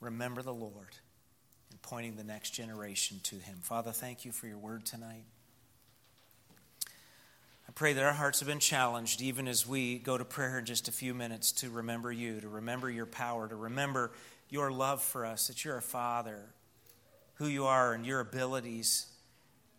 Remember 0.01 0.41
the 0.41 0.53
Lord 0.53 0.97
and 1.71 1.81
pointing 1.81 2.17
the 2.17 2.23
next 2.25 2.49
generation 2.49 3.21
to 3.23 3.37
him. 3.37 3.59
Father, 3.61 3.93
thank 3.93 4.25
you 4.25 4.33
for 4.33 4.45
your 4.45 4.57
word 4.57 4.85
tonight. 4.85 5.23
I 6.85 7.71
pray 7.73 7.93
that 7.93 8.03
our 8.03 8.11
hearts 8.11 8.41
have 8.41 8.49
been 8.49 8.59
challenged, 8.59 9.21
even 9.21 9.47
as 9.47 9.65
we 9.65 9.99
go 9.99 10.17
to 10.17 10.25
prayer 10.25 10.59
in 10.59 10.65
just 10.65 10.89
a 10.89 10.91
few 10.91 11.13
minutes, 11.13 11.53
to 11.53 11.69
remember 11.69 12.11
you, 12.11 12.41
to 12.41 12.49
remember 12.49 12.91
your 12.91 13.05
power, 13.05 13.47
to 13.47 13.55
remember 13.55 14.11
your 14.49 14.69
love 14.69 15.01
for 15.01 15.25
us, 15.25 15.47
that 15.47 15.63
you're 15.63 15.77
a 15.77 15.81
father, 15.81 16.41
who 17.35 17.47
you 17.47 17.67
are, 17.67 17.93
and 17.93 18.05
your 18.05 18.19
abilities, 18.19 19.05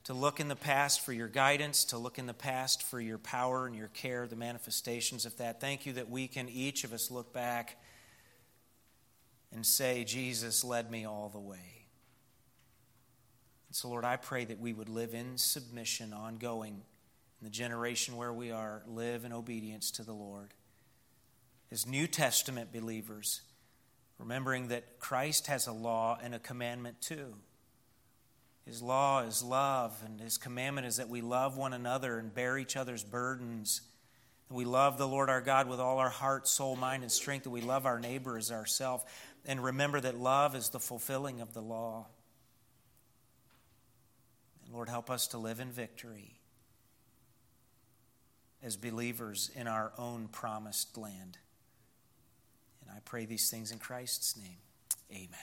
to 0.05 0.14
look 0.14 0.40
in 0.40 0.48
the 0.48 0.57
past 0.57 1.05
for 1.05 1.12
your 1.12 1.28
guidance, 1.28 1.84
to 1.86 1.98
look 1.98 2.18
in 2.18 2.26
the 2.26 2.34
past 2.34 2.82
for 2.82 3.01
your 3.01 3.18
power 3.18 3.66
and 3.66 3.76
your 3.76 3.88
care, 3.88 4.26
the 4.26 4.36
manifestations 4.36 5.26
of 5.26 5.36
that. 5.36 5.61
Thank 5.61 5.86
you 5.86 5.92
that 5.94 6.09
we 6.09 6.26
can, 6.26 6.48
each 6.48 6.84
of 6.84 6.92
us, 6.92 7.11
look 7.11 7.32
back 7.32 7.76
and 9.53 9.64
say, 9.66 10.05
Jesus 10.05 10.64
led 10.64 10.90
me 10.90 11.05
all 11.05 11.28
the 11.28 11.40
way. 11.40 11.86
And 13.68 13.76
so, 13.76 13.88
Lord, 13.88 14.05
I 14.05 14.16
pray 14.16 14.44
that 14.46 14.59
we 14.59 14.72
would 14.72 14.88
live 14.88 15.14
in 15.14 15.36
submission 15.36 16.12
ongoing 16.12 16.82
in 17.40 17.44
the 17.44 17.51
generation 17.51 18.16
where 18.16 18.32
we 18.32 18.51
are, 18.51 18.82
live 18.86 19.24
in 19.24 19.32
obedience 19.32 19.90
to 19.92 20.03
the 20.03 20.12
Lord. 20.12 20.55
As 21.70 21.86
New 21.86 22.07
Testament 22.07 22.72
believers, 22.72 23.42
remembering 24.18 24.68
that 24.68 24.98
Christ 24.98 25.46
has 25.46 25.66
a 25.66 25.72
law 25.72 26.18
and 26.22 26.34
a 26.34 26.38
commandment 26.38 27.01
too. 27.01 27.34
His 28.64 28.82
law 28.82 29.22
is 29.22 29.42
love, 29.42 30.00
and 30.04 30.20
His 30.20 30.38
commandment 30.38 30.86
is 30.86 30.96
that 30.96 31.08
we 31.08 31.20
love 31.20 31.56
one 31.56 31.72
another 31.72 32.18
and 32.18 32.32
bear 32.34 32.58
each 32.58 32.76
other's 32.76 33.02
burdens, 33.02 33.80
And 34.48 34.58
we 34.58 34.64
love 34.64 34.98
the 34.98 35.08
Lord 35.08 35.30
our 35.30 35.40
God 35.40 35.68
with 35.68 35.80
all 35.80 35.98
our 35.98 36.11
heart, 36.11 36.46
soul, 36.46 36.76
mind, 36.76 37.02
and 37.02 37.11
strength, 37.11 37.46
and 37.46 37.52
we 37.52 37.61
love 37.61 37.86
our 37.86 38.00
neighbor 38.00 38.36
as 38.36 38.50
ourselves. 38.50 39.04
And 39.46 39.62
remember 39.62 40.00
that 40.00 40.18
love 40.18 40.54
is 40.54 40.68
the 40.68 40.80
fulfilling 40.80 41.40
of 41.40 41.54
the 41.54 41.62
law. 41.62 42.06
And 44.64 44.74
Lord, 44.74 44.88
help 44.88 45.08
us 45.08 45.28
to 45.28 45.38
live 45.38 45.61
in 45.61 45.70
victory 45.70 46.40
as 48.62 48.76
believers 48.76 49.50
in 49.54 49.66
our 49.66 49.92
own 49.96 50.28
promised 50.28 50.98
land. 50.98 51.38
And 52.82 52.90
I 52.90 53.00
pray 53.04 53.24
these 53.24 53.50
things 53.50 53.72
in 53.72 53.78
Christ's 53.78 54.36
name. 54.36 54.58
Amen. 55.12 55.38